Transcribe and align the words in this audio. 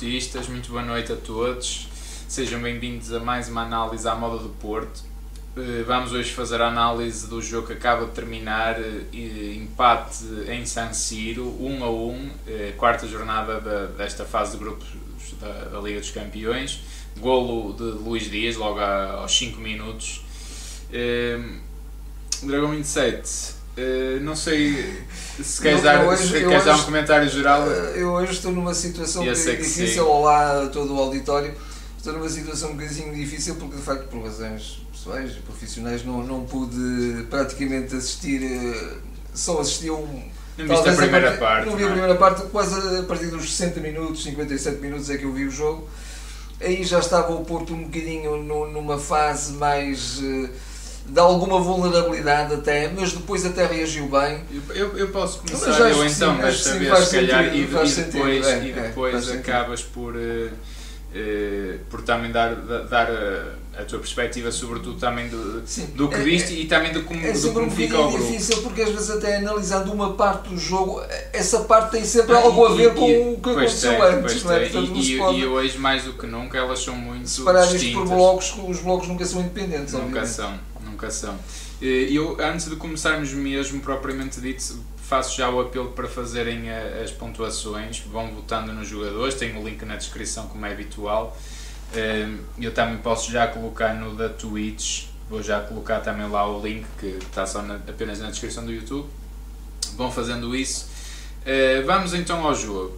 portistas, 0.00 0.48
muito 0.48 0.70
boa 0.70 0.82
noite 0.82 1.12
a 1.12 1.16
todos. 1.16 1.86
Sejam 2.26 2.62
bem-vindos 2.62 3.12
a 3.12 3.20
mais 3.20 3.50
uma 3.50 3.64
análise 3.64 4.08
à 4.08 4.14
moda 4.14 4.42
do 4.42 4.48
Porto. 4.48 5.02
Eh, 5.54 5.84
vamos 5.86 6.14
hoje 6.14 6.32
fazer 6.32 6.62
a 6.62 6.68
análise 6.68 7.26
do 7.26 7.42
jogo 7.42 7.66
que 7.66 7.74
acaba 7.74 8.06
de 8.06 8.12
terminar, 8.12 8.80
eh, 8.80 9.54
empate 9.54 10.24
em 10.48 10.64
San 10.64 10.94
Siro, 10.94 11.54
1 11.62 11.84
a 11.84 11.90
1, 11.90 12.30
eh, 12.46 12.72
quarta 12.78 13.06
jornada 13.06 13.60
desta 13.88 14.24
fase 14.24 14.52
de 14.52 14.64
grupos 14.64 14.88
da, 15.38 15.78
Liga 15.80 16.00
dos 16.00 16.10
Campeões. 16.10 16.80
Golo 17.18 17.74
de 17.74 17.82
Luís 18.02 18.30
Dias, 18.30 18.56
logo 18.56 18.80
aos 18.80 19.36
5 19.36 19.60
minutos. 19.60 20.22
Dragão 22.42 22.70
27, 22.70 23.54
não 24.20 24.36
sei 24.36 25.02
se 25.42 25.60
queres, 25.60 25.82
dar, 25.82 26.04
hoje, 26.06 26.24
se 26.24 26.32
queres 26.32 26.48
hoje, 26.48 26.64
dar 26.64 26.76
um 26.76 26.84
comentário 26.84 27.28
geral. 27.28 27.66
Eu 27.66 28.10
hoje 28.10 28.32
estou 28.32 28.52
numa 28.52 28.74
situação 28.74 29.22
que 29.22 29.32
difícil, 29.32 30.08
olá 30.08 30.64
a 30.64 30.68
todo 30.68 30.94
o 30.94 30.98
auditório, 31.00 31.54
estou 31.96 32.12
numa 32.12 32.28
situação 32.28 32.70
um 32.70 32.76
bocadinho 32.76 33.14
difícil 33.14 33.56
porque 33.56 33.76
de 33.76 33.82
facto 33.82 34.08
por 34.08 34.22
razões 34.22 34.80
pessoais 35.00 35.32
e 35.32 35.40
profissionais 35.40 36.04
não, 36.04 36.22
não 36.22 36.44
pude 36.44 37.24
praticamente 37.30 37.96
assistir, 37.96 38.42
eh, 38.42 38.98
só 39.32 39.60
assisti 39.60 39.88
a 39.88 39.94
um. 39.94 40.22
Não 40.58 40.66
viste 40.66 40.88
a 40.90 40.92
primeira 40.94 41.34
a 41.34 41.38
part, 41.38 41.40
parte? 41.40 41.66
Não 41.70 41.76
vi 41.76 41.84
a 41.84 41.86
é? 41.86 41.90
primeira 41.90 42.14
parte, 42.16 42.42
quase 42.48 42.98
a 42.98 43.02
partir 43.04 43.28
dos 43.28 43.56
60 43.56 43.80
minutos, 43.80 44.22
57 44.22 44.78
minutos 44.80 45.08
é 45.08 45.16
que 45.16 45.24
eu 45.24 45.32
vi 45.32 45.46
o 45.46 45.50
jogo. 45.50 45.88
Aí 46.60 46.84
já 46.84 46.98
estava 46.98 47.32
o 47.32 47.42
Porto 47.44 47.72
um 47.72 47.84
bocadinho 47.84 48.36
numa 48.36 48.98
fase 48.98 49.54
mais 49.54 50.20
eh, 50.22 50.50
de 51.06 51.18
alguma 51.18 51.60
vulnerabilidade 51.60 52.54
até, 52.54 52.88
mas 52.88 53.12
depois 53.12 53.44
até 53.44 53.66
reagiu 53.66 54.08
bem. 54.08 54.42
Eu, 54.70 54.96
eu 54.96 55.08
posso 55.08 55.40
começar 55.40 55.90
eu 55.90 56.04
então, 56.04 56.36
desta 56.36 56.74
vez, 56.74 56.98
se 57.08 57.16
calhar, 57.16 57.54
e, 57.54 57.62
e, 57.62 57.66
depois, 57.66 57.98
é, 58.46 58.64
e 58.64 58.72
depois 58.72 59.28
é, 59.28 59.34
acabas 59.34 59.82
por, 59.82 60.14
uh, 60.14 60.50
por 61.88 62.02
também 62.02 62.30
dar, 62.30 62.54
dar 62.54 63.08
a 63.80 63.84
tua 63.84 63.98
perspectiva, 63.98 64.50
sobretudo 64.50 64.98
também 64.98 65.28
do, 65.28 65.62
Sim, 65.64 65.86
do 65.94 66.08
que 66.08 66.16
é, 66.16 66.18
viste 66.18 66.52
é, 66.52 66.60
e 66.60 66.66
também 66.66 66.92
do 66.92 67.02
como, 67.02 67.24
é 67.24 67.32
do 67.32 67.52
como 67.52 67.70
fica 67.70 67.98
o 67.98 68.10
grupo. 68.10 68.24
É 68.24 68.26
difícil 68.26 68.62
porque 68.62 68.82
às 68.82 68.90
vezes 68.90 69.10
até 69.10 69.36
analisando 69.36 69.92
uma 69.92 70.14
parte 70.14 70.48
do 70.48 70.58
jogo, 70.58 71.02
essa 71.32 71.60
parte 71.60 71.92
tem 71.92 72.04
sempre 72.04 72.34
ah, 72.34 72.40
algo 72.40 72.66
a 72.66 72.74
ver 72.74 72.92
e, 72.92 72.94
com 72.94 73.32
o 73.32 73.40
que 73.40 73.50
aconteceu 73.50 73.92
tem, 73.92 74.02
antes. 74.02 74.44
Não 74.44 74.52
é? 74.52 74.60
Portanto, 74.68 74.92
e, 74.96 75.12
e, 75.14 75.46
hoje 75.46 75.78
mais 75.78 76.04
do 76.04 76.12
que 76.12 76.26
nunca 76.26 76.58
elas 76.58 76.82
são 76.82 76.94
muito 76.94 77.28
Separar 77.28 77.74
isto 77.74 77.92
por 77.92 78.06
blocos, 78.06 78.54
os 78.68 78.80
blocos 78.80 79.08
nunca 79.08 79.24
são 79.24 79.40
independentes. 79.40 79.94
Nunca 79.94 80.04
obviamente. 80.06 80.30
são, 80.30 80.58
nunca 81.00 81.10
são. 81.10 81.38
Eu, 81.80 82.36
antes 82.38 82.68
de 82.68 82.76
começarmos 82.76 83.32
mesmo, 83.32 83.80
propriamente 83.80 84.38
dito, 84.40 84.84
faço 84.96 85.36
já 85.36 85.48
o 85.48 85.60
apelo 85.60 85.92
para 85.92 86.06
fazerem 86.06 86.70
as 86.70 87.10
pontuações, 87.10 88.00
vão 88.00 88.34
votando 88.34 88.72
nos 88.72 88.86
jogadores, 88.86 89.34
tem 89.34 89.56
o 89.56 89.64
link 89.66 89.82
na 89.84 89.96
descrição 89.96 90.46
como 90.48 90.66
é 90.66 90.72
habitual. 90.72 91.36
Ehm, 91.94 92.36
eu 92.60 92.72
também 92.72 92.98
posso 92.98 93.32
já 93.32 93.48
colocar 93.48 93.94
no 93.94 94.14
da 94.14 94.28
Twitch, 94.28 95.06
vou 95.28 95.42
já 95.42 95.60
colocar 95.60 96.00
também 96.00 96.28
lá 96.28 96.46
o 96.46 96.64
link 96.64 96.86
que 96.98 97.06
está 97.06 97.46
só 97.46 97.62
na, 97.62 97.76
apenas 97.76 98.20
na 98.20 98.30
descrição 98.30 98.64
do 98.64 98.72
YouTube. 98.72 99.08
Vão 99.96 100.12
fazendo 100.12 100.54
isso. 100.54 100.88
Eh, 101.44 101.82
vamos 101.82 102.14
então 102.14 102.46
ao 102.46 102.54
jogo. 102.54 102.96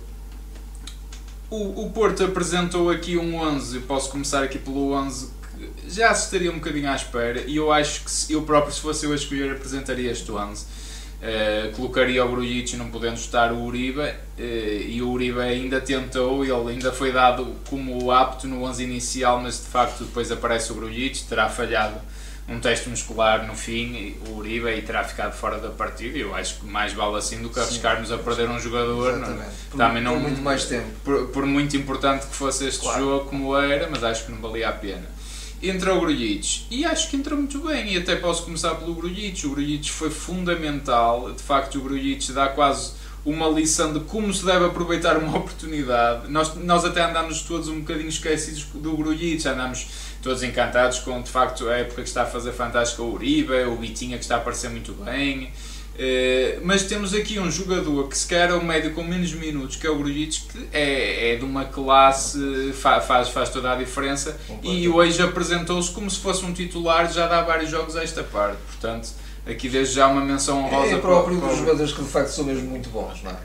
O, 1.49 1.85
o 1.85 1.91
Porto 1.91 2.25
apresentou 2.25 2.91
aqui 2.91 3.17
um 3.17 3.37
11, 3.37 3.77
eu 3.77 3.83
posso 3.83 4.11
começar 4.11 4.43
aqui 4.43 4.59
pelo 4.59 4.93
11 4.93 5.42
que 5.42 5.42
já 5.89 6.13
estaria 6.13 6.51
um 6.51 6.57
bocadinho 6.57 6.91
à 6.91 6.97
espera 6.97 7.43
e 7.47 7.57
eu 7.57 7.73
acho 7.73 8.05
que 8.05 8.11
se, 8.11 8.33
eu 8.33 8.43
próprio, 8.43 8.73
se 8.73 8.81
fosse 8.81 9.07
eu 9.07 9.13
a 9.13 9.15
escolher, 9.15 9.53
apresentaria 9.53 10.11
este 10.11 10.31
11 10.31 10.83
Uh, 11.23 11.71
colocaria 11.77 12.25
o 12.25 12.29
Grujic 12.29 12.77
não 12.77 12.91
podendo 12.91 13.15
estar 13.15 13.53
o 13.53 13.63
Uribe 13.63 14.01
uh, 14.01 14.13
e 14.41 15.01
o 15.01 15.09
Uribe 15.09 15.39
ainda 15.39 15.81
tentou, 15.81 16.45
ele 16.45 16.73
ainda 16.73 16.91
foi 16.91 17.13
dado 17.13 17.55
como 17.71 18.11
apto 18.11 18.49
no 18.49 18.65
11 18.65 18.83
inicial, 18.83 19.41
mas 19.41 19.61
de 19.61 19.69
facto 19.69 20.03
depois 20.03 20.33
aparece 20.33 20.73
o 20.73 20.75
Grujic, 20.75 21.23
terá 21.27 21.49
falhado 21.49 21.95
um 22.49 22.59
teste 22.59 22.89
muscular 22.89 23.47
no 23.47 23.55
fim, 23.55 24.17
o 24.27 24.39
Uribe 24.39 24.67
e 24.71 24.83
terá 24.83 25.05
ficado 25.05 25.33
fora 25.33 25.59
da 25.59 25.69
partida. 25.69 26.19
Eu 26.19 26.35
acho 26.35 26.57
que 26.57 26.67
mais 26.67 26.93
vale 26.93 27.17
assim 27.17 27.41
do 27.41 27.51
que 27.51 27.61
arriscarmos 27.61 28.11
a 28.11 28.19
perder 28.19 28.51
um 28.51 28.59
jogador. 28.59 29.17
Não, 29.19 29.39
por, 29.71 29.77
também 29.79 30.03
não, 30.03 30.15
por 30.15 30.23
muito 30.23 30.43
mais 30.43 30.65
tempo. 30.65 30.89
Por, 31.05 31.29
por, 31.29 31.47
muito 31.47 31.77
importante 31.77 32.27
que 32.27 32.35
fosse 32.35 32.67
este 32.67 32.81
claro. 32.81 32.99
jogo 32.99 33.25
como 33.27 33.57
era, 33.57 33.89
mas 33.89 34.03
acho 34.03 34.27
que 34.27 34.33
não 34.33 34.41
valia 34.41 34.69
a 34.69 34.73
pena 34.73 35.07
entra 35.63 35.95
o 35.95 36.01
Grujic 36.01 36.67
e 36.71 36.85
acho 36.85 37.09
que 37.09 37.17
entra 37.17 37.37
muito 37.37 37.59
bem 37.61 37.95
e 37.95 37.97
até 37.97 38.17
posso 38.17 38.45
começar 38.45 38.75
pelo 38.75 38.95
Grujic 38.95 39.47
o 39.47 39.51
Grujic 39.51 39.91
foi 39.91 40.11
fundamental. 40.11 41.33
De 41.33 41.43
facto 41.43 41.79
o 41.79 41.83
Grujic 41.83 42.33
dá 42.33 42.49
quase 42.49 42.93
uma 43.25 43.49
lição 43.49 43.93
de 43.93 44.01
como 44.01 44.35
se 44.35 44.45
deve 44.45 44.67
aproveitar 44.67 45.17
uma 45.17 45.37
oportunidade. 45.39 46.29
Nós, 46.31 46.55
nós 46.57 46.85
até 46.85 47.03
andamos 47.03 47.43
todos 47.43 47.69
um 47.69 47.81
bocadinho 47.81 48.09
esquecidos 48.09 48.65
do 48.75 48.97
Grujic 48.97 49.47
andamos 49.47 49.87
todos 50.21 50.43
encantados 50.43 50.99
com 51.01 51.23
de 51.23 51.31
facto 51.31 51.69
a 51.69 51.77
época 51.77 52.03
que 52.03 52.09
está 52.09 52.23
a 52.23 52.27
fazer 52.27 52.53
fantástica 52.53 53.03
o 53.03 53.15
Uribe, 53.15 53.53
o 53.65 53.77
Vitinha 53.77 54.17
que 54.17 54.25
está 54.25 54.37
a 54.37 54.39
aparecer 54.39 54.71
muito 54.71 54.93
bem 54.93 55.53
mas 56.63 56.85
temos 56.85 57.15
aqui 57.15 57.39
um 57.39 57.51
jogador 57.51 58.09
que 58.09 58.17
se 58.17 58.27
quer 58.27 58.51
é 58.51 58.55
o 58.55 58.65
médio 58.65 58.93
com 58.93 59.05
menos 59.05 59.33
minutos, 59.35 59.77
que 59.77 59.87
é 59.87 59.91
o 59.91 59.97
Grujic, 59.97 60.41
que 60.43 60.69
é, 60.73 61.33
é 61.33 61.37
de 61.37 61.45
uma 61.45 61.67
classe, 61.67 62.73
faz, 62.73 63.29
faz 63.29 63.51
toda 63.51 63.73
a 63.73 63.77
diferença 63.77 64.37
e 64.63 64.89
hoje 64.89 65.23
apresentou-se 65.23 65.91
como 65.91 66.11
se 66.11 66.19
fosse 66.19 66.45
um 66.45 66.53
titular, 66.53 67.13
já 67.13 67.27
dá 67.27 67.43
vários 67.43 67.71
jogos 67.71 67.97
a 67.97 68.03
esta 68.03 68.23
parte, 68.23 68.59
portanto 68.67 69.23
aqui 69.47 69.69
desde 69.69 69.95
já 69.95 70.07
uma 70.07 70.21
menção 70.25 70.65
honrosa 70.65 70.93
é, 70.93 70.95
é 70.95 70.99
próprio 70.99 71.37
para, 71.37 71.47
para... 71.47 71.57
dos 71.57 71.67
jogadores 71.67 71.93
que 71.93 72.03
de 72.03 72.09
facto 72.09 72.29
são 72.29 72.45
mesmo 72.45 72.71
muito 72.71 72.89
bons, 72.91 73.23
não 73.23 73.31
é? 73.31 73.37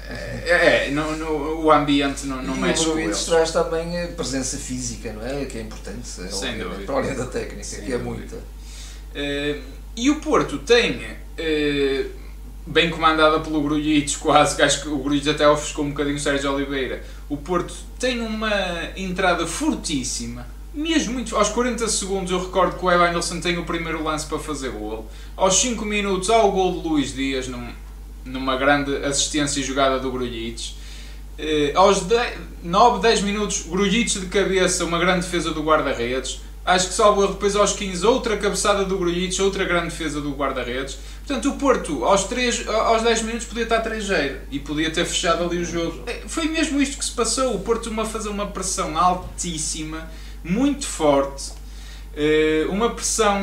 É, 0.46 0.88
é 0.88 0.92
no, 0.92 1.16
no, 1.16 1.66
o 1.66 1.72
ambiente 1.72 2.26
não, 2.28 2.42
não 2.42 2.56
e 2.56 2.60
mexe 2.60 2.86
com 2.86 3.00
eles. 3.00 3.26
traz 3.26 3.52
também 3.52 4.04
a 4.04 4.08
presença 4.10 4.58
física, 4.58 5.12
não 5.14 5.26
é? 5.26 5.46
Que 5.46 5.58
é 5.58 5.62
importante, 5.62 6.08
Sem 6.08 6.58
dúvida. 6.58 6.86
para 6.86 6.96
além 6.96 7.16
da 7.16 7.26
técnica, 7.26 7.64
Sem 7.64 7.86
que 7.86 7.94
é 7.94 7.98
muita. 7.98 8.36
Uh, 8.36 9.62
e 9.96 10.10
o 10.10 10.20
Porto 10.22 10.60
tem... 10.60 11.02
Uh, 11.40 12.27
bem 12.68 12.90
comandada 12.90 13.40
pelo 13.40 13.62
Grujic, 13.62 14.18
quase, 14.18 14.62
acho 14.62 14.82
que 14.82 14.90
o 14.90 14.98
Grujic 14.98 15.30
até 15.30 15.48
ofuscou 15.48 15.86
um 15.86 15.90
bocadinho 15.90 16.18
o 16.18 16.20
Sérgio 16.20 16.54
Oliveira. 16.54 17.04
O 17.30 17.38
Porto 17.38 17.74
tem 17.98 18.20
uma 18.20 18.52
entrada 18.96 19.48
fortíssima, 19.48 20.46
mesmo 20.74 21.14
muito. 21.14 21.36
Aos 21.36 21.50
40 21.50 21.88
segundos 21.88 22.32
eu 22.32 22.40
recordo 22.40 22.78
que 22.78 22.86
o 22.86 22.92
Evanilson 22.92 23.40
tem 23.40 23.58
o 23.58 23.66
primeiro 23.66 24.04
lance 24.04 24.26
para 24.26 24.38
fazer 24.38 24.70
gol. 24.70 25.10
Aos 25.36 25.56
5 25.56 25.84
minutos 25.86 26.30
há 26.30 26.44
o 26.44 26.52
gol 26.52 26.74
de 26.74 26.88
Luís 26.88 27.14
Dias, 27.14 27.48
num, 27.48 27.70
numa 28.26 28.58
grande 28.58 28.96
assistência 28.98 29.60
e 29.60 29.64
jogada 29.64 30.00
do 30.00 30.12
Grujic. 30.12 30.76
Uh, 31.40 31.78
aos 31.78 32.02
10, 32.02 32.38
9, 32.64 33.02
10 33.02 33.22
minutos, 33.22 33.62
Grujic 33.68 34.20
de 34.20 34.26
cabeça, 34.26 34.84
uma 34.84 35.00
grande 35.00 35.22
defesa 35.22 35.52
do 35.52 35.64
guarda-redes. 35.64 36.42
Acho 36.68 36.90
que 36.90 36.94
salvo 36.94 37.24
erro 37.24 37.32
depois 37.32 37.56
aos 37.56 37.72
15, 37.72 38.06
outra 38.06 38.36
cabeçada 38.36 38.84
do 38.84 38.98
Grujic, 38.98 39.42
outra 39.42 39.64
grande 39.64 39.86
defesa 39.86 40.20
do 40.20 40.32
guarda-redes. 40.32 41.00
Portanto, 41.26 41.50
o 41.50 41.56
Porto, 41.56 42.04
aos, 42.04 42.26
3, 42.26 42.68
aos 42.68 43.04
10 43.04 43.22
minutos, 43.22 43.48
podia 43.48 43.64
estar 43.64 43.80
3 43.80 44.06
e 44.52 44.60
podia 44.60 44.92
ter 44.92 45.06
fechado 45.06 45.46
ali 45.46 45.60
o 45.60 45.64
jogo. 45.64 46.04
É, 46.06 46.24
foi 46.28 46.50
mesmo 46.50 46.82
isto 46.82 46.98
que 46.98 47.06
se 47.06 47.12
passou. 47.12 47.56
O 47.56 47.60
Porto 47.60 47.90
uma 47.90 48.06
fazer 48.06 48.28
uma 48.28 48.48
pressão 48.48 48.98
altíssima, 48.98 50.12
muito 50.44 50.86
forte, 50.86 51.54
eh, 52.18 52.66
uma 52.68 52.90
pressão 52.90 53.40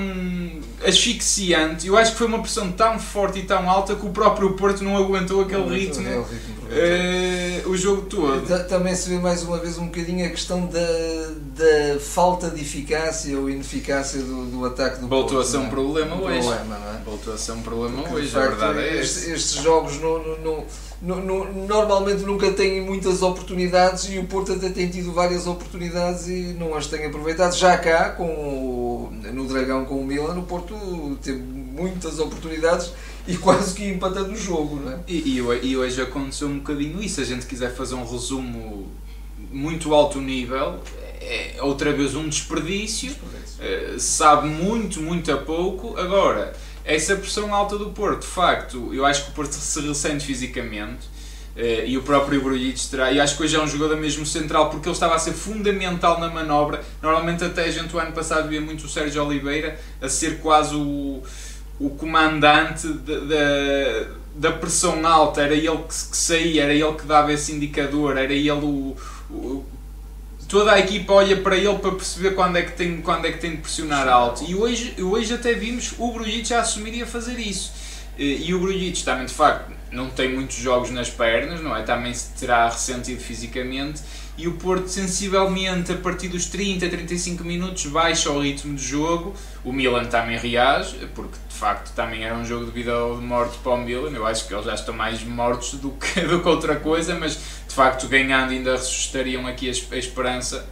asfixiante. 0.86 1.86
Eu 1.86 1.96
acho 1.96 2.12
que 2.12 2.18
foi 2.18 2.26
uma 2.26 2.40
pressão 2.40 2.72
tão 2.72 2.98
forte 2.98 3.38
e 3.38 3.42
tão 3.44 3.70
alta 3.70 3.94
que 3.94 4.04
o 4.04 4.10
próprio 4.10 4.52
Porto 4.52 4.84
não 4.84 4.98
aguentou 4.98 5.40
aquele 5.40 5.62
ritmo, 5.78 6.26
uh, 6.74 7.70
o 7.70 7.76
jogo 7.76 8.02
todo. 8.02 8.46
Também 8.68 8.94
se 8.94 9.08
vê 9.08 9.18
mais 9.18 9.42
uma 9.42 9.58
vez 9.58 9.78
um 9.78 9.86
bocadinho 9.86 10.26
a 10.26 10.28
questão 10.30 10.66
da, 10.66 10.80
da 10.80 12.00
falta 12.00 12.50
de 12.50 12.60
eficácia 12.60 13.38
ou 13.38 13.48
ineficácia 13.48 14.20
do, 14.20 14.46
do 14.46 14.64
ataque 14.64 15.00
do 15.00 15.08
Voltou 15.08 15.36
Porto. 15.36 15.48
a 15.48 15.50
ser 15.50 15.58
um 15.58 15.68
problema 15.68 16.16
hoje. 16.16 16.40
Problema, 16.40 16.76
é? 16.76 17.04
Voltou 17.04 17.34
a 17.34 17.38
ser 17.38 17.52
um 17.52 17.62
problema 17.62 18.02
Porque, 18.02 18.14
hoje, 18.16 18.28
facto, 18.28 18.62
a 18.62 18.72
verdade 18.72 18.88
é 18.88 19.00
estes, 19.00 19.28
estes 19.28 19.62
jogos 19.62 20.00
não, 20.00 20.18
não, 20.38 20.64
não, 21.02 21.20
não, 21.22 21.66
normalmente 21.66 22.22
nunca 22.22 22.50
têm 22.52 22.80
muitas 22.80 23.22
oportunidades 23.22 24.04
e 24.10 24.18
o 24.18 24.24
Porto 24.24 24.52
até 24.52 24.68
tem 24.70 24.88
tido 24.88 25.12
várias 25.12 25.46
oportunidades 25.46 26.28
e 26.28 26.56
não 26.58 26.74
as 26.74 26.86
tem 26.86 27.06
aproveitado. 27.06 27.54
Já 27.54 27.76
cá, 27.76 28.10
com 28.10 28.26
o, 28.26 29.12
no 29.32 29.46
Dragão 29.46 29.84
com 29.84 30.00
o 30.00 30.04
Milan, 30.04 30.38
o 30.38 30.42
Porto 30.42 30.74
teve 31.22 31.38
muitas 31.38 32.18
oportunidades 32.18 32.92
e 33.26 33.36
quase 33.36 33.74
que 33.74 33.84
empatando 33.84 34.32
o 34.32 34.36
jogo. 34.36 34.76
Não 34.76 34.92
é? 34.92 34.98
e, 35.08 35.38
e, 35.38 35.68
e 35.68 35.76
hoje 35.76 36.00
aconteceu 36.00 36.48
um 36.48 36.58
bocadinho 36.58 37.02
isso. 37.02 37.16
Se 37.16 37.20
a 37.22 37.24
gente 37.24 37.46
quiser 37.46 37.74
fazer 37.74 37.94
um 37.94 38.04
resumo 38.04 38.90
muito 39.50 39.94
alto 39.94 40.20
nível, 40.20 40.80
é 41.20 41.56
outra 41.60 41.92
vez 41.92 42.14
um 42.14 42.28
desperdício, 42.28 43.10
desperdício. 43.10 43.94
Uh, 43.94 44.00
sabe 44.00 44.48
muito, 44.48 45.00
muito 45.00 45.32
a 45.32 45.36
pouco. 45.36 45.96
Agora 45.98 46.54
essa 46.84 47.16
pressão 47.16 47.54
alta 47.54 47.78
do 47.78 47.90
Porto, 47.90 48.20
de 48.20 48.26
facto, 48.26 48.92
eu 48.92 49.06
acho 49.06 49.24
que 49.24 49.30
o 49.30 49.34
Porto 49.34 49.52
se 49.52 49.80
ressente 49.80 50.26
fisicamente. 50.26 51.14
Uh, 51.56 51.86
e 51.86 51.96
o 51.96 52.02
próprio 52.02 52.42
Grujic 52.42 52.88
terá, 52.88 53.12
e 53.12 53.20
acho 53.20 53.36
que 53.36 53.44
hoje 53.44 53.54
é 53.54 53.60
um 53.60 53.66
jogador 53.68 53.96
mesmo 53.96 54.26
central 54.26 54.70
porque 54.70 54.88
ele 54.88 54.92
estava 54.92 55.14
a 55.14 55.18
ser 55.20 55.32
fundamental 55.32 56.18
na 56.18 56.28
manobra. 56.28 56.84
Normalmente, 57.00 57.44
até 57.44 57.64
a 57.64 57.70
gente 57.70 57.94
o 57.94 57.98
ano 57.98 58.10
passado 58.12 58.48
via 58.48 58.60
muito 58.60 58.84
o 58.84 58.88
Sérgio 58.88 59.24
Oliveira 59.24 59.78
a 60.02 60.08
ser 60.08 60.40
quase 60.40 60.74
o, 60.74 61.22
o 61.78 61.90
comandante 61.90 62.86
da, 62.88 64.06
da 64.34 64.52
pressão 64.52 65.06
alta, 65.06 65.42
era 65.42 65.54
ele 65.54 65.78
que, 65.88 65.94
saía, 65.94 66.64
era 66.64 66.74
ele 66.74 66.92
que 66.94 67.06
dava 67.06 67.32
esse 67.32 67.52
indicador, 67.52 68.16
era 68.16 68.32
ele 68.32 68.50
o, 68.50 68.96
o, 69.30 69.64
toda 70.48 70.72
a 70.72 70.78
equipa 70.78 71.12
olha 71.12 71.36
para 71.36 71.56
ele 71.56 71.78
para 71.78 71.92
perceber 71.92 72.34
quando 72.34 72.56
é 72.56 72.62
que 72.62 72.72
tem, 72.72 73.00
quando 73.00 73.26
é 73.26 73.32
que 73.32 73.38
tem 73.38 73.52
de 73.52 73.56
pressionar 73.58 74.08
alto. 74.08 74.44
E 74.48 74.54
hoje, 74.54 74.94
hoje 75.02 75.34
até 75.34 75.52
vimos 75.52 75.94
o 75.98 76.12
Brujic 76.12 76.52
a 76.54 76.60
assumir 76.60 76.94
e 76.94 77.02
a 77.02 77.06
fazer 77.06 77.38
isso. 77.38 77.72
E 78.16 78.54
o 78.54 78.60
Brujic 78.60 79.02
também, 79.02 79.26
de 79.26 79.34
facto, 79.34 79.72
não 79.90 80.08
tem 80.08 80.32
muitos 80.32 80.56
jogos 80.56 80.90
nas 80.90 81.10
pernas, 81.10 81.60
não 81.60 81.76
é? 81.76 81.82
Também 81.82 82.14
se 82.14 82.30
terá 82.38 82.68
ressentido 82.68 83.20
fisicamente 83.20 84.02
e 84.36 84.48
o 84.48 84.52
Porto 84.54 84.88
sensivelmente 84.88 85.92
a 85.92 85.96
partir 85.96 86.28
dos 86.28 86.46
30, 86.46 86.88
35 86.88 87.44
minutos 87.44 87.86
baixa 87.86 88.30
o 88.30 88.40
ritmo 88.40 88.74
de 88.74 88.84
jogo. 88.84 89.34
O 89.64 89.72
Milan 89.72 90.06
também 90.06 90.36
reage, 90.36 90.96
porque 91.14 91.36
de 91.54 91.60
facto 91.60 91.94
também 91.94 92.24
era 92.24 92.34
um 92.34 92.44
jogo 92.44 92.64
de 92.64 92.72
vida 92.72 92.98
ou 92.98 93.16
de 93.16 93.24
morte 93.24 93.56
para 93.58 93.72
o 93.72 93.76
Milan. 93.76 94.10
Eu 94.10 94.26
acho 94.26 94.46
que 94.48 94.52
eles 94.52 94.66
já 94.66 94.74
estão 94.74 94.92
mais 94.92 95.22
mortos 95.22 95.74
do 95.74 95.90
que, 95.92 96.20
do 96.26 96.40
que 96.40 96.48
outra 96.48 96.76
coisa, 96.76 97.14
mas 97.14 97.38
de 97.68 97.74
facto 97.74 98.08
ganhando 98.08 98.50
ainda 98.50 98.72
ressuscitariam 98.72 99.46
aqui 99.46 99.68
a, 99.68 99.96
esperança 99.96 100.66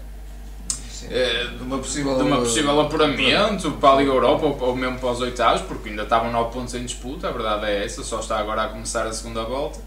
eh, 1.09 1.47
de 1.57 1.63
uma 1.63 1.79
possível, 1.79 2.17
de 2.17 2.23
uma 2.25 2.39
possível 2.39 2.81
apuramento 2.81 3.71
para 3.73 3.91
a 3.91 3.97
Liga 3.99 4.11
Europa 4.11 4.45
ou, 4.45 4.61
ou 4.61 4.77
mesmo 4.77 4.99
para 4.99 5.11
os 5.11 5.21
oitavos, 5.21 5.63
porque 5.63 5.91
ainda 5.91 6.03
estavam 6.03 6.33
9 6.33 6.53
pontos 6.53 6.75
em 6.75 6.85
disputa, 6.85 7.29
a 7.29 7.31
verdade 7.31 7.67
é 7.67 7.85
essa, 7.85 8.03
só 8.03 8.19
está 8.19 8.39
agora 8.41 8.65
a 8.65 8.69
começar 8.69 9.07
a 9.07 9.13
segunda 9.13 9.45
volta. 9.45 9.79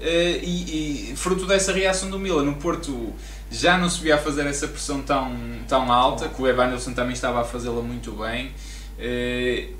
Eh, 0.00 0.38
e, 0.44 1.10
e, 1.10 1.16
fruto 1.16 1.44
dessa 1.44 1.72
reação 1.72 2.08
do 2.08 2.20
Milan, 2.20 2.44
no 2.44 2.54
Porto 2.54 3.12
já 3.50 3.76
não 3.76 3.88
se 3.90 4.00
via 4.00 4.14
a 4.14 4.18
fazer 4.18 4.46
essa 4.46 4.68
pressão 4.68 5.02
tão, 5.02 5.36
tão 5.66 5.90
alta, 5.90 6.28
que 6.28 6.40
o 6.40 6.46
Evanilson 6.46 6.92
também 6.92 7.14
estava 7.14 7.40
a 7.40 7.44
fazê-la 7.44 7.82
muito 7.82 8.12
bem. 8.12 8.52
Eh, 8.96 9.70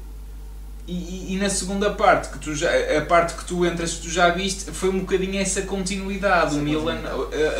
e, 0.89 1.35
e, 1.35 1.37
na 1.37 1.51
segunda 1.51 1.91
parte, 1.91 2.29
que 2.29 2.39
tu 2.39 2.55
já, 2.55 2.71
a 2.97 3.01
parte 3.01 3.35
que 3.35 3.45
tu 3.45 3.67
entras, 3.67 3.95
que 3.95 4.03
tu 4.03 4.11
já 4.11 4.31
viste, 4.31 4.71
foi 4.71 4.89
um 4.89 5.01
bocadinho 5.01 5.41
essa 5.41 5.63
continuidade. 5.63 6.47
Essa 6.47 6.57
o 6.57 6.63
Milan 6.63 7.01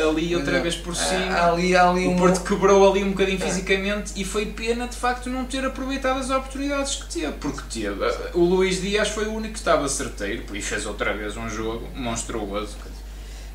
ali 0.09 0.33
outra 0.33 0.61
vez 0.61 0.75
por 0.75 0.95
cima. 0.95 1.35
Ali, 1.35 1.75
ali 1.75 2.07
o 2.07 2.15
Porto 2.15 2.41
quebrou 2.41 2.89
ali 2.89 3.03
um 3.03 3.11
bocadinho 3.11 3.43
é. 3.43 3.45
fisicamente 3.45 4.13
e 4.15 4.23
foi 4.23 4.45
pena 4.45 4.87
de 4.87 4.95
facto 4.95 5.29
não 5.29 5.43
ter 5.43 5.65
aproveitado 5.65 6.19
as 6.19 6.29
oportunidades 6.29 6.95
que 6.95 7.13
teve. 7.19 7.33
Porque 7.33 7.61
teve. 7.69 7.99
O 8.33 8.45
Luís 8.45 8.81
Dias 8.81 9.09
foi 9.09 9.25
o 9.25 9.33
único 9.33 9.53
que 9.53 9.59
estava 9.59 9.89
certeiro 9.89 10.43
e 10.55 10.61
fez 10.61 10.85
outra 10.85 11.13
vez 11.13 11.35
um 11.35 11.49
jogo 11.49 11.85
monstruoso. 11.95 12.77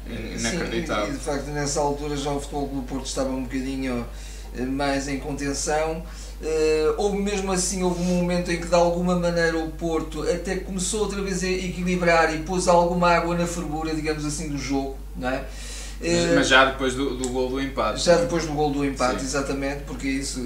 Inacreditável. 0.07 1.07
Sim, 1.07 1.13
e 1.13 1.17
de 1.17 1.25
facto 1.25 1.47
nessa 1.47 1.81
altura 1.81 2.17
já 2.17 2.31
o 2.31 2.41
futebol 2.41 2.69
do 2.69 2.83
Porto 2.83 3.07
estava 3.07 3.31
um 3.31 3.45
bocadinho 3.45 4.07
mais 4.61 5.09
em 5.09 5.19
contenção 5.19 6.03
Uh, 6.43 6.95
houve 6.97 7.19
mesmo 7.19 7.53
assim, 7.53 7.85
houve 7.85 8.03
um 8.03 8.17
momento 8.17 8.51
em 8.51 8.61
que 8.61 8.67
de 8.67 8.75
alguma 8.75 9.15
maneira 9.15 9.57
o 9.57 9.71
Porto 9.71 10.23
até 10.23 10.57
começou 10.57 11.03
outra 11.03 11.23
vez 11.23 11.45
a 11.45 11.49
equilibrar 11.49 12.35
e 12.35 12.41
pôs 12.41 12.67
alguma 12.67 13.13
água 13.13 13.37
na 13.37 13.47
fervura, 13.47 13.95
digamos 13.95 14.25
assim, 14.25 14.49
do 14.49 14.59
jogo, 14.59 14.97
não 15.17 15.29
é? 15.29 15.45
Mas, 16.01 16.35
mas 16.35 16.49
já 16.49 16.65
depois 16.65 16.95
do, 16.95 17.17
do 17.17 17.29
gol 17.29 17.49
do 17.49 17.61
empate. 17.61 18.01
Já 18.01 18.17
depois 18.17 18.45
do 18.45 18.55
gol 18.55 18.73
do 18.73 18.85
empate, 18.85 19.21
Sim. 19.21 19.27
exatamente, 19.27 19.83
porque 19.87 20.09
isso 20.09 20.41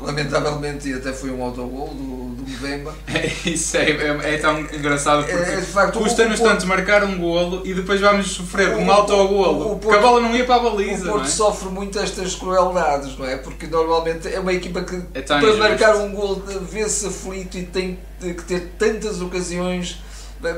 lamentavelmente 0.00 0.92
até 0.92 1.12
foi 1.12 1.30
um 1.30 1.42
autogol 1.42 1.88
do, 1.88 2.34
do 2.34 2.50
Mbemba. 2.50 2.94
Isso 3.44 3.76
é, 3.76 3.90
é, 3.90 4.34
é, 4.34 4.38
tão 4.38 4.60
engraçado 4.60 5.24
porque 5.24 5.78
é, 5.78 5.86
custa-nos 5.92 6.40
tanto 6.40 6.66
marcar 6.66 7.04
um 7.04 7.18
golo 7.18 7.62
e 7.64 7.72
depois 7.72 8.00
vamos 8.00 8.28
sofrer 8.28 8.74
o, 8.74 8.78
um 8.78 8.90
autogolo, 8.90 9.78
porque 9.78 9.96
a 9.96 10.00
bola 10.00 10.20
não 10.20 10.36
ia 10.36 10.44
para 10.44 10.56
a 10.56 10.58
baliza. 10.70 11.06
O 11.06 11.12
Porto 11.12 11.26
é? 11.26 11.30
sofre 11.30 11.68
muito 11.68 11.98
estas 11.98 12.34
crueldades, 12.34 13.16
não 13.18 13.26
é? 13.26 13.36
Porque 13.36 13.66
normalmente 13.66 14.28
é 14.28 14.38
uma 14.38 14.52
equipa 14.52 14.82
que 14.82 15.02
é 15.14 15.22
para 15.22 15.38
injusto. 15.38 15.58
marcar 15.58 15.96
um 15.96 16.12
golo 16.12 16.42
vê-se 16.62 17.06
aflito 17.06 17.56
e 17.56 17.64
tem 17.64 17.98
que 18.20 18.42
ter 18.42 18.72
tantas 18.78 19.20
ocasiões 19.20 20.00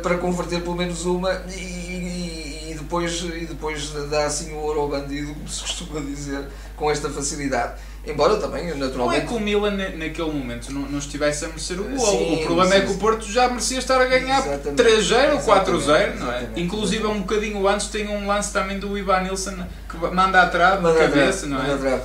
para 0.02 0.18
converter 0.18 0.60
pelo 0.60 0.74
menos 0.74 1.04
uma 1.04 1.42
e, 1.48 1.60
e, 1.60 2.70
e, 2.70 2.74
depois, 2.74 3.22
e 3.22 3.46
depois 3.46 3.90
dá 4.10 4.26
assim 4.26 4.52
o 4.52 4.56
ouro 4.56 4.80
ao 4.80 4.88
bandido, 4.88 5.32
como 5.34 5.48
se 5.48 5.60
costuma 5.60 6.00
dizer, 6.00 6.46
com 6.76 6.90
esta 6.90 7.08
facilidade. 7.08 7.74
Embora 8.08 8.36
também, 8.36 8.66
naturalmente. 8.74 8.96
Não 8.96 9.12
é 9.12 9.20
que 9.20 9.34
o 9.34 9.40
Milan 9.40 9.76
naquele 9.96 10.32
momento 10.32 10.72
não, 10.72 10.82
não 10.82 10.98
estivesse 10.98 11.44
a 11.44 11.48
merecer 11.48 11.80
o 11.80 11.84
gol. 11.84 12.32
O 12.34 12.44
problema 12.44 12.72
sim, 12.72 12.78
é 12.78 12.80
que 12.80 12.92
o 12.92 12.98
Porto 12.98 13.30
já 13.30 13.48
merecia 13.48 13.78
estar 13.78 14.00
a 14.00 14.06
ganhar 14.06 14.42
3-0 14.42 15.34
ou 15.34 15.38
4-0, 15.40 16.14
não 16.18 16.32
é? 16.32 16.48
Inclusive 16.56 17.06
um 17.06 17.20
bocadinho 17.20 17.66
antes 17.68 17.88
tem 17.88 18.08
um 18.08 18.26
lance 18.26 18.52
também 18.52 18.78
do 18.78 18.96
Ivan 18.96 19.20
Nilsson 19.20 19.56
que 19.88 19.96
manda 19.96 20.42
atrás 20.42 20.82
na 20.82 20.94
cabeça, 20.94 21.46
não 21.46 21.58
é? 21.58 22.00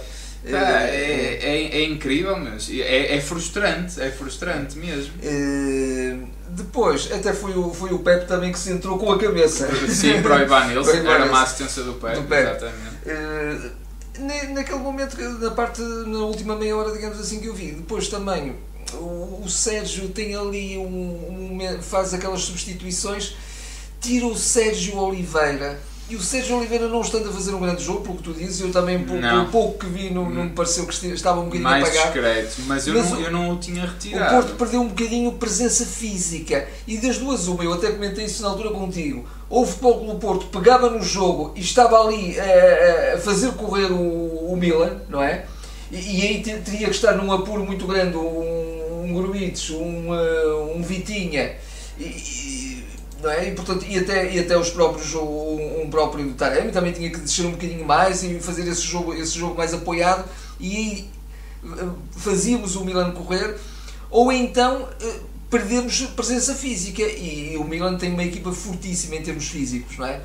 Tá, 0.50 0.82
é, 0.82 1.40
é, 1.42 1.78
é, 1.78 1.84
incrível, 1.86 2.38
mas 2.38 2.70
é, 2.70 3.16
é 3.16 3.22
frustrante, 3.22 4.02
é 4.02 4.12
frustrante 4.12 4.78
mesmo. 4.78 5.14
Uh, 5.24 6.28
depois, 6.50 7.10
até 7.14 7.32
foi 7.32 7.54
o, 7.54 7.74
foi 7.74 7.94
o 7.94 8.00
Pep 8.00 8.28
também 8.28 8.52
que 8.52 8.60
se 8.60 8.70
entrou 8.70 9.00
com 9.00 9.10
a 9.10 9.18
cabeça. 9.18 9.70
Sim, 9.88 10.22
para 10.22 10.40
o 10.40 10.42
Ivan 10.42 10.66
Nilsson, 10.68 10.98
era 10.98 11.26
uma 11.26 11.44
assistência 11.44 11.84
do 11.84 11.94
Pep, 11.94 12.16
do 12.16 12.24
Pep. 12.24 12.42
exatamente. 12.42 13.83
Naquele 14.19 14.80
momento, 14.80 15.18
na 15.39 15.51
parte, 15.51 15.81
na 15.81 16.19
última 16.19 16.56
meia 16.56 16.75
hora, 16.77 16.92
digamos 16.92 17.19
assim, 17.19 17.39
que 17.39 17.48
eu 17.48 17.54
vi. 17.54 17.71
Depois 17.71 18.07
também, 18.07 18.56
o, 18.94 19.42
o 19.44 19.50
Sérgio 19.50 20.10
tem 20.10 20.36
ali 20.36 20.77
um, 20.77 21.60
um, 21.60 21.81
faz 21.81 22.13
aquelas 22.13 22.42
substituições, 22.42 23.36
tira 24.00 24.27
o 24.27 24.38
Sérgio 24.38 24.98
Oliveira. 24.98 25.80
E 26.10 26.15
o 26.18 26.21
Sérgio 26.21 26.57
Oliveira 26.57 26.89
não 26.89 27.01
estando 27.01 27.30
a 27.30 27.31
fazer 27.31 27.56
um 27.56 27.62
grande 27.62 27.81
jogo, 27.81 28.01
pelo 28.01 28.18
que 28.18 28.24
tu 28.24 28.33
dizes, 28.33 28.60
eu 28.60 28.71
também, 28.71 29.01
pelo 29.04 29.45
pouco 29.45 29.80
que 29.80 29.86
vi, 29.86 30.10
não, 30.10 30.30
não 30.30 30.44
me 30.44 30.50
pareceu 30.50 30.86
que 30.86 31.07
estava 31.07 31.39
um 31.39 31.45
bocadinho 31.45 31.63
Mais 31.63 31.83
apagado. 31.83 32.13
discreto, 32.13 32.62
mas, 32.68 32.86
eu, 32.86 32.94
mas 32.94 33.10
não, 33.10 33.18
o, 33.18 33.21
eu 33.21 33.31
não 33.31 33.51
o 33.51 33.57
tinha 33.57 33.86
retirado. 33.86 34.36
O 34.36 34.42
Porto 34.42 34.57
perdeu 34.57 34.81
um 34.81 34.89
bocadinho 34.89 35.31
presença 35.31 35.86
física. 35.86 36.68
E 36.86 36.98
das 36.98 37.18
duas, 37.18 37.48
uma, 37.48 37.63
eu 37.63 37.74
até 37.74 37.89
comentei 37.89 38.25
isso 38.25 38.44
na 38.44 38.50
altura 38.50 38.71
contigo 38.71 39.25
o 39.54 39.68
Futebol 39.68 40.00
Clube 40.00 40.20
Porto 40.20 40.46
pegava 40.48 40.90
no 40.90 41.04
jogo 41.04 41.54
e 41.56 41.62
estava 41.62 42.02
ali 42.02 42.36
a, 42.40 43.14
a 43.14 43.18
fazer 43.20 43.52
correr 43.52 43.92
o, 43.92 44.52
o, 44.52 44.58
Milan, 44.58 45.02
não 45.08 45.22
é? 45.22 45.46
E, 45.92 45.98
e, 45.98 46.22
aí 46.24 46.42
teria 46.42 46.88
que 46.88 46.96
estar 46.96 47.12
num 47.12 47.32
apuro 47.32 47.64
muito 47.64 47.86
grande 47.86 48.18
um, 48.18 49.04
um 49.04 49.16
um, 49.16 50.10
uh, 50.10 50.76
um 50.76 50.82
Vitinha, 50.82 51.56
e, 52.00 52.84
não 53.22 53.30
é? 53.30 53.50
E, 53.50 53.52
portanto, 53.52 53.86
e, 53.88 54.00
até, 54.00 54.34
e 54.34 54.40
até 54.40 54.58
os 54.58 54.72
próprios, 54.72 55.14
um, 55.14 55.84
um 55.84 55.88
próprio 55.88 56.34
Taremi 56.34 56.72
também 56.72 56.92
tinha 56.92 57.12
que 57.12 57.20
descer 57.20 57.46
um 57.46 57.51
bocadinho 57.51 57.86
mais 57.86 58.24
e 58.24 58.39
fazer 58.39 58.68
esse 58.68 58.82
jogo, 58.82 59.13
esse 59.13 59.38
jogo 59.38 59.56
mais 59.56 59.72
apoiado, 59.72 60.27
e 60.60 60.75
aí 60.75 61.10
fazíamos 62.18 62.75
o 62.75 62.84
Milan 62.84 63.12
correr, 63.12 63.56
ou 64.10 64.32
então 64.32 64.89
perdemos 65.53 66.01
presença 66.15 66.55
física 66.55 67.03
e 67.03 67.55
o 67.57 67.63
Milan 67.63 67.95
tem 67.95 68.12
uma 68.12 68.24
equipa 68.24 68.51
fortíssima 68.51 69.17
em 69.17 69.22
termos 69.22 69.48
físicos, 69.50 70.00
não 70.00 70.07
é? 70.07 70.19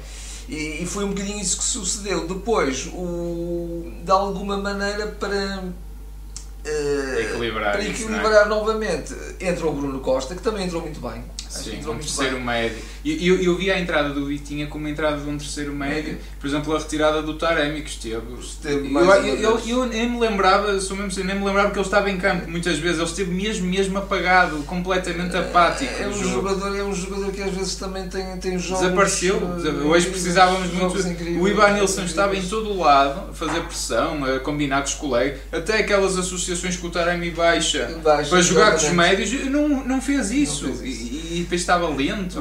E, 0.49 0.82
e 0.82 0.87
foi 0.87 1.04
um 1.04 1.08
bocadinho 1.08 1.38
isso 1.38 1.58
que 1.58 1.64
sucedeu. 1.64 2.26
Depois, 2.26 2.87
o, 2.87 3.92
de 4.02 4.11
alguma 4.11 4.56
maneira, 4.56 5.08
para 5.08 5.64
uh, 5.64 7.20
equilibrar, 7.20 7.73
para 7.73 7.85
equilibrar 7.85 8.47
é? 8.47 8.49
novamente, 8.49 9.14
entra 9.38 9.66
o 9.66 9.73
Bruno 9.75 10.00
Costa, 10.00 10.35
que 10.35 10.40
também 10.40 10.64
entrou 10.64 10.80
muito 10.80 10.99
bem. 10.99 11.23
Sim, 11.49 11.81
um 11.88 11.95
terceiro 11.95 12.37
bem. 12.37 12.45
médio. 12.45 12.78
Eu, 13.05 13.14
eu, 13.17 13.43
eu, 13.43 13.57
vi 13.57 13.71
a 13.71 13.78
entrada 13.78 14.11
do 14.11 14.26
Vitinha 14.26 14.67
como 14.67 14.87
a 14.87 14.90
entrada 14.90 15.17
de 15.19 15.28
um 15.28 15.38
terceiro 15.38 15.73
médio, 15.73 16.19
por 16.38 16.47
exemplo, 16.47 16.75
a 16.75 16.78
retirada 16.78 17.23
do 17.23 17.35
Taremi 17.35 17.81
que 17.83 17.90
esteve. 17.90 18.21
esteve 18.40 18.93
eu, 18.93 19.37
eu, 19.37 19.61
eu, 19.67 19.87
nem 19.87 20.11
me 20.11 20.19
lembrava, 20.19 20.78
sou 20.81 20.97
mesmo 20.97 21.25
nem 21.25 21.37
me 21.37 21.45
lembrava 21.45 21.71
que 21.71 21.78
ele 21.78 21.85
estava 21.87 22.11
em 22.11 22.19
campo 22.19 22.50
muitas 22.50 22.78
vezes, 22.78 22.99
ele 22.99 23.09
esteve 23.09 23.31
mesmo, 23.31 23.67
mesmo 23.67 23.99
apagado, 23.99 24.59
completamente 24.64 25.37
é, 25.37 25.38
apático. 25.38 25.90
É, 26.02 26.09
um 26.09 26.12
jogador, 26.12 26.76
é 26.76 26.83
um 26.83 26.95
jogador 26.95 27.33
que 27.33 27.40
às 27.40 27.52
vezes 27.52 27.76
também 27.76 28.09
tem, 28.09 28.37
tem 28.38 28.59
jogos. 28.59 28.83
Desapareceu, 28.83 29.37
uh, 29.37 29.88
hoje 29.88 30.11
precisávamos 30.11 30.73
muito. 30.73 30.99
Incríveis, 30.99 31.40
o 31.40 31.49
Ivan 31.49 31.71
Nilsson 31.71 32.02
estava 32.02 32.37
em 32.37 32.43
todo 32.43 32.71
o 32.71 32.78
lado 32.78 33.31
a 33.31 33.33
fazer 33.33 33.61
pressão, 33.62 34.25
a 34.25 34.40
combinar 34.40 34.81
com 34.81 34.88
os 34.88 34.95
colegas, 34.95 35.40
até 35.52 35.78
aquelas 35.78 36.19
associações 36.19 36.76
que 36.76 36.87
o 36.87 36.90
Taremi 36.90 37.31
baixa, 37.31 37.99
baixa 38.02 38.28
para 38.28 38.40
jogar 38.43 38.71
com 38.73 38.78
os 38.78 38.90
médios, 38.90 39.47
não, 39.47 39.69
não 39.69 40.00
fez 40.02 40.31
isso. 40.31 40.69
Não 40.69 40.75
fez 40.75 41.00
isso. 41.00 41.18
E, 41.38 41.42
depois 41.42 41.61
estava 41.61 41.88
lento, 41.88 42.40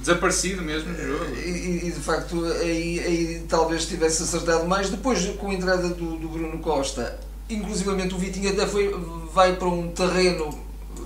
desaparecido 0.00 0.62
mesmo 0.62 0.92
no 0.92 0.98
jogo. 0.98 1.36
E, 1.36 1.88
e, 1.88 1.92
de 1.92 2.00
facto 2.00 2.44
aí, 2.44 3.00
aí 3.00 3.42
talvez 3.48 3.86
tivesse 3.86 4.22
acertado 4.22 4.66
mais. 4.66 4.90
Depois 4.90 5.24
com 5.36 5.50
a 5.50 5.54
entrada 5.54 5.88
do, 5.88 6.16
do 6.16 6.28
Bruno 6.28 6.58
Costa, 6.58 7.18
inclusivamente 7.48 8.14
o 8.14 8.18
Vitinho 8.18 8.50
até 8.50 8.66
foi, 8.66 8.94
vai 9.32 9.56
para 9.56 9.68
um 9.68 9.88
terreno 9.88 10.58
eh, 10.98 11.02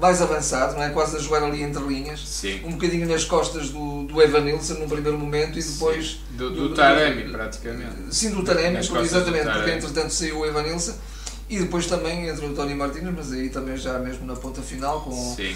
mais 0.00 0.20
avançado, 0.20 0.74
não 0.74 0.82
é? 0.82 0.90
quase 0.90 1.16
a 1.16 1.20
jogar 1.20 1.42
ali 1.42 1.62
entre 1.62 1.82
linhas, 1.82 2.26
Sim. 2.26 2.60
um 2.64 2.72
bocadinho 2.72 3.06
nas 3.06 3.24
costas 3.24 3.70
do, 3.70 4.04
do 4.04 4.20
Evan 4.20 4.40
Nilsson 4.40 4.74
num 4.74 4.88
primeiro 4.88 5.18
momento 5.18 5.58
e 5.58 5.62
depois 5.62 6.20
Sim. 6.30 6.36
do, 6.36 6.50
do, 6.50 6.68
do 6.68 6.74
Taremi 6.74 7.30
praticamente. 7.30 7.96
Sim, 8.10 8.30
do 8.30 8.42
Taremi, 8.42 8.78
exatamente, 8.78 9.50
porque 9.50 9.70
entretanto 9.70 10.10
saiu 10.10 10.38
o 10.38 10.46
Evan 10.46 10.62
Nilsson 10.62 10.94
e 11.48 11.58
depois 11.58 11.86
também 11.86 12.28
entra 12.28 12.46
o 12.46 12.54
Tony 12.54 12.74
Martins, 12.74 13.12
mas 13.16 13.32
aí 13.32 13.48
também 13.48 13.76
já 13.76 13.98
mesmo 13.98 14.24
na 14.24 14.36
ponta 14.36 14.62
final 14.62 15.00
com 15.02 15.34
Sim 15.36 15.54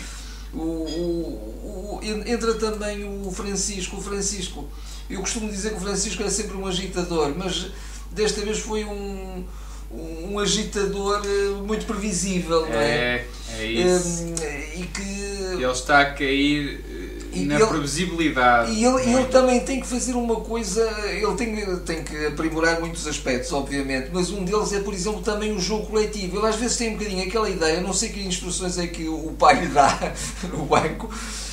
o, 0.54 0.61
o, 0.61 1.99
o, 1.99 2.00
entra 2.02 2.54
também 2.54 3.04
o 3.04 3.30
Francisco. 3.30 3.96
O 3.96 4.02
Francisco, 4.02 4.68
eu 5.08 5.20
costumo 5.20 5.50
dizer 5.50 5.70
que 5.70 5.76
o 5.76 5.80
Francisco 5.80 6.23
é 6.23 6.30
sempre 6.30 6.56
um 6.56 6.66
agitador, 6.66 7.34
mas 7.37 7.70
desta 8.11 8.40
vez 8.42 8.58
foi 8.58 8.84
um, 8.84 9.44
um 9.90 10.38
agitador 10.38 11.23
eh, 11.25 11.61
muito 11.66 11.87
previsível, 11.87 12.62
não 12.62 12.75
é? 12.75 13.26
É, 13.56 13.58
é 13.58 13.66
isso. 13.66 14.23
Um, 14.23 14.80
e 14.80 14.87
que 14.87 15.62
Ele 15.62 15.73
está 15.73 16.00
a 16.00 16.12
cair 16.12 17.03
E 17.36 17.44
na 17.44 17.56
ele- 17.56 17.66
previsibilidade. 17.66 18.72
E 18.72 18.84
ele, 18.84 19.04
e 19.04 19.12
ele 19.14 19.24
também 19.26 19.60
tem 19.60 19.80
que 19.80 19.86
fazer 19.86 20.14
uma 20.14 20.36
coisa, 20.40 20.82
ele 21.10 21.34
tem, 21.34 21.76
tem 21.80 22.02
que 22.04 22.26
aprimorar 22.26 22.80
muitos 22.80 23.06
aspectos, 23.06 23.52
obviamente, 23.52 24.10
mas 24.12 24.30
um 24.30 24.44
deles 24.44 24.72
é, 24.72 24.80
por 24.80 24.92
exemplo, 24.94 25.20
também 25.22 25.52
o 25.52 25.60
jogo 25.60 25.86
coletivo. 25.86 26.38
Ele 26.38 26.46
às 26.46 26.56
vezes 26.56 26.76
tem 26.76 26.90
um 26.90 26.98
bocadinho 26.98 27.26
aquela 27.26 27.48
ideia, 27.50 27.80
não 27.80 27.92
sei 27.92 28.08
que 28.10 28.20
instruções 28.22 28.78
é 28.78 28.86
que 28.86 29.08
o 29.08 29.34
pai 29.38 29.60
lhe 29.60 29.68
dá 29.68 30.12
no 30.52 30.64
banco, 30.66 31.08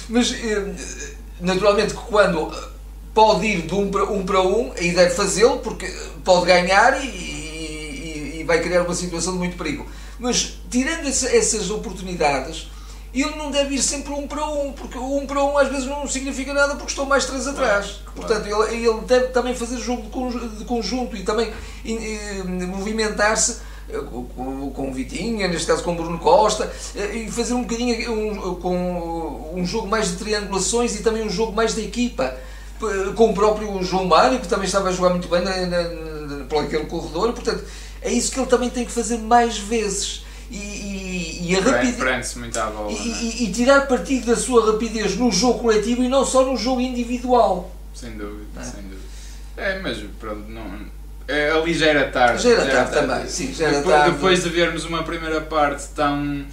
mas 0.10 0.32
eh, 0.34 0.74
naturalmente 1.40 1.94
que 1.94 2.02
quando 2.02 2.52
pode 3.14 3.46
ir 3.46 3.62
de 3.64 3.74
um 3.74 3.90
para 3.92 4.06
um, 4.06 4.24
para 4.26 4.42
um 4.42 4.72
e 4.80 4.92
deve 4.92 5.14
fazê-lo, 5.16 5.60
porque 5.60 5.86
pode 6.24 6.46
ganhar 6.46 7.04
e, 7.04 7.08
e- 7.08 8.38
e 8.40 8.44
vai 8.44 8.62
criar 8.62 8.84
uma 8.84 8.96
situação 8.96 9.34
de 9.34 9.40
muito 9.40 9.58
perigo. 9.58 9.86
Mas 10.20 10.54
tirando 10.70 11.08
essa- 11.08 11.36
essas 11.36 11.70
oportunidades, 11.72 12.68
ele 13.20 13.36
não 13.36 13.52
deve 13.52 13.76
ir 13.76 13.82
sempre 13.82 14.14
um 14.14 14.26
para 14.28 14.46
um, 14.46 14.72
porque 14.72 14.98
um 14.98 15.26
para 15.26 15.44
um 15.44 15.58
às 15.58 15.68
vezes 15.68 15.86
não 15.86 16.08
significa 16.08 16.54
nada 16.54 16.76
porque 16.76 16.92
estão 16.92 17.06
mais 17.06 17.26
três 17.26 17.46
atrás. 17.48 18.00
claro. 18.06 18.12
Portanto, 18.16 18.46
ele, 18.48 18.88
ele 18.88 19.02
deve 19.02 19.28
também 19.28 19.54
fazer 19.54 19.78
jogo 19.80 20.04
de 20.04 20.10
conju- 20.10 20.50
de 20.50 20.66
conjunto 20.66 21.16
e 21.18 21.24
também 21.24 21.52
movimentar-se 22.68 23.58
eh, 23.90 23.98
com, 23.98 24.72
com, 24.74 24.94
Vitinha, 24.94 25.48
neste 25.48 25.68
caso 25.68 25.84
com 25.84 25.92
o 25.94 25.96
Bruno 25.96 26.20
Costa, 26.20 26.72
eh, 26.96 27.16
e 27.18 27.32
fazer 27.32 27.54
um 27.54 27.64
bocadinho 27.64 28.12
um, 28.12 28.56
com 28.56 29.52
um 29.56 29.66
jogo 29.66 29.88
mais 29.88 30.10
de 30.12 30.18
triangulações 30.18 30.96
e 30.96 31.04
também 31.04 31.24
um 31.24 31.30
jogo 31.30 31.52
mais 31.54 31.76
de 31.76 31.82
equipa. 31.82 32.36
Com 33.16 33.30
o 33.30 33.34
próprio 33.36 33.84
João 33.84 34.06
Mário, 34.06 34.40
que 34.40 34.48
também 34.48 34.66
estava 34.66 34.90
a 34.90 34.92
jogar 34.92 35.12
muito 35.12 35.28
bem 35.28 35.44
na, 35.44 35.56
na, 35.68 35.84
na, 35.84 36.46
por 36.46 36.64
aquele 36.64 36.86
corredor, 36.86 37.32
portanto, 37.32 37.64
é 38.02 38.12
isso 38.12 38.32
que 38.32 38.40
ele 38.40 38.48
também 38.48 38.72
tem 38.72 38.84
que 38.86 38.92
fazer 38.92 39.20
mais 39.20 39.56
vezes. 39.60 40.26
E, 40.52 40.58
e, 40.58 41.52
e 41.52 41.56
a 41.56 41.62
rapidez. 41.62 42.34
Bola. 42.74 42.92
E, 42.92 42.96
é? 42.96 43.24
e- 43.24 43.44
e 43.46 43.52
tirar 43.54 43.88
partido 43.88 44.26
da 44.28 44.36
sua 44.36 44.72
rapidez 44.74 45.16
no 45.16 45.32
jogo 45.32 45.60
coletivo 45.60 46.04
e 46.04 46.10
não 46.10 46.26
só 46.26 46.44
no 46.46 46.58
jogo 46.58 46.82
individual. 46.82 47.74
Sem 47.96 48.12
dúvida, 48.18 48.60
É. 48.60 48.64
sem 48.64 48.82
dúvida. 48.84 49.02
É, 49.58 49.80
mas 49.80 49.98
pronto, 50.20 50.44
não. 50.50 50.80
É, 51.28 51.52
ali 51.52 51.74
já 51.74 51.86
era 51.88 52.10
tarde. 52.10 52.44
Já 52.44 52.50
era 52.50 52.66
tarde 52.66 52.92
também, 52.94 53.28
sim, 53.30 53.54
já 53.54 53.68
era 53.68 53.78
depois, 53.78 53.96
tarde. 53.96 54.12
depois 54.16 54.44
de 54.44 54.50
vermos 54.50 54.86
uma 54.86 55.04
primeira 55.04 55.40
parte 55.42 55.88
tão. 55.96 56.46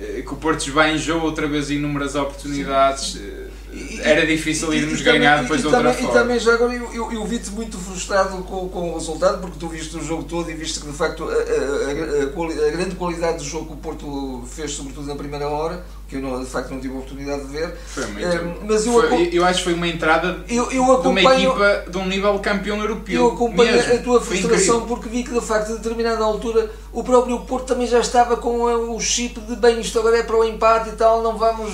eh, 0.00 0.22
que 0.26 0.32
o 0.32 0.36
Porto 0.36 0.60
esbanjou 0.66 1.20
outra 1.22 1.46
vez 1.46 1.70
inúmeras 1.70 2.14
oportunidades, 2.14 3.16
eh, 3.16 3.43
E- 3.74 4.00
era 4.02 4.24
difícil 4.26 4.72
e- 4.72 4.76
irmos 4.78 5.00
e 5.00 5.02
ganhar 5.02 5.30
também- 5.32 5.42
depois 5.42 5.60
e 5.60 5.62
de 5.62 5.66
outra 5.66 5.82
também, 5.82 5.94
forma. 6.04 6.10
E 6.10 6.22
também 6.22 6.38
já 6.38 6.54
agora 6.54 6.74
eu, 6.74 6.94
eu, 6.94 7.12
eu 7.12 7.24
vi-te 7.24 7.50
muito 7.50 7.76
frustrado 7.78 8.38
com, 8.44 8.68
com 8.68 8.90
o 8.90 8.94
resultado, 8.94 9.40
porque 9.40 9.58
tu 9.58 9.68
viste 9.68 9.96
o 9.96 10.02
jogo 10.04 10.22
todo 10.24 10.50
e 10.50 10.54
viste 10.54 10.80
que 10.80 10.86
de 10.86 10.92
facto 10.92 11.24
a, 11.24 11.32
a- 11.32 11.34
a- 11.34 12.68
a 12.68 12.70
grande 12.70 12.94
qualidade 12.94 13.38
do 13.38 13.44
jogo 13.44 13.66
que 13.66 13.72
o 13.72 13.76
Porto 13.76 14.44
fez, 14.48 14.70
sobretudo 14.72 15.06
na 15.06 15.14
primeira 15.16 15.48
hora, 15.48 15.84
que 16.08 16.16
eu 16.16 16.20
não, 16.20 16.38
de 16.44 16.48
facto 16.48 16.70
não 16.70 16.80
tive 16.80 16.94
a 16.94 16.98
oportunidade 16.98 17.46
de 17.46 17.52
ver. 17.52 17.74
Foi 17.86 18.06
muito. 18.06 18.26
Eh, 18.26 18.54
mas 18.66 18.86
eu 18.86 18.92
foi- 19.08 19.30
eu 19.32 19.44
acho 19.44 19.58
que 19.58 19.64
foi 19.64 19.74
uma 19.74 19.88
entrada 19.88 20.44
Eu, 20.48 20.70
eu 20.70 21.00
de 21.00 21.08
uma 21.08 21.22
equipa 21.22 21.84
de 21.90 21.98
um 21.98 22.06
nível 22.06 22.38
campeão 22.40 22.78
europeu. 22.80 23.14
eu 23.16 23.28
acompanho 23.32 23.72
mesmo. 23.72 23.94
a 23.94 23.98
tua 23.98 24.20
frustração 24.20 24.82
porque 24.86 25.08
vi 25.08 25.24
que 25.24 25.32
de 25.32 25.40
facto 25.40 25.72
a 25.72 25.76
determinada 25.76 26.22
altura 26.22 26.70
o 26.92 27.02
próprio 27.02 27.40
Porto 27.40 27.66
também 27.66 27.86
já 27.86 27.98
estava 28.00 28.36
com 28.36 28.68
eh, 28.70 28.76
o 28.76 29.00
chip 29.00 29.40
de 29.40 29.56
bem, 29.56 29.80
isto 29.80 29.98
agora 29.98 30.18
é 30.18 30.22
para 30.22 30.36
o 30.36 30.44
empate 30.44 30.90
e 30.90 30.92
tal, 30.92 31.22
não 31.22 31.36
vamos. 31.38 31.72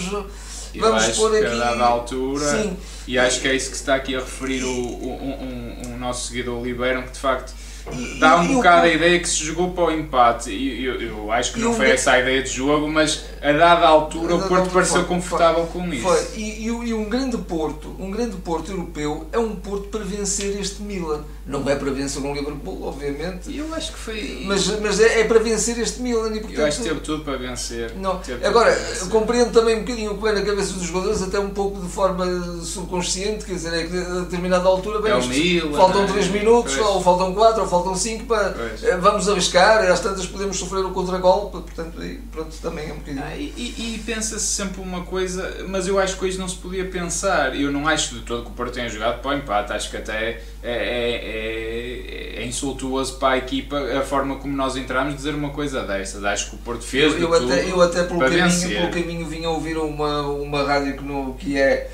Eu 0.75 0.83
Vamos 0.83 1.05
acho 1.05 1.17
pôr 1.17 1.31
que 1.33 1.37
aqui. 1.39 1.47
a 1.47 1.59
dada 1.59 1.85
altura, 1.85 2.63
Sim. 2.63 2.77
e 3.09 3.19
acho 3.19 3.41
que 3.41 3.49
é 3.49 3.55
isso 3.57 3.71
que 3.71 3.77
está 3.77 3.95
aqui 3.97 4.15
a 4.15 4.21
referir 4.21 4.63
o, 4.65 4.69
o, 4.71 5.09
um, 5.21 5.85
um- 5.89 5.95
um 5.95 5.99
nosso 5.99 6.29
seguidor 6.29 6.59
Oliveira, 6.61 7.03
que 7.03 7.13
de 7.13 7.19
facto 7.19 7.53
E- 7.93 8.19
dá 8.21 8.37
um 8.37 8.45
e- 8.45 8.47
e 8.47 8.51
o 8.53 8.55
bocado 8.59 8.77
a 8.77 8.81
Porto- 8.83 8.95
ideia 8.95 9.19
que 9.19 9.29
se 9.29 9.43
jogou 9.45 9.71
para 9.73 9.85
o 9.85 9.91
empate. 9.91 10.51
E 10.51 10.85
eu, 10.85 11.01
eu 11.01 11.33
acho 11.33 11.53
que 11.55 11.59
E 11.59 11.63
não 11.63 11.73
o 11.73 11.75
foi 11.75 11.91
essa 11.91 12.13
a 12.13 12.21
ideia 12.21 12.43
de 12.43 12.51
jogo, 12.51 12.87
mas 12.89 13.25
a 13.43 13.53
dada 13.53 13.87
altura 13.89 14.35
A 14.35 14.37
o 14.37 14.49
Porto 14.49 14.71
pareceu 14.71 15.05
confortável 15.07 15.67
com 15.67 15.93
isso. 15.93 16.03
Foi. 16.03 16.27
E, 16.37 16.43
e, 16.61 16.67
e 16.67 16.95
um 16.95 17.09
grande 17.09 17.37
Porto, 17.39 17.97
um 17.99 18.11
grande 18.11 18.37
Porto 18.37 18.71
europeu 18.71 19.27
é 19.33 19.39
um 19.39 19.57
Porto 19.57 19.89
para 19.89 20.05
vencer 20.05 20.61
este 20.61 20.83
Milan. 20.83 21.25
Não 21.51 21.69
é 21.69 21.75
para 21.75 21.91
vencer 21.91 22.23
um 22.23 22.33
Liverpool, 22.33 22.83
obviamente, 22.85 23.57
eu 23.57 23.75
acho 23.75 23.93
que 23.93 23.99
foi. 23.99 24.43
mas, 24.47 24.67
mas 24.81 25.01
é, 25.01 25.21
é 25.21 25.25
para 25.25 25.39
vencer 25.41 25.79
este 25.79 26.01
Milan 26.01 26.29
e 26.29 26.41
portanto. 26.41 26.59
eu 26.59 26.67
acho 26.67 26.79
que 26.79 26.89
teve 26.89 27.01
tudo 27.01 27.25
para 27.25 27.37
vencer. 27.37 27.95
Não. 27.97 28.21
Agora, 28.45 28.71
vencer. 28.75 29.09
compreendo 29.09 29.51
também 29.53 29.77
um 29.77 29.81
bocadinho 29.81 30.13
o 30.13 30.15
que 30.17 30.23
vai 30.23 30.33
na 30.33 30.43
cabeça 30.43 30.73
dos 30.75 30.83
jogadores, 30.85 31.23
até 31.23 31.39
um 31.41 31.51
pouco 31.51 31.81
de 31.81 31.89
forma 31.89 32.25
subconsciente, 32.63 33.45
quer 33.45 33.55
dizer, 33.55 33.73
é 33.75 33.87
que 33.87 33.97
a 33.97 34.21
determinada 34.21 34.69
altura, 34.69 35.01
bem, 35.01 35.13
É 35.13 35.21
Milan, 35.27 35.77
faltam 35.77 36.05
é? 36.05 36.07
3 36.07 36.29
minutos, 36.29 36.75
Pois. 36.77 36.87
ou 36.87 37.03
faltam 37.03 37.35
4, 37.35 37.63
ou 37.63 37.69
faltam 37.69 37.95
5, 37.95 38.25
para, 38.27 38.51
Pois. 38.51 38.85
eh, 38.85 38.97
vamos 38.97 39.29
arriscar, 39.29 39.85
às 39.91 40.01
tantas 40.01 40.27
podemos 40.27 40.57
sofrer 40.59 40.85
o 40.85 40.91
contragolpe, 40.93 41.59
portanto, 41.63 42.01
aí, 42.01 42.21
pronto, 42.33 42.55
também 42.63 42.89
é 42.89 42.93
um 42.93 42.97
bocadinho. 42.97 43.25
Ah, 43.27 43.37
e 43.37 43.53
e- 43.57 43.95
e 43.97 44.03
pensa-se 44.05 44.45
sempre 44.47 44.81
uma 44.81 45.03
coisa, 45.03 45.65
mas 45.69 45.87
eu 45.89 45.99
acho 45.99 46.17
que 46.17 46.25
hoje 46.25 46.39
não 46.39 46.49
se 46.49 46.57
podia 46.57 46.85
pensar. 46.87 47.59
Eu 47.59 47.71
não 47.73 47.87
acho 47.89 48.15
de 48.15 48.21
todo 48.23 48.45
que 48.45 48.51
o 48.51 48.53
Porto 48.53 48.73
tenha 48.75 48.89
jogado 48.89 49.21
para 49.21 49.31
o 49.31 49.35
empate. 49.35 49.73
Acho 49.73 49.91
que 49.91 49.97
até 49.97 50.43
é, 50.63 50.73
é, 50.73 52.43
é- 52.43 52.47
insultuoso 52.47 53.17
para 53.19 53.35
a 53.35 53.39
equipa 53.39 53.79
a 53.79 54.03
forma 54.03 54.37
como 54.37 54.57
nós 54.57 54.77
entramos 54.77 55.15
dizer 55.15 55.35
uma 55.35 55.51
coisa 55.51 55.83
dessas. 55.85 56.25
Acho 56.25 56.51
que 56.51 56.57
o 56.57 56.59
Porto 56.59 56.83
fez 56.83 57.13
Eu, 57.15 57.19
eu 57.21 57.35
até, 57.35 57.71
eu 57.71 57.81
até 57.81 58.03
pelo, 58.05 58.19
caminho, 58.21 58.45
vencer. 58.45 58.77
pelo 58.81 58.91
caminho 58.91 59.27
vinha 59.27 59.47
a 59.49 59.51
ouvir 59.53 59.77
uma, 59.79 60.23
uma 60.23 60.63
rádio 60.65 60.97
que, 60.97 61.05
no, 61.05 61.35
que 61.35 61.57
é. 61.59 61.91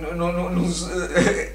no- 0.00 0.32
no- 0.32 0.50
no- 0.50 0.74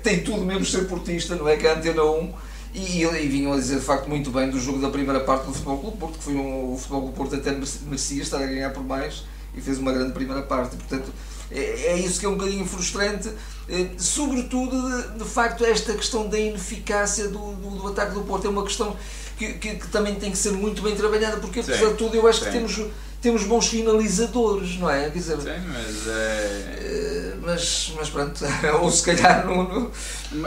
tem 0.03 0.19
tudo 0.23 0.41
mesmo 0.43 0.63
ser 0.65 0.85
portista, 0.87 1.35
não 1.35 1.47
é? 1.47 1.55
Que 1.57 1.65
é 1.65 1.71
a 1.71 1.75
Antena 1.77 2.03
1. 2.03 2.33
E, 2.73 3.03
e 3.03 3.27
vinham 3.27 3.53
a 3.53 3.55
dizer 3.55 3.79
de 3.79 3.85
facto 3.85 4.07
muito 4.09 4.29
bem 4.31 4.49
do 4.49 4.59
jogo 4.59 4.79
da 4.79 4.89
primeira 4.89 5.21
parte 5.21 5.45
do 5.45 5.53
Futebol 5.53 5.77
Clube 5.79 5.97
Porto, 5.97 6.17
que 6.17 6.23
foi 6.25 6.33
um, 6.35 6.73
o 6.73 6.77
Futebol 6.77 7.01
Clube 7.03 7.15
Porto 7.17 7.35
até 7.35 7.51
merecia 7.85 8.21
estar 8.21 8.37
a 8.37 8.45
ganhar 8.45 8.71
por 8.71 8.83
mais 8.83 9.23
e 9.55 9.61
fez 9.61 9.77
uma 9.79 9.93
grande 9.93 10.11
primeira 10.11 10.41
parte. 10.41 10.75
Portanto, 10.75 11.09
é, 11.49 11.57
é 11.93 11.99
isso 11.99 12.19
que 12.19 12.25
é 12.25 12.29
um 12.29 12.35
bocadinho 12.35 12.65
frustrante, 12.65 13.29
sobretudo 13.97 14.79
de, 14.79 15.19
de 15.19 15.25
facto 15.25 15.65
esta 15.65 15.93
questão 15.93 16.27
da 16.27 16.39
ineficácia 16.39 17.27
do, 17.27 17.53
do, 17.53 17.69
do 17.81 17.87
ataque 17.87 18.13
do 18.13 18.21
Porto. 18.21 18.45
É 18.45 18.49
uma 18.49 18.63
questão 18.63 18.95
que, 19.37 19.53
que, 19.53 19.75
que 19.75 19.87
também 19.87 20.15
tem 20.15 20.31
que 20.31 20.37
ser 20.37 20.51
muito 20.51 20.81
bem 20.81 20.95
trabalhada, 20.95 21.37
porque 21.37 21.59
apesar 21.59 21.89
de 21.89 21.95
tudo 21.95 22.15
eu 22.15 22.27
acho 22.27 22.39
que 22.39 22.45
sim. 22.45 22.51
temos, 22.53 22.81
temos 23.21 23.43
bons 23.43 23.67
finalizadores, 23.67 24.77
não 24.77 24.89
é? 24.89 25.09
Quer 25.09 25.17
dizer, 25.17 25.37
Sim, 25.41 25.67
mas, 25.67 26.07
é, 26.07 26.75
eh, 26.79 27.33
mas, 27.41 27.93
mas 27.97 28.09
pronto, 28.09 28.45
ou 28.81 28.91
se 28.91 29.03
calhar 29.03 29.45
no, 29.45 29.63
no, 29.63 29.91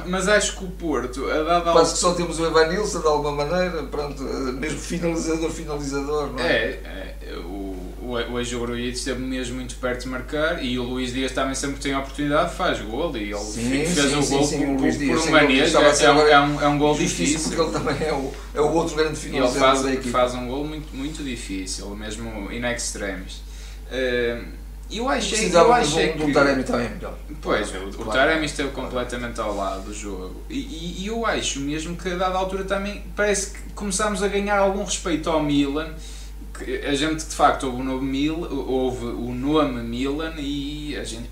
mas 0.06 0.28
acho 0.28 0.56
que 0.56 0.64
o 0.64 0.68
Porto, 0.68 1.28
a 1.30 1.42
dada 1.42 1.72
quase 1.72 1.94
que 1.94 1.98
só 1.98 2.14
temos 2.14 2.38
o 2.38 2.46
Evan 2.46 2.68
Nilsson 2.68 3.00
de 3.00 3.06
alguma 3.06 3.44
maneira, 3.44 3.82
pronto, 3.84 4.22
eh, 4.22 4.52
mesmo 4.52 4.78
finalizador, 4.78 5.50
finalizador, 5.50 6.32
não 6.32 6.40
é? 6.40 6.52
É, 6.52 7.16
é, 7.20 7.36
o, 7.36 7.57
o, 8.16 8.56
o 8.56 8.60
Grujic 8.60 8.96
esteve 8.96 9.20
mesmo 9.20 9.56
muito 9.56 9.74
perto 9.76 10.02
de 10.02 10.08
marcar 10.08 10.64
e 10.64 10.78
o 10.78 10.82
Luís 10.84 11.12
Dias 11.12 11.32
também 11.32 11.54
sempre 11.54 11.76
que 11.76 11.82
tem 11.82 11.92
a 11.92 11.98
oportunidade 12.00 12.54
faz 12.54 12.80
gol 12.80 13.16
e 13.16 13.24
ele 13.32 13.34
Sim, 13.38 13.70
fez 13.86 14.10
sim, 14.10 14.16
o 14.16 14.26
gol 14.26 14.44
sim, 14.46 14.64
o 14.64 14.76
por, 14.76 14.76
por, 14.76 14.90
Dias, 14.92 14.96
por 14.96 14.98
sem 14.98 15.08
um 15.08 15.14
dúvida, 15.16 15.30
manejo, 15.32 15.76
é, 15.78 16.12
um, 16.12 16.20
é, 16.20 16.40
um, 16.40 16.62
é 16.62 16.68
um 16.68 16.78
gol 16.78 16.94
difícil. 16.96 17.40
porque 17.40 17.60
ele 17.60 17.70
também 17.72 18.08
é 18.08 18.12
o, 18.12 18.32
é 18.54 18.60
o 18.60 18.72
outro 18.72 18.96
grande 18.96 19.10
E 19.18 19.20
ele 19.20 19.30
finalizador 19.30 19.60
faz, 19.68 19.82
da 19.82 19.92
equipe. 19.92 20.10
faz 20.10 20.34
um 20.34 20.46
gol 20.48 20.64
muito, 20.64 20.94
muito 20.96 21.22
difícil, 21.22 21.88
mesmo 21.94 22.50
in 22.52 22.64
extremis. 22.64 23.42
Eh, 23.90 24.42
eu 24.90 25.06
achei, 25.08 25.54
eu 25.54 25.72
achei 25.72 26.12
um, 26.12 26.22
um 26.22 26.26
que... 26.26 26.32
Taremi 26.32 26.64
também 26.64 26.88
melhor. 26.88 27.14
Pois, 27.42 27.70
o, 27.74 27.78
o 27.88 27.92
Claro. 27.92 28.10
Taremi 28.12 28.46
esteve 28.46 28.70
completamente 28.70 29.38
ao 29.38 29.54
lado 29.54 29.82
do 29.82 29.92
jogo. 29.94 30.40
E, 30.48 30.58
e- 30.58 31.02
e 31.02 31.06
eu 31.08 31.26
acho 31.26 31.60
mesmo 31.60 31.94
que 31.94 32.08
a 32.08 32.16
dada 32.16 32.38
altura 32.38 32.64
também 32.64 33.02
parece 33.14 33.50
que 33.50 33.58
começámos 33.74 34.22
a 34.22 34.28
ganhar 34.28 34.58
algum 34.58 34.82
respeito 34.84 35.28
ao 35.28 35.42
Milan. 35.42 35.90
A 36.86 36.94
gente 36.94 37.24
de 37.24 37.34
facto 37.34 37.66
houve 37.66 37.80
o 37.80 37.84
nome, 37.84 38.10
Mil, 38.10 38.40
houve 38.40 39.06
o 39.06 39.32
nome 39.32 39.82
Milan 39.82 40.34
e 40.38 40.96
a 40.96 41.04
gente. 41.04 41.30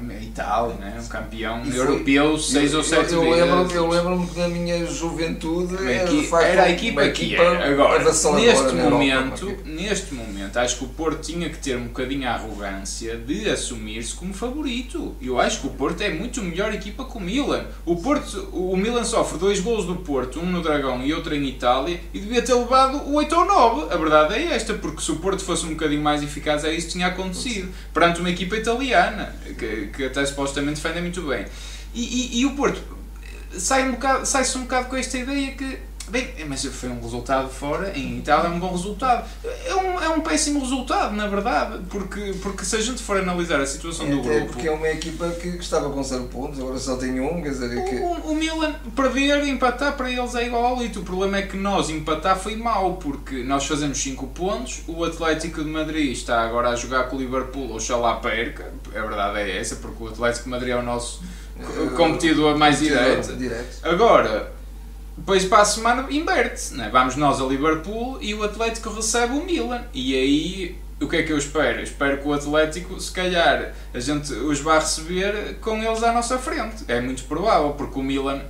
"Ah, 0.00 0.02
vamos 0.02 0.14
jogar 0.14 0.18
a 0.18 0.22
Itália, 0.22 0.74
né? 0.76 1.00
um 1.02 1.08
campeão 1.08 1.64
foi- 1.64 1.76
europeu 1.78 2.38
seis 2.38 2.72
eu, 2.72 2.78
ou 2.78 2.84
sete 2.84 3.12
eu, 3.12 3.22
eu 3.24 3.30
vezes. 3.34 3.54
lembro, 3.54 3.72
eu 3.74 3.88
lembro-me 3.88 4.26
que 4.26 4.38
na 4.38 4.48
minha 4.48 4.86
juventude 4.86 5.74
equi- 5.88 6.26
facto, 6.26 6.44
era 6.46 6.62
a 6.64 6.70
equipa 6.70 7.08
que 7.08 7.34
era. 7.36 7.68
Agora, 7.70 8.04
neste 8.04 8.26
Europa, 8.26 8.72
momento, 8.72 9.48
equipa- 9.50 9.68
neste 9.68 10.14
momento, 10.14 10.56
acho 10.58 10.78
que 10.78 10.84
o 10.84 10.88
Porto 10.88 11.20
tinha 11.20 11.48
que 11.50 11.58
ter 11.58 11.76
um 11.76 11.84
bocadinho 11.84 12.28
a 12.28 12.32
arrogância 12.32 13.16
de 13.16 13.48
assumir-se 13.48 14.14
como 14.14 14.32
favorito. 14.32 15.14
Eu 15.20 15.38
acho 15.40 15.60
que 15.60 15.66
o 15.66 15.70
Porto 15.70 16.00
é 16.02 16.10
muito 16.10 16.42
melhor 16.42 16.72
equipa 16.74 17.04
que 17.04 17.16
o 17.16 17.20
Milan. 17.20 17.64
O, 17.84 17.96
Porto, 17.96 18.48
o 18.52 18.76
Milan 18.76 19.04
sofre 19.04 19.38
dois 19.38 19.60
gols 19.60 19.84
do 19.86 19.96
Porto, 19.96 20.40
um 20.40 20.46
no 20.46 20.62
Dragão 20.62 21.02
e 21.04 21.12
outro 21.12 21.34
em 21.34 21.44
Itália, 21.46 22.00
e 22.12 22.18
devia 22.18 22.42
ter 22.42 22.54
levado 22.54 22.98
o 23.08 23.14
8 23.14 23.34
ou 23.36 23.44
9. 23.44 23.92
A 23.92 23.96
verdade 23.96 24.34
é 24.34 24.54
esta, 24.54 24.74
porque 24.74 25.00
se 25.00 25.10
o 25.12 25.16
Porto 25.16 25.42
fosse 25.44 25.64
um 25.66 25.70
bocadinho 25.70 26.02
mais 26.02 26.22
eficaz, 26.22 26.64
é 26.64 26.72
isso 26.72 26.86
que 26.88 26.92
tinha 26.94 27.06
acontecido. 27.08 27.68
Perante 27.92 28.20
uma 28.20 28.30
equipa 28.30 28.56
italiana, 28.56 29.34
que, 29.58 29.88
que 29.90 30.04
até 30.04 30.24
supostamente 30.24 30.80
defende 30.80 31.00
muito 31.00 31.22
bem. 31.22 31.46
E, 31.94 32.02
e- 32.02 32.40
e 32.40 32.46
o 32.46 32.54
Porto 32.54 32.80
sai 33.58 33.88
um 33.88 33.92
bocado, 33.92 34.26
sai-se 34.26 34.56
um 34.58 34.62
bocado 34.62 34.88
com 34.88 34.96
esta 34.96 35.18
ideia 35.18 35.52
que 35.52 35.78
Bem, 36.10 36.28
mas 36.48 36.64
foi 36.64 36.88
um 36.88 37.00
resultado 37.00 37.48
fora, 37.48 37.96
em 37.96 38.18
Itália 38.18 38.48
é 38.48 38.50
um 38.50 38.58
bom 38.58 38.72
resultado. 38.72 39.28
É 39.64 39.74
um, 39.76 40.00
é 40.02 40.08
um 40.08 40.20
péssimo 40.20 40.58
resultado, 40.60 41.14
na 41.14 41.28
verdade, 41.28 41.80
porque, 41.88 42.34
porque 42.42 42.64
se 42.64 42.74
a 42.76 42.80
gente 42.80 43.00
for 43.02 43.16
analisar 43.18 43.60
a 43.60 43.66
situação 43.66 44.06
É, 44.06 44.10
do 44.10 44.20
até 44.20 44.36
grupo. 44.40 44.52
porque 44.52 44.66
é 44.68 44.72
uma 44.72 44.88
equipa 44.88 45.28
que, 45.30 45.48
estava 45.58 45.88
com 45.88 46.02
0 46.02 46.24
pontos, 46.24 46.58
agora 46.58 46.78
só 46.78 46.96
tem 46.96 47.20
um, 47.20 47.40
quer 47.42 47.50
dizer, 47.50 47.78
é 47.78 47.82
que. 47.82 47.94
O, 47.96 48.32
o 48.32 48.34
Milan, 48.34 48.74
perder, 48.96 49.44
empatar 49.46 49.96
para 49.96 50.10
eles 50.10 50.34
é 50.34 50.46
igual 50.46 50.64
ao 50.64 50.82
Lito. 50.82 51.00
O 51.00 51.02
problema 51.04 51.38
é 51.38 51.42
que 51.42 51.56
nós 51.56 51.88
empatar 51.90 52.36
foi 52.36 52.56
mau, 52.56 52.94
porque 52.96 53.44
nós 53.44 53.64
fazemos 53.66 53.98
5 54.02 54.26
pontos, 54.28 54.82
o 54.88 55.04
Atlético 55.04 55.62
de 55.62 55.70
Madrid 55.70 56.10
está 56.10 56.40
agora 56.42 56.70
a 56.70 56.76
jogar 56.76 57.04
com 57.04 57.16
o 57.16 57.18
Liverpool, 57.20 57.72
oxalá 57.74 58.16
perca, 58.16 58.72
a 58.88 59.00
verdade 59.00 59.38
é 59.38 59.58
essa, 59.58 59.76
porque 59.76 60.02
o 60.02 60.08
Atlético 60.08 60.44
de 60.44 60.50
Madrid 60.50 60.70
é 60.72 60.76
o 60.76 60.82
nosso 60.82 61.22
Eh, 61.60 61.90
competidor 61.94 62.56
mais 62.56 62.78
direto. 62.80 63.36
direto. 63.36 63.78
Agora, 63.82 64.50
depois 65.16 65.44
para 65.44 65.62
a 65.62 65.64
semana 65.64 66.06
inverte, 66.10 66.74
né? 66.74 66.88
vamos 66.90 67.16
nós 67.16 67.40
a 67.40 67.44
Liverpool 67.44 68.18
e 68.20 68.34
o 68.34 68.42
Atlético 68.42 68.90
recebe 68.90 69.34
o 69.34 69.44
Milan. 69.44 69.82
E 69.92 70.14
aí, 70.14 70.78
o 71.00 71.08
que 71.08 71.16
é 71.16 71.22
que 71.22 71.32
eu 71.32 71.38
espero? 71.38 71.82
Espero 71.82 72.18
que 72.18 72.28
o 72.28 72.32
Atlético, 72.32 73.00
se 73.00 73.10
calhar, 73.12 73.74
a 73.92 74.00
gente 74.00 74.32
os 74.32 74.60
vá 74.60 74.78
receber 74.78 75.56
com 75.60 75.82
eles 75.82 76.02
à 76.02 76.12
nossa 76.12 76.38
frente. 76.38 76.84
É 76.88 77.00
muito 77.00 77.24
provável, 77.24 77.70
porque 77.72 77.98
o 77.98 78.02
Milan 78.02 78.40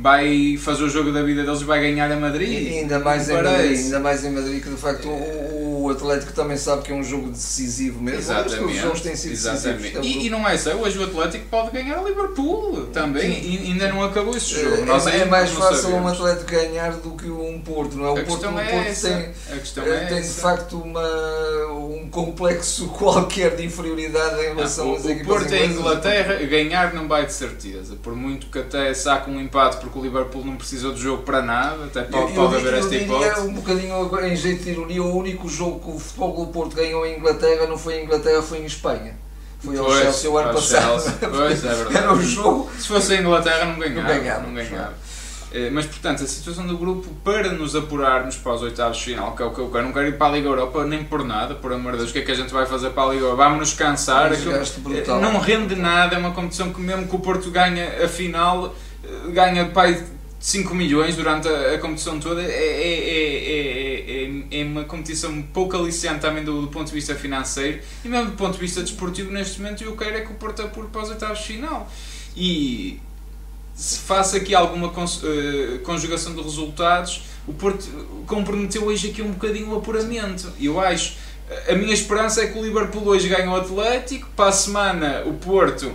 vai 0.00 0.56
fazer 0.58 0.84
o 0.84 0.88
jogo 0.88 1.12
da 1.12 1.22
vida 1.22 1.42
deles 1.44 1.60
e 1.60 1.64
vai 1.64 1.80
ganhar 1.80 2.10
a 2.10 2.16
Madrid. 2.16 2.48
E 2.50 2.78
ainda 2.78 2.98
mais, 2.98 3.28
em. 3.28 3.34
Madrid, 3.34 3.78
ainda 3.78 4.00
mais 4.00 4.24
em 4.24 4.30
Madrid, 4.30 4.62
que 4.62 4.68
de 4.70 4.76
facto 4.76 5.08
o, 5.08 5.84
o 5.84 5.90
Atlético 5.90 6.32
também 6.32 6.56
sabe 6.56 6.82
que 6.82 6.92
é 6.92 6.94
um 6.94 7.02
jogo 7.02 7.30
decisivo 7.30 8.00
mesmo. 8.02 8.20
Exatamente. 8.20 8.64
Os 8.64 8.76
jogos 8.80 9.00
têm 9.00 9.16
sido 9.16 9.32
Exatamente. 9.32 9.82
decisivos. 9.94 10.06
E, 10.06 10.26
e 10.26 10.30
não 10.30 10.46
é 10.48 10.56
só, 10.58 10.70
hoje 10.72 10.98
o 10.98 11.04
Atlético 11.04 11.44
pode 11.50 11.70
ganhar 11.70 11.98
a 11.98 12.02
Liverpool 12.02 12.86
também. 12.92 13.30
E 13.32 13.70
ainda 13.72 13.88
não 13.88 14.02
acabou 14.04 14.36
esse 14.36 14.54
É, 14.54 14.64
jogo. 14.64 14.84
Nós 14.84 15.06
é, 15.06 15.12
ainda 15.12 15.26
mais 15.26 15.52
não 15.52 15.60
fácil 15.60 15.82
sabemos. 15.82 16.04
um 16.04 16.08
Atlético 16.08 16.50
ganhar 16.50 16.92
do 16.92 17.10
que 17.12 17.28
um 17.30 17.60
Porto, 17.60 17.96
não 17.96 18.06
é? 18.06 18.10
O 18.10 18.18
A 18.18 18.24
Porto, 18.24 18.46
o 18.46 18.58
é 18.58 18.64
Porto 18.64 18.88
essa. 18.88 19.08
tem, 19.08 19.16
eh, 19.16 19.94
é 19.94 20.04
tem 20.06 20.22
de 20.22 20.28
facto 20.28 20.78
uma, 20.78 21.66
um 21.72 22.08
complexo 22.10 22.88
qualquer 22.98 23.56
de 23.56 23.64
inferioridade 23.64 24.40
em 24.40 24.54
relação 24.54 24.92
o, 24.92 24.96
às 24.96 25.04
o 25.04 25.10
equipas 25.10 25.26
Porto 25.26 25.52
em 25.52 25.56
inglesas. 25.56 25.76
Inglaterra 25.78 26.34
ganhar 26.46 26.94
não 26.94 27.08
vai 27.08 27.26
de 27.26 27.32
certeza, 27.32 27.96
por 28.02 28.14
muito 28.14 28.46
que 28.46 28.58
até 28.58 28.92
saque 28.94 29.30
um 29.30 29.40
empate 29.40 29.78
porque 29.86 29.98
o 30.00 30.02
Liverpool 30.02 30.44
não 30.44 30.56
precisou 30.56 30.92
de 30.92 31.00
jogo 31.00 31.22
para 31.22 31.40
nada, 31.40 31.84
até 31.84 32.02
pode, 32.02 32.34
eu, 32.34 32.46
haver 32.46 32.74
esta 32.74 32.94
hipótese. 32.94 33.40
um 33.46 33.54
bocadinho 33.54 34.26
em 34.26 34.36
jeito 34.36 34.64
de 34.64 34.70
ironia, 34.70 35.02
o 35.02 35.16
único 35.16 35.48
jogo 35.48 35.78
que 35.78 35.96
o 35.96 35.98
Futebol 35.98 36.34
Clube 36.34 36.52
Porto 36.52 36.76
ganhou 36.76 37.06
em 37.06 37.18
Inglaterra 37.18 37.66
não 37.68 37.78
foi 37.78 38.00
em 38.00 38.04
Inglaterra, 38.04 38.42
foi 38.42 38.58
em 38.58 38.66
Espanha. 38.66 39.16
Foi 39.60 39.78
ao 39.78 39.90
Chelsea 39.90 40.30
o 40.30 40.36
ano 40.36 40.52
passado. 40.52 41.00
Chelsea. 41.00 41.12
Pois, 41.30 41.64
é 41.64 41.74
verdade. 41.74 41.96
Era 41.96 42.12
um 42.12 42.22
jogo. 42.22 42.70
Se 42.78 42.88
fosse 42.88 43.14
a 43.14 43.20
Inglaterra 43.20 43.64
não 43.64 43.78
ganhava. 43.78 44.02
Não 44.02 44.18
ganhava. 44.18 44.42
não 44.42 44.54
ganhava. 44.54 44.94
Eh, 45.52 45.70
Mas 45.70 45.86
portanto, 45.86 46.22
a 46.22 46.26
situação 46.26 46.66
do 46.66 46.76
grupo 46.76 47.08
para 47.24 47.52
nos 47.52 47.74
apurarmos 47.76 48.36
para 48.36 48.52
os 48.52 48.62
oitavos 48.62 48.98
de 48.98 49.04
final, 49.04 49.34
que 49.34 49.42
é 49.42 49.46
o 49.46 49.50
que 49.50 49.60
eu 49.60 49.70
quero, 49.70 49.84
não 49.84 49.92
quero 49.92 50.08
ir 50.08 50.18
para 50.18 50.26
a 50.26 50.30
Liga 50.36 50.48
Europa 50.48 50.84
nem 50.84 51.04
por 51.04 51.24
nada, 51.24 51.54
por 51.54 51.72
amor 51.72 51.92
de 51.92 51.98
Deus, 51.98 52.10
o 52.10 52.12
que 52.12 52.18
é 52.18 52.22
que 52.22 52.32
a 52.32 52.34
gente 52.34 52.52
vai 52.52 52.66
fazer 52.66 52.90
para 52.90 53.04
a 53.04 53.12
Liga 53.12 53.24
Europa? 53.24 53.44
Vamos 53.44 53.58
nos 53.60 53.72
cansar, 53.72 54.32
eh, 54.32 55.20
não 55.20 55.38
rende 55.38 55.76
nada, 55.76 56.16
é 56.16 56.18
uma 56.18 56.32
competição 56.32 56.72
que 56.72 56.80
mesmo 56.80 57.06
que 57.06 57.16
o 57.16 57.20
Porto 57.20 57.50
ganha 57.50 58.04
a 58.04 58.08
final, 58.08 58.74
ganha 59.32 59.66
pai 59.66 60.04
5 60.38 60.74
milhões 60.74 61.16
durante 61.16 61.48
a, 61.48 61.74
a 61.74 61.78
competição 61.78 62.20
toda, 62.20 62.40
é, 62.40 62.46
é, 62.46 63.00
é, 63.08 64.22
é, 64.22 64.58
é, 64.58 64.60
é 64.60 64.64
uma 64.64 64.84
competição 64.84 65.42
pouco 65.42 65.76
aliciante 65.76 66.20
também 66.20 66.44
do, 66.44 66.62
do 66.62 66.68
ponto 66.68 66.86
de 66.86 66.92
vista 66.92 67.14
financeiro 67.14 67.80
e 68.04 68.08
mesmo 68.08 68.30
do 68.30 68.36
ponto 68.36 68.52
de 68.52 68.60
vista 68.60 68.80
desportivo 68.82 69.32
neste 69.32 69.60
momento 69.60 69.82
eu 69.82 69.96
quero 69.96 70.16
é 70.16 70.20
que 70.20 70.30
o 70.30 70.34
Porto 70.34 70.62
apure 70.62 70.88
para 70.88 71.02
os 71.02 71.10
oitavos 71.10 71.38
de 71.38 71.44
final. 71.44 71.90
E 72.36 73.00
se 73.74 73.98
faça 74.00 74.36
aqui 74.36 74.54
alguma 74.54 74.86
eh, 74.88 75.78
conjugação 75.82 76.34
de 76.34 76.42
resultados, 76.42 77.24
o 77.46 77.52
Porto 77.52 77.86
comprometeu 78.26 78.84
hoje 78.84 79.10
aqui 79.10 79.22
um 79.22 79.32
bocadinho 79.32 79.70
o 79.70 79.76
apuramento. 79.76 80.52
E 80.58 80.66
eu 80.66 80.78
acho, 80.78 81.16
a 81.68 81.74
minha 81.74 81.92
esperança 81.92 82.42
é 82.42 82.46
que 82.46 82.58
o 82.58 82.62
Liverpool 82.62 83.06
hoje 83.06 83.28
ganhe 83.28 83.48
o 83.48 83.56
Atlético, 83.56 84.28
para 84.36 84.50
a 84.50 84.52
semana 84.52 85.24
o 85.26 85.34
Porto 85.34 85.92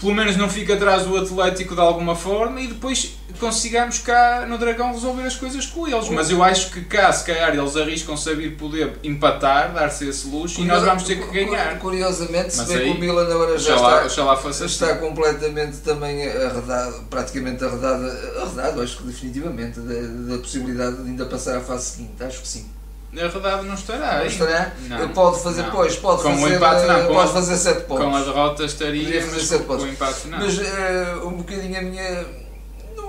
pelo 0.00 0.14
menos 0.14 0.36
não 0.36 0.48
fica 0.48 0.74
atrás 0.74 1.04
do 1.04 1.16
Atlético 1.16 1.74
de 1.74 1.80
alguma 1.80 2.16
forma 2.16 2.60
e 2.60 2.66
depois 2.68 3.16
consigamos 3.38 3.98
cá 3.98 4.46
no 4.48 4.56
Dragão 4.58 4.92
resolver 4.92 5.24
as 5.24 5.36
coisas 5.36 5.66
com 5.66 5.86
eles. 5.86 6.08
Mas 6.08 6.30
eu 6.30 6.42
acho 6.42 6.70
que 6.70 6.82
cá, 6.82 7.12
se 7.12 7.24
calhar, 7.24 7.54
eles 7.54 7.76
arriscam 7.76 8.16
saber 8.16 8.56
poder 8.56 8.98
empatar, 9.04 9.72
dar-se 9.72 10.08
esse 10.08 10.26
luxo 10.26 10.60
e 10.60 10.64
nós 10.64 10.82
vamos 10.82 11.04
ter 11.04 11.16
que 11.16 11.30
ganhar. 11.30 11.78
Curiosamente, 11.78 12.52
se 12.52 12.58
Mas 12.58 12.68
vê 12.68 12.84
que 12.84 12.90
o 12.90 12.98
Milan 12.98 13.24
agora 13.24 13.58
já 13.58 13.74
está, 13.76 14.04
oxalá 14.04 14.36
fosse 14.36 14.64
assim. 14.64 14.72
está 14.72 14.96
completamente 14.96 15.78
também 15.78 16.26
arredado, 16.26 17.04
praticamente 17.10 17.62
arredado, 17.62 18.04
arredado 18.40 18.82
acho 18.82 18.98
que 18.98 19.04
definitivamente, 19.04 19.80
da, 19.80 20.34
da 20.34 20.38
possibilidade 20.38 21.02
de 21.02 21.10
ainda 21.10 21.26
passar 21.26 21.58
à 21.58 21.60
fase 21.60 21.90
seguinte. 21.90 22.22
Acho 22.22 22.40
que 22.40 22.48
sim. 22.48 22.79
Na 23.12 23.26
verdade 23.26 23.66
não 23.66 23.74
estará. 23.74 24.18
Não 24.18 24.26
estará? 24.26 24.72
Não, 24.88 25.08
pode 25.08 25.42
fazer, 25.42 25.62
não. 25.62 25.70
pois, 25.70 25.96
pode 25.96 26.22
Com 26.22 26.32
o 26.32 26.38
fazer, 26.38 26.56
empate, 26.56 26.86
não, 26.86 26.96
eh, 26.96 27.06
com 27.06 27.14
pode 27.14 27.32
fazer 27.32 27.56
7 27.56 27.84
pontos. 27.86 28.04
Com 28.04 28.16
a 28.16 28.20
derrota 28.22 28.64
estaria, 28.64 29.26
mas 29.26 29.50
com 29.50 29.72
o 29.74 29.88
empate 29.88 30.28
não. 30.28 30.38
Mas 30.38 30.58
eh, 30.58 31.14
um 31.24 31.32
bocadinho 31.32 31.78
a 31.78 31.82
minha. 31.82 32.26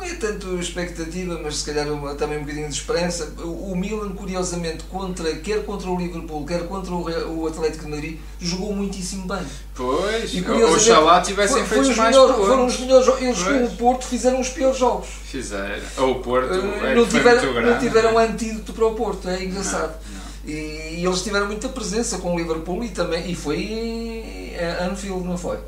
Não 0.02 0.08
é 0.08 0.16
tanto 0.16 0.58
expectativa, 0.60 1.40
mas 1.44 1.58
se 1.58 1.66
calhar 1.66 1.88
uma- 1.94 2.16
também 2.16 2.40
um 2.40 2.42
bocadinho 2.42 2.68
de 2.68 2.74
esperança. 2.74 3.32
O, 3.38 3.72
o 3.72 3.76
Milan, 3.78 4.10
curiosamente, 4.14 4.84
contra, 4.86 5.32
quer 5.36 5.64
contra 5.64 5.88
o 5.88 5.96
Liverpool, 5.96 6.44
quer 6.44 6.68
contra 6.68 6.92
o, 6.92 7.46
Atlético 7.46 7.86
de 7.86 7.92
Madrid, 7.92 8.20
jogou 8.40 8.74
muitíssimo 8.76 9.28
bem. 9.28 9.44
Pois, 9.76 10.34
E, 10.34 10.42
oxalá 10.42 11.22
tivessem 11.22 11.64
foi- 11.66 11.84
feito 11.84 11.98
mais. 11.98 12.16
Foram 12.16 12.66
os 12.66 12.80
melhores 12.80 13.06
jogos. 13.06 13.22
Eles 13.22 13.44
Pois. 13.44 13.58
com 13.60 13.64
o 13.66 13.78
Porto 13.78 14.06
fizeram 14.06 14.40
os 14.40 14.50
piores 14.50 14.78
jogos. 14.80 15.08
Fizeram. 15.26 15.84
Ou 16.00 16.12
o 16.14 16.20
Porto, 16.20 16.52
Eh, 16.52 16.92
é 16.92 16.96
não, 16.96 17.06
tiveram, 17.06 17.44
não 17.46 17.54
grande. 17.54 17.80
tiveram 17.80 18.18
antídoto 18.18 18.74
para 18.74 18.86
o 18.88 18.96
Porto, 18.96 19.30
é 19.30 19.44
engraçado. 19.44 19.94
Não, 20.04 20.16
não. 20.16 20.22
E, 20.52 20.98
e 21.00 21.06
eles 21.06 21.22
tiveram 21.22 21.46
muita 21.46 21.70
presença 21.70 22.18
com 22.18 22.34
o 22.34 22.38
Liverpool 22.40 22.84
e 22.84 22.90
também 22.90 23.30
e 23.30 23.36
foi 23.36 23.58
em 23.62 24.56
Anfield, 24.90 25.24
não 25.28 25.38
foi? 25.38 25.60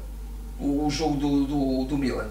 O, 0.59 0.87
o 0.87 0.89
jogo 0.89 1.17
do, 1.17 1.43
do, 1.45 1.83
do 1.85 1.97
Milan. 1.99 2.27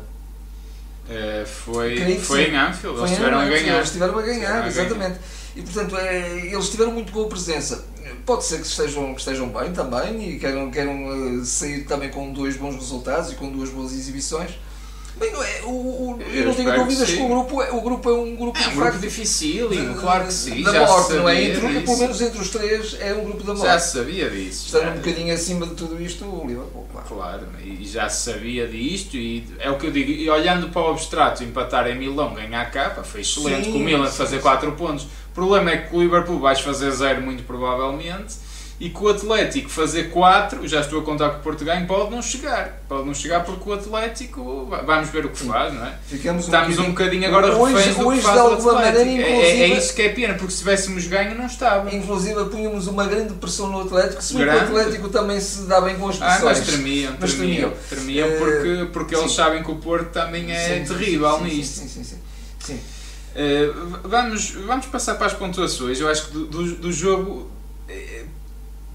Eh, 1.08 1.44
foi, 1.44 2.18
foi 2.18 2.44
em 2.44 2.56
Anfield, 2.56 2.98
Foi 2.98 3.08
eles 3.08 3.10
em 3.10 3.12
estiveram 3.12 3.38
a 3.38 3.44
ganhar. 3.44 3.74
Eles 3.74 3.86
estiveram 3.86 4.18
a 4.18 4.22
ganhar, 4.22 4.66
exatamente. 4.66 5.18
E 5.54 5.62
portanto, 5.62 5.96
é, 5.96 6.46
eles 6.46 6.70
tiveram 6.70 6.92
muito 6.92 7.12
boa 7.12 7.28
presença. 7.28 7.84
Pode 8.24 8.44
ser 8.44 8.60
que 8.60 8.66
estejam, 8.66 9.14
que 9.14 9.20
estejam 9.20 9.48
bem 9.48 9.72
também 9.72 10.30
e 10.30 10.38
queiram, 10.38 10.70
queiram 10.70 11.40
eh, 11.40 11.44
sair 11.44 11.84
também 11.84 12.10
com 12.10 12.32
dois 12.32 12.56
bons 12.56 12.74
resultados 12.74 13.32
e 13.32 13.34
com 13.34 13.50
duas 13.50 13.68
boas 13.70 13.92
exibições. 13.92 14.52
Bem, 15.16 15.30
é, 15.30 15.62
o, 15.64 15.68
o, 15.68 16.18
eu, 16.32 16.46
não 16.46 16.54
tenho 16.54 16.74
dúvidas 16.74 17.08
que 17.10 17.16
que, 17.16 17.22
o, 17.22 17.28
grupo, 17.28 17.62
é- 17.62 17.70
o 17.70 17.80
grupo 17.82 18.08
é 18.10 18.12
um 18.14 18.34
grupo 18.34 18.58
É 18.58 18.66
um 18.66 18.70
de 18.70 18.76
grupo 18.76 18.98
de- 19.68 19.94
claro 20.00 20.26
que 20.26 20.32
sim. 20.32 20.62
da 20.62 20.72
já 20.72 20.86
morte, 20.86 21.12
não 21.12 21.28
é? 21.28 21.44
Entre, 21.44 21.80
pelo 21.82 21.96
menos 21.98 22.20
entre 22.20 22.40
os 22.40 22.48
três 22.50 22.96
é 22.98 23.12
um 23.14 23.24
grupo 23.24 23.44
da 23.44 23.54
Já 23.54 23.64
morte. 23.64 23.82
se 23.84 23.92
sabia 23.98 24.30
disso. 24.30 24.70
Já. 24.70 24.90
um 24.90 24.94
bocadinho 24.96 25.34
acima 25.34 25.66
de 25.66 25.74
tudo 25.74 26.00
isto, 26.02 26.24
o 26.24 26.46
Liverpool, 26.46 26.86
claro. 26.90 27.06
Claro, 27.08 27.46
e 27.62 27.84
já 27.86 28.08
sabia 28.08 28.66
disto 28.66 29.16
e 29.16 29.44
é 29.58 29.70
o 29.70 29.76
que 29.78 29.86
eu 29.86 29.90
digo, 29.92 30.10
e 30.10 30.28
olhando 30.30 30.70
para 30.70 30.82
o 30.82 30.90
abstrato, 30.90 31.44
empatar 31.44 31.86
em 31.88 31.94
Milão, 31.98 32.32
ganhar 32.34 32.62
a 32.62 32.66
capa, 32.66 33.02
foi 33.04 33.20
excelente, 33.20 33.66
Sim, 33.66 33.72
com 33.72 33.78
o 33.78 33.82
Milan 33.82 34.10
sim, 34.10 34.16
fazer 34.16 34.36
sim. 34.36 34.42
4 34.42 34.72
pontos. 34.72 35.04
O 35.04 35.34
problema 35.34 35.70
é 35.70 35.76
que 35.76 35.90
com 35.90 35.98
o 35.98 36.02
Liverpool 36.02 36.38
vais 36.40 36.60
fazer 36.60 36.90
0 36.90 37.20
muito 37.22 37.42
provavelmente 37.44 38.34
e 38.84 38.90
com 38.90 39.04
o 39.04 39.08
Atlético 39.10 39.68
fazer 39.70 40.10
4, 40.10 40.66
já 40.66 40.80
estou 40.80 41.00
a 41.00 41.04
contar 41.04 41.30
que 41.30 41.36
o 41.36 41.38
Porto 41.38 41.64
ganho, 41.64 41.86
pode 41.86 42.10
não 42.10 42.20
chegar. 42.20 42.82
Pode 42.88 43.06
não 43.06 43.14
chegar 43.14 43.44
porque 43.44 43.70
o 43.70 43.72
Atlético, 43.72 44.66
va- 44.66 44.82
vamos 44.82 45.08
ver 45.10 45.24
o 45.24 45.28
que 45.28 45.38
faz, 45.38 45.72
não 45.72 45.86
é? 45.86 45.94
Ficamos 46.08 46.44
Estamos 46.46 46.78
um 46.80 46.88
bocadinho 46.88 47.28
agora 47.28 47.54
Hoje- 47.56 47.74
reféns 47.76 47.96
do 47.96 48.08
hoje, 48.08 48.18
que 48.18 48.24
faz 48.26 48.34
de 48.34 48.40
alguma 48.40 48.72
maneira, 48.72 48.98
É- 49.08 49.22
é, 49.22 49.60
é 49.60 49.78
isso 49.78 49.94
que 49.94 50.02
é 50.02 50.08
pena, 50.08 50.34
porque 50.34 50.50
se 50.50 50.58
tivéssemos 50.58 51.06
ganho 51.06 51.36
não 51.36 51.46
estava. 51.46 51.94
Inclusive 51.94 52.44
punhamos 52.46 52.88
uma 52.88 53.06
grande 53.06 53.34
pressão 53.34 53.68
no 53.68 53.82
Atlético, 53.82 54.20
se 54.20 54.34
que 54.34 54.42
o. 54.42 54.50
Atlético 54.60 55.08
também 55.10 55.38
se 55.40 55.62
dá 55.62 55.80
bem 55.80 55.96
com 55.96 56.08
as 56.08 56.20
Ah, 56.20 56.26
pressões. 56.26 56.58
mas 56.58 56.66
tremiam, 56.66 57.12
Mas 57.20 57.34
tremiam, 57.34 57.70
tremiam. 57.88 58.26
tremiam 58.26 58.28
Eh, 58.28 58.38
porque, 58.38 58.90
porque 58.92 59.14
eles 59.14 59.30
sabem 59.32 59.62
que 59.62 59.70
o 59.70 59.76
Porto 59.76 60.10
também 60.10 60.50
é 60.50 60.84
Sim, 60.84 60.92
terrível 60.92 61.38
sim, 61.38 61.44
nisto. 61.44 61.78
Sim, 61.78 61.88
sim, 61.88 62.02
sim. 62.02 62.16
sim. 62.58 62.80
Eh, 63.36 63.70
vamos, 64.02 64.50
vamos 64.66 64.86
passar 64.86 65.14
para 65.14 65.28
as 65.28 65.32
pontuações. 65.34 66.00
Eu 66.00 66.08
acho 66.08 66.26
que 66.26 66.32
do, 66.32 66.46
do, 66.46 66.74
do 66.74 66.92
jogo 66.92 67.48
eh, 67.88 68.21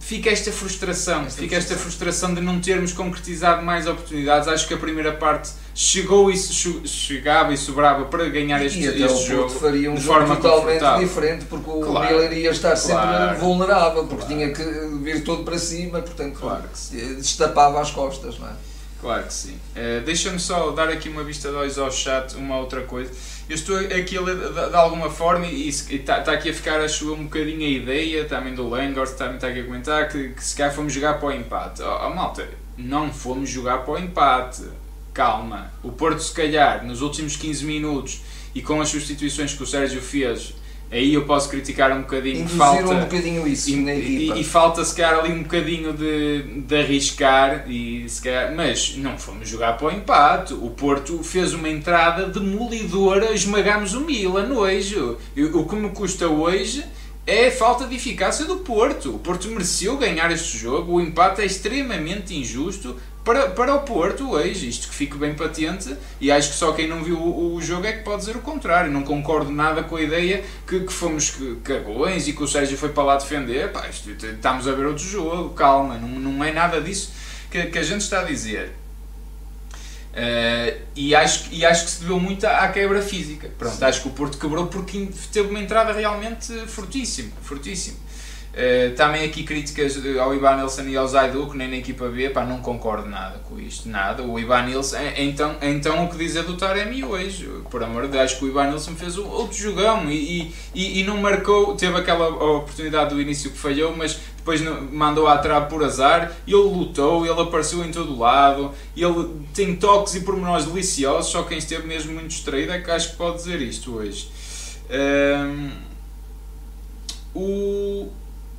fica 0.08 0.30
esta 0.30 0.52
frustração, 0.54 1.26
Esta 1.26 1.42
fica 1.42 1.56
esta 1.58 1.76
frustração. 1.76 2.30
frustração 2.30 2.34
de 2.36 2.40
não 2.42 2.62
termos 2.62 2.94
concretizado 2.94 3.62
mais 3.62 3.88
oportunidades. 3.88 4.48
Acho 4.48 4.66
que 4.66 4.74
a 4.74 4.78
primeira 4.78 5.12
parte 5.12 5.50
chegou 5.76 6.32
e 6.32 6.38
che- 6.38 6.88
chegava 6.88 7.54
e 7.54 7.58
sobrava 7.58 8.06
para 8.06 8.30
ganhar 8.30 8.64
este, 8.66 8.80
e 8.80 8.88
até 8.88 9.00
este 9.02 9.24
o 9.24 9.28
jogo 9.28 9.50
faria 9.50 9.92
um 9.92 9.96
de 9.96 10.02
jogo 10.02 10.20
forma 10.20 10.36
totalmente 10.38 11.00
diferente, 11.00 11.46
porque 11.46 11.70
o 11.70 11.82
Claro. 11.82 12.16
Milan 12.16 12.34
ia 12.34 12.52
estar 12.52 12.76
sempre 12.78 13.02
Claro. 13.02 13.40
vulnerável, 13.40 14.04
porque 14.08 14.26
Claro. 14.26 14.34
tinha 14.34 14.54
que 14.54 14.64
vir 15.04 15.24
todo 15.26 15.44
para 15.44 15.58
cima, 15.60 16.00
portanto 16.02 16.40
Claro 16.40 16.64
eh, 16.94 17.14
destapava 17.18 17.82
as 17.82 17.92
costas, 17.92 18.40
não 18.40 18.48
é? 18.48 18.52
Claro 19.00 19.24
que 19.28 19.34
sim. 19.34 19.60
Eh, 19.76 20.02
Deixa-me 20.04 20.40
só 20.40 20.72
dar 20.72 20.90
aqui 20.90 21.08
uma 21.08 21.24
vista 21.24 21.50
de 21.50 21.56
olhos 21.56 21.78
ao 21.78 21.92
chat, 21.92 22.36
uma 22.36 22.58
outra 22.58 22.82
coisa. 22.82 23.12
Eu 23.48 23.56
estou 23.56 23.78
aqui 23.78 24.18
a 24.18 24.22
ler 24.22 24.36
de, 24.36 24.70
de 24.70 24.76
alguma 24.76 25.10
forma 25.10 25.46
e 25.46 25.70
está 25.70 26.16
aqui 26.34 26.50
a 26.50 26.54
ficar 26.54 26.82
a 26.82 26.88
chover 26.88 27.14
um 27.22 27.26
bocadinho 27.26 27.62
a 27.62 27.70
ideia, 27.70 28.26
também 28.26 28.56
do 28.56 28.68
Langor, 28.68 29.08
também 29.10 29.36
está 29.36 29.48
aqui 29.50 29.60
a 29.62 29.64
comentar, 29.66 30.10
que, 30.10 30.30
que 30.30 30.44
se 30.44 30.56
calhar 30.56 30.74
fomos 30.74 30.92
jogar 30.92 31.20
para 31.20 31.28
o 31.28 31.32
empate. 31.32 31.82
Oh, 31.84 32.08
oh, 32.08 32.10
malta, 32.10 32.50
não 32.76 33.14
fomos 33.14 33.50
jogar 33.50 33.80
para 33.86 33.94
o 33.94 33.98
empate. 34.00 34.64
calma. 35.14 35.72
O 35.84 35.92
Porto, 35.92 36.20
se 36.20 36.34
calhar, 36.34 36.84
nos 36.86 37.02
últimos 37.02 37.36
15 37.36 37.66
minutos 37.66 38.22
e 38.56 38.62
com 38.64 38.82
as 38.82 38.90
substituições 38.90 39.54
que 39.54 39.62
o 39.64 39.68
Sérgio 39.68 40.02
fez, 40.02 40.54
aí 40.92 41.14
eu 41.14 41.26
posso 41.26 41.50
criticar 41.50 41.92
um 41.92 42.02
bocadinho. 42.02 42.42
Induziram 42.42 42.66
falta, 42.66 42.94
um 42.94 43.00
bocadinho 43.02 43.48
isso 43.48 43.70
e, 43.70 43.76
na 43.78 43.94
equipa. 43.94 44.38
e, 44.38 44.42
e 44.42 44.44
falta 44.44 44.84
se 44.84 44.96
calhar 44.96 45.20
ali 45.20 45.34
um 45.34 45.44
bocadinho 45.44 45.94
de, 45.94 46.62
de 46.62 46.76
arriscar, 46.76 47.66
e 47.70 48.08
se 48.08 48.22
calhar, 48.22 48.54
mas 48.56 48.96
não 48.98 49.18
fomos 49.18 49.48
jogar 49.48 49.78
para 49.78 49.88
o 49.88 49.92
empate. 49.92 50.54
O 50.54 50.70
Porto 50.70 51.22
fez 51.24 51.54
uma 51.54 51.70
entrada 51.70 52.26
demolidora, 52.28 53.34
esmagámos 53.34 53.94
o 53.94 54.02
Milan 54.02 54.54
hoje. 54.54 54.98
O, 54.98 55.18
o 55.54 55.68
que 55.68 55.76
me 55.76 55.90
custa 55.90 56.28
hoje 56.28 56.84
é 57.26 57.48
a 57.48 57.52
falta 57.52 57.86
de 57.86 57.96
eficácia 57.96 58.46
do 58.46 58.58
Porto. 58.58 59.16
O 59.16 59.20
Porto 59.20 59.50
mereceu 59.50 59.98
ganhar 59.98 60.32
este 60.32 60.58
jogo, 60.58 60.94
o 60.94 61.02
empate 61.02 61.42
é 61.42 61.46
extremamente 61.46 62.34
injusto 62.34 62.96
para, 63.28 63.50
para 63.50 63.76
o 63.76 63.82
Porto 63.82 64.32
hoje, 64.32 64.70
isto 64.70 64.88
que 64.88 64.96
fique 64.96 65.18
bem 65.18 65.36
patente, 65.36 65.94
e 66.22 66.32
acho 66.32 66.52
que 66.52 66.56
só 66.56 66.72
quem 66.72 66.88
não 66.88 67.04
viu 67.04 67.18
o, 67.20 67.56
o 67.56 67.62
jogo 67.62 67.86
é 67.86 67.92
que 67.92 68.02
pode 68.02 68.20
dizer 68.20 68.38
o 68.38 68.40
contrário. 68.40 68.90
Não 68.90 69.04
concordo 69.04 69.52
nada 69.52 69.84
com 69.84 69.98
a 69.98 70.02
ideia 70.02 70.46
que, 70.66 70.80
que 70.80 70.94
fomos 70.94 71.36
cagões 71.62 72.26
e 72.30 72.32
que 72.32 72.42
o 72.42 72.48
Sérgio 72.48 72.78
foi 72.78 72.88
para 72.88 73.04
lá 73.04 73.18
defender. 73.18 73.70
Pá, 73.74 73.86
isto, 73.90 74.10
estamos 74.10 74.66
a 74.66 74.72
ver 74.72 74.86
outro 74.86 75.04
jogo, 75.04 75.50
calma, 75.50 75.98
não, 75.98 76.08
não 76.08 76.42
é 76.42 76.54
nada 76.54 76.80
disso 76.80 77.12
que, 77.52 77.64
que 77.64 77.78
a 77.78 77.84
gente 77.84 78.00
está 78.00 78.22
a 78.22 78.24
dizer. 78.24 78.72
Uh, 80.14 80.82
e, 80.96 81.14
acho, 81.14 81.50
e 81.52 81.66
acho 81.66 81.84
que 81.84 81.92
se 81.92 82.00
deveu 82.00 82.22
muito 82.22 82.48
à, 82.48 82.66
quebra 82.70 83.02
física. 83.02 83.52
Pronto, 83.60 83.84
acho 83.84 84.04
que 84.04 84.08
o 84.08 84.12
Porto 84.12 84.38
quebrou 84.38 84.68
porque 84.68 85.10
teve 85.34 85.50
uma 85.50 85.60
entrada 85.60 85.92
realmente 85.92 86.54
fortíssima. 86.66 87.32
fortíssima. 87.42 87.98
Uh, 88.58 88.96
também 88.96 89.24
aqui 89.24 89.44
críticas 89.44 90.02
ao 90.20 90.34
Ivan 90.34 90.56
Nilsson 90.56 90.82
e 90.86 90.98
ao 90.98 91.08
Zaidu, 91.08 91.48
que 91.48 91.56
nem 91.56 91.70
na 91.70 91.78
equipa 91.78 92.08
B, 92.08 92.32
pá, 92.32 92.44
não 92.44 92.58
concordo 92.58 93.08
nada 93.08 93.38
com 93.48 93.60
isto, 93.60 93.88
nada. 93.88 94.24
O 94.24 94.40
Ivan 94.40 94.64
Nilsson, 94.64 94.98
é, 94.98 95.24
então, 95.24 95.56
então 95.62 96.04
o 96.04 96.10
que 96.10 96.18
dizer 96.18 96.42
do 96.42 96.58
Taremi 96.58 97.04
hoje? 97.04 97.48
Por 97.70 97.84
amor 97.84 98.08
de 98.08 98.14
Deus, 98.14 98.24
acho 98.24 98.40
que 98.40 98.46
o 98.46 98.48
Ivan 98.48 98.70
Nilsson 98.70 98.96
fez 98.96 99.16
outro 99.16 99.56
jogão 99.56 100.10
e, 100.10 100.52
e, 100.74 101.02
e 101.02 101.04
não 101.04 101.18
marcou, 101.18 101.76
teve 101.76 101.96
aquela 101.98 102.30
oportunidade 102.30 103.14
do 103.14 103.22
início 103.22 103.52
que 103.52 103.58
falhou, 103.60 103.96
mas 103.96 104.20
depois 104.38 104.60
mandou 104.92 105.28
a 105.28 105.38
trave 105.38 105.70
por 105.70 105.84
azar, 105.84 106.32
ele 106.48 106.56
lutou, 106.56 107.28
ele 107.28 107.40
apareceu 107.40 107.86
em 107.86 107.92
todo 107.92 108.18
lado, 108.18 108.72
ele 108.96 109.36
tem 109.54 109.76
toques 109.76 110.16
e 110.16 110.22
pormenores 110.22 110.66
deliciosos, 110.66 111.32
só 111.32 111.44
quem 111.44 111.60
esteve 111.60 111.86
mesmo 111.86 112.12
muito 112.12 112.30
distraído 112.30 112.72
é 112.72 112.80
que 112.80 112.90
acho 112.90 113.12
que 113.12 113.18
pode 113.18 113.38
dizer 113.38 113.62
isto 113.62 113.94
hoje. 113.94 114.32
Um, 114.90 115.86
o 117.36 117.77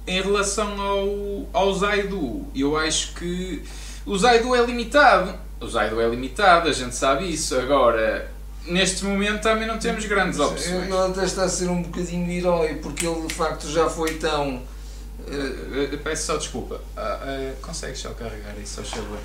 em 0.08 0.22
relação 0.22 0.80
ao, 0.80 1.46
ao 1.52 1.74
Zaidu, 1.74 2.46
eu 2.54 2.76
acho 2.76 3.14
que 3.14 3.62
o 4.06 4.16
Zaidu 4.16 4.54
é 4.54 4.64
limitado. 4.64 5.34
O 5.60 5.68
Zaidu 5.68 6.00
é 6.00 6.08
limitado, 6.08 6.68
a 6.68 6.72
gente 6.72 6.94
sabe 6.94 7.30
isso. 7.30 7.54
Agora, 7.56 8.30
neste 8.66 9.04
momento 9.04 9.42
também 9.42 9.66
não 9.66 9.78
temos 9.78 10.04
grandes 10.06 10.40
opções. 10.40 10.84
Ele 10.84 10.96
até 10.96 11.24
está 11.24 11.44
a 11.44 11.48
ser 11.48 11.68
um 11.68 11.82
bocadinho 11.82 12.30
herói, 12.30 12.76
porque 12.76 13.06
ele 13.06 13.26
de 13.26 13.34
facto 13.34 13.68
já 13.68 13.88
foi 13.88 14.14
tão. 14.14 14.56
Uh, 14.56 15.98
peço 16.02 16.26
só 16.26 16.36
desculpa. 16.38 16.76
Uh, 16.76 17.00
uh, 17.00 17.56
consegues 17.60 17.98
só 17.98 18.10
carregar 18.10 18.54
isso, 18.58 18.82
só 18.82 18.96
favor? 18.96 19.18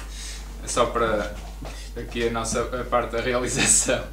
Só 0.66 0.86
para 0.88 1.34
aqui 1.96 2.28
a 2.28 2.32
nossa 2.32 2.62
a 2.62 2.84
parte 2.84 3.12
da 3.12 3.22
realização. 3.22 4.04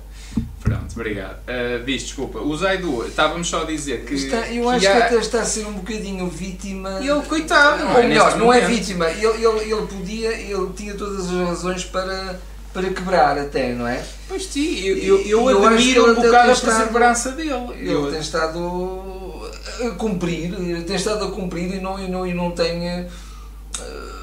Pronto, 0.70 0.92
obrigado. 0.94 1.38
Uh, 1.40 1.84
diz, 1.84 2.02
desculpa, 2.02 2.38
o 2.38 2.56
Zaidu, 2.56 3.04
estávamos 3.06 3.48
só 3.48 3.62
a 3.62 3.64
dizer 3.64 4.04
que. 4.04 4.14
Está, 4.14 4.48
eu 4.48 4.68
que 4.68 4.70
acho 4.76 4.88
há... 4.88 4.92
que 4.92 5.02
até 5.02 5.16
está 5.16 5.40
a 5.40 5.44
ser 5.44 5.66
um 5.66 5.72
bocadinho 5.72 6.28
vítima. 6.28 6.98
Ele, 7.00 7.22
coitado, 7.22 7.84
não 7.84 7.92
Ou 7.92 7.98
é? 7.98 8.06
melhor, 8.06 8.38
não 8.38 8.52
é 8.52 8.60
vítima, 8.60 9.10
ele, 9.10 9.26
ele, 9.26 9.72
ele 9.72 9.86
podia, 9.86 10.32
ele 10.32 10.72
tinha 10.76 10.94
todas 10.94 11.26
as 11.26 11.48
razões 11.48 11.84
para, 11.84 12.38
para 12.72 12.88
quebrar, 12.88 13.36
até, 13.36 13.72
não 13.72 13.88
é? 13.88 14.00
Pois 14.28 14.46
sim, 14.46 14.78
eu, 14.78 14.96
eu, 14.96 15.20
eu, 15.22 15.50
eu 15.50 15.66
admiro 15.66 16.12
um 16.12 16.14
bocado 16.14 16.52
a 16.52 16.56
perseverança 16.56 17.32
dele. 17.32 17.72
Ele 17.72 17.92
eu... 17.92 18.10
tem 18.12 18.20
estado 18.20 19.50
a 19.84 19.90
cumprir, 19.96 20.54
tem 20.84 20.94
estado 20.94 21.24
a 21.24 21.32
cumprir 21.32 21.74
e 21.74 21.80
não, 21.80 21.98
e 21.98 22.08
não, 22.08 22.26
e 22.26 22.32
não 22.32 22.52
tem. 22.52 23.06
Uh, 23.06 24.20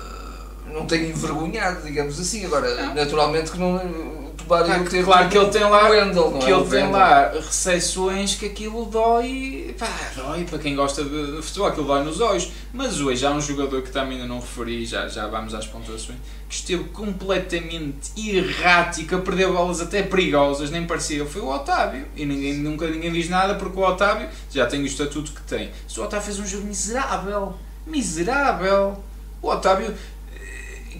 não 0.72 0.86
tem 0.86 1.10
envergonhado, 1.10 1.82
digamos 1.84 2.20
assim. 2.20 2.46
Agora, 2.46 2.74
não. 2.76 2.94
naturalmente 2.94 3.52
que 3.52 3.58
não 3.58 4.27
claro, 4.46 4.90
ter 4.90 5.04
claro 5.04 5.30
que 5.30 5.38
ele 5.38 5.50
tem 5.50 5.64
lá, 5.64 5.90
Wendell, 5.90 6.38
que 6.40 6.52
é? 6.52 6.54
ele 6.54 6.66
tem 6.66 6.92
lá 6.92 7.32
recepções 7.32 8.36
que 8.36 8.46
aquilo 8.46 8.86
dói, 8.86 9.76
pá, 9.78 9.88
dói 10.16 10.44
para 10.44 10.60
quem 10.60 10.76
gosta 10.76 11.04
de, 11.04 11.42
futebol, 11.42 11.68
aquilo 11.68 11.88
dói 11.88 12.04
nos 12.04 12.20
olhos. 12.20 12.52
Mas 12.74 13.00
hoje 13.02 13.26
há 13.26 13.32
um 13.32 13.42
jogador 13.42 13.82
que 13.82 13.92
também 13.92 14.18
ainda 14.18 14.28
não 14.28 14.40
referi, 14.40 14.86
já, 14.86 15.08
já 15.08 15.28
vamos 15.28 15.54
às 15.54 15.66
pontuações, 15.66 16.18
que 16.48 16.56
esteve 16.56 16.84
completamente 16.86 18.12
errático, 18.18 19.16
a 19.16 19.20
perder 19.20 19.48
bolas 19.48 19.82
até 19.82 20.04
perigosas, 20.04 20.70
nem 20.70 20.86
parecia. 20.86 21.26
Foi 21.26 21.42
o 21.42 21.50
Otávio. 21.50 22.06
E 22.16 22.26
ninguém, 22.26 22.56
nunca 22.56 22.88
ninguém 22.88 23.12
diz 23.12 23.30
nada 23.30 23.56
porque 23.56 23.80
o 23.80 23.84
Otávio 23.84 24.30
já 24.52 24.66
tem 24.66 24.82
o 24.82 24.86
estatuto 24.86 25.32
que 25.32 25.42
tem. 25.42 25.72
Se 25.88 26.00
o 26.00 26.04
Otávio 26.04 26.26
fez 26.26 26.40
um 26.40 26.46
jogo 26.46 26.66
miserável, 26.66 27.56
miserável. 27.86 29.04
O 29.42 29.50
Otávio 29.50 29.94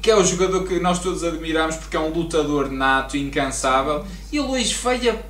que 0.02 0.12
é 0.12 0.16
o 0.16 0.24
jogador 0.24 0.68
que 0.68 0.80
nós 0.80 1.00
todos 1.00 1.24
admiramos 1.24 1.76
porque 1.76 1.96
é 1.96 2.00
um 2.00 2.10
lutador 2.10 2.72
nato, 2.72 3.18
incansável, 3.18 4.06
ele 4.32 4.42
hoje 4.42 4.74
falha 4.74 5.24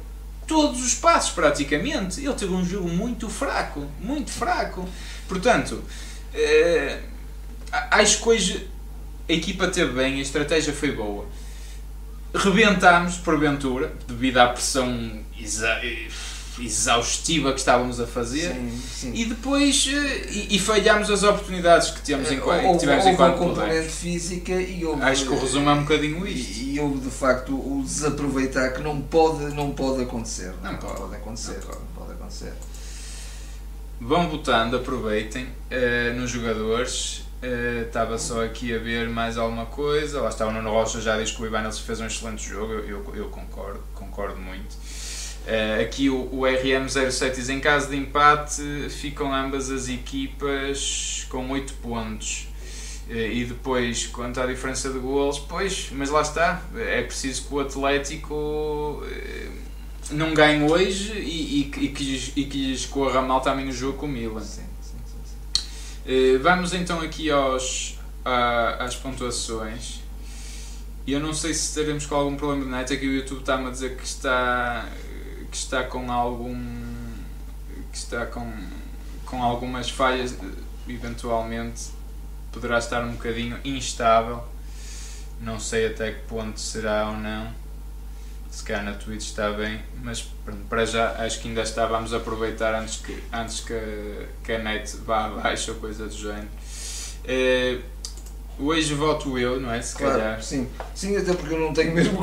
todos 0.47 0.83
os 0.83 0.95
passos 0.95 1.31
praticamente. 1.31 2.23
Ele 2.23 2.33
teve 2.33 2.53
um 2.53 2.65
jogo 2.65 2.87
muito 2.87 3.29
fraco, 3.29 3.85
muito 3.99 4.31
fraco. 4.31 4.87
Portanto, 5.27 5.83
eh, 6.33 6.99
acho 7.91 8.21
que 8.21 8.29
hoje 8.29 8.69
a 9.29 9.33
equipa 9.33 9.67
teve 9.67 9.91
bem, 9.91 10.19
a 10.19 10.21
estratégia 10.21 10.73
foi 10.73 10.91
boa. 10.91 11.25
Rebentámos, 12.33 13.17
porventura, 13.17 13.93
devido 14.07 14.37
à 14.37 14.47
pressão 14.47 15.21
exaustiva 16.59 17.53
que 17.53 17.59
estávamos 17.59 17.99
a 17.99 18.07
fazer 18.07 18.53
sim, 18.53 18.81
sim. 18.93 19.11
e 19.13 19.25
depois 19.25 19.87
eh, 19.91 20.27
e, 20.29 20.55
e 20.55 20.59
falhámos 20.59 21.09
as 21.09 21.23
oportunidades 21.23 21.91
que 21.91 22.01
temos 22.01 22.31
em, 22.31 22.39
houve, 22.39 22.71
que 22.71 22.77
tivemos 22.79 23.03
houve 23.03 23.13
enquanto 23.13 23.37
componente 23.37 23.89
física 23.89 24.53
e 24.53 24.83
houve, 24.85 25.01
acho 25.03 25.25
que 25.25 25.33
o 25.33 25.39
resumo 25.39 25.69
é 25.69 25.73
um 25.73 25.81
bocadinho 25.81 26.27
isso 26.27 26.63
e, 26.63 26.79
houve 26.79 26.99
de 26.99 27.09
facto 27.09 27.53
o 27.53 27.81
desaproveitar 27.83 28.73
que 28.73 28.81
não 28.81 29.01
pode 29.01 29.53
não 29.53 29.71
pode 29.71 30.03
acontecer 30.03 30.53
não, 30.63 30.71
não 30.71 30.79
pode, 30.79 30.95
pode, 30.95 31.15
acontecer 31.15 31.53
não 31.53 31.61
pode. 31.61 31.79
não 31.79 31.87
pode 31.95 32.11
acontecer 32.13 32.53
vão 33.99 34.29
votando 34.29 34.77
aproveitem 34.77 35.45
uh, 35.45 36.19
nos 36.19 36.31
jogadores 36.31 37.27
Uh, 37.37 37.85
estava 37.85 38.17
só 38.17 38.43
aqui 38.43 38.73
a 38.73 38.79
ver 38.79 39.07
mais 39.09 39.37
alguma 39.37 39.67
coisa. 39.67 40.21
Lá 40.21 40.29
está 40.29 40.47
o 40.47 40.51
Nuno 40.51 40.71
Rocha 40.71 40.99
já 40.99 41.15
diz 41.17 41.29
que 41.29 41.39
o 41.39 41.45
Ibanez 41.45 41.77
fez 41.77 41.99
um 41.99 42.07
excelente 42.07 42.43
jogo. 42.49 42.73
Eu, 42.73 42.87
eu, 42.87 43.15
eu 43.15 43.29
concordo, 43.29 43.79
concordo 43.93 44.37
muito. 44.37 44.75
Uh, 45.47 45.81
aqui 45.81 46.09
o, 46.09 46.23
o 46.23 46.41
RM07 46.41 47.35
diz 47.35 47.47
em 47.47 47.61
caso 47.61 47.89
de 47.89 47.95
empate 47.95 48.89
ficam 48.89 49.33
ambas 49.33 49.71
as 49.71 49.87
equipas 49.87 51.25
com 51.29 51.49
8 51.49 51.73
pontos. 51.75 52.49
Uh, 53.09 53.13
e 53.13 53.45
depois, 53.45 54.07
quanto 54.07 54.41
à 54.41 54.45
diferença 54.45 54.89
de 54.91 54.99
gols, 54.99 55.39
pois, 55.39 55.87
mas 55.93 56.09
lá 56.09 56.21
está, 56.21 56.61
é 56.75 57.01
preciso 57.01 57.47
que 57.47 57.53
o 57.53 57.61
Atlético 57.61 58.33
uh, 59.01 59.51
não 60.11 60.33
ganhe 60.33 60.69
hoje 60.69 61.13
e, 61.13 61.61
e, 61.61 61.85
e, 61.85 61.87
que, 61.87 62.33
e 62.35 62.43
que 62.43 62.71
lhes 62.71 62.85
corra 62.85 63.21
mal 63.21 63.39
também 63.39 63.69
o 63.69 63.71
jogo 63.71 63.99
com 63.99 64.05
o 64.05 64.09
Milan. 64.09 64.41
Sim, 64.41 64.63
sim, 64.81 64.97
sim, 66.05 66.37
vamos 66.39 66.73
então 66.73 66.99
aqui 66.99 67.31
aos, 67.31 67.97
a, 68.25 68.83
às 68.83 68.97
pontuações. 68.97 70.01
E 71.05 71.13
eu 71.13 71.21
não 71.21 71.31
sei 71.31 71.53
se 71.53 71.73
teremos 71.73 72.05
com 72.05 72.15
algum 72.15 72.35
problema 72.35 72.65
de 72.65 72.69
net, 72.69 72.93
aqui 72.93 73.07
o 73.07 73.13
YouTube 73.13 73.39
está-me 73.39 73.67
a 73.67 73.69
dizer 73.69 73.95
que 73.95 74.05
está 74.05 74.89
que 75.51 75.57
está 75.57 75.83
com 75.83 76.11
algum 76.11 76.55
que 77.91 77.97
está 77.97 78.25
com, 78.25 78.51
com 79.25 79.41
algumas 79.41 79.89
falhas 79.89 80.35
eventualmente 80.87 81.89
poderá 82.51 82.77
estar 82.77 83.03
um 83.03 83.13
bocadinho 83.13 83.59
instável. 83.63 84.43
Não 85.39 85.59
sei 85.59 85.87
até 85.87 86.11
que 86.11 86.21
ponto 86.21 86.59
será 86.59 87.09
ou 87.09 87.17
não. 87.17 87.53
Se 88.49 88.63
calhar 88.63 88.83
na 88.83 88.93
Twitch 88.93 89.21
está 89.21 89.51
bem 89.51 89.79
mas 90.01 90.27
para 90.67 90.85
já 90.85 91.11
acho 91.23 91.39
que 91.41 91.47
ainda 91.47 91.61
está 91.61 91.85
vamos 91.85 92.13
aproveitar 92.13 92.73
antes 92.73 92.97
que, 92.97 93.23
antes 93.31 93.59
que, 93.59 94.27
que 94.43 94.53
a 94.53 94.57
net 94.59 94.97
vá 95.05 95.25
abaixo 95.25 95.73
ou 95.73 95.77
coisa 95.77 96.07
do 96.07 96.17
género. 96.17 96.47
Eh, 97.25 97.79
Hoje 98.59 98.95
voto 98.95 99.37
eu, 99.37 99.59
não 99.59 99.71
é? 99.71 99.81
Se 99.81 99.95
claro, 99.95 100.17
calhar. 100.17 100.41
Sim. 100.41 100.67
sim, 100.95 101.15
até 101.15 101.33
porque 101.33 101.53
eu 101.53 101.59
não 101.59 101.73
tenho 101.73 101.93
mesmo, 101.95 102.19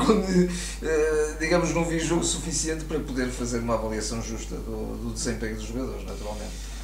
eh, 0.82 1.36
digamos, 1.38 1.72
não 1.72 1.84
vi 1.84 2.00
jogo 2.00 2.24
suficiente 2.24 2.84
para 2.84 2.98
poder 2.98 3.28
fazer 3.28 3.60
uma 3.60 3.74
avaliação 3.74 4.20
justa 4.20 4.56
do, 4.56 4.96
do 4.96 5.12
desempenho 5.12 5.54
dos 5.54 5.64
jogadores, 5.64 6.04
naturalmente. 6.04 6.74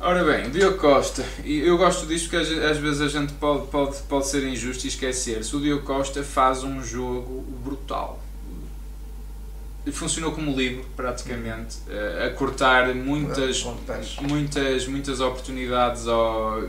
Ora 0.00 0.24
bem, 0.24 0.46
o 0.46 0.50
Diogo 0.50 0.78
Costa, 0.78 1.24
e 1.44 1.60
eu 1.60 1.78
gosto 1.78 2.06
disto 2.06 2.28
porque 2.28 2.44
às 2.44 2.76
vezes 2.76 3.00
a 3.00 3.08
gente 3.08 3.32
pode, 3.34 3.68
pode, 3.68 3.96
pode 4.08 4.26
ser 4.26 4.44
injusto 4.44 4.84
e 4.84 4.88
esquecer-se. 4.88 5.54
O 5.54 5.60
Diogo 5.60 5.84
Costa 5.84 6.22
faz 6.22 6.64
um 6.64 6.82
jogo 6.82 7.42
brutal. 7.62 8.20
Funcionou 9.92 10.32
como 10.32 10.56
livre, 10.56 10.84
praticamente, 10.96 11.76
eh, 11.88 12.26
a 12.26 12.36
cortar 12.36 12.94
muitas, 12.94 13.64
muitas, 14.20 14.86
muitas 14.86 15.20
oportunidades 15.20 16.06
ao 16.06 16.62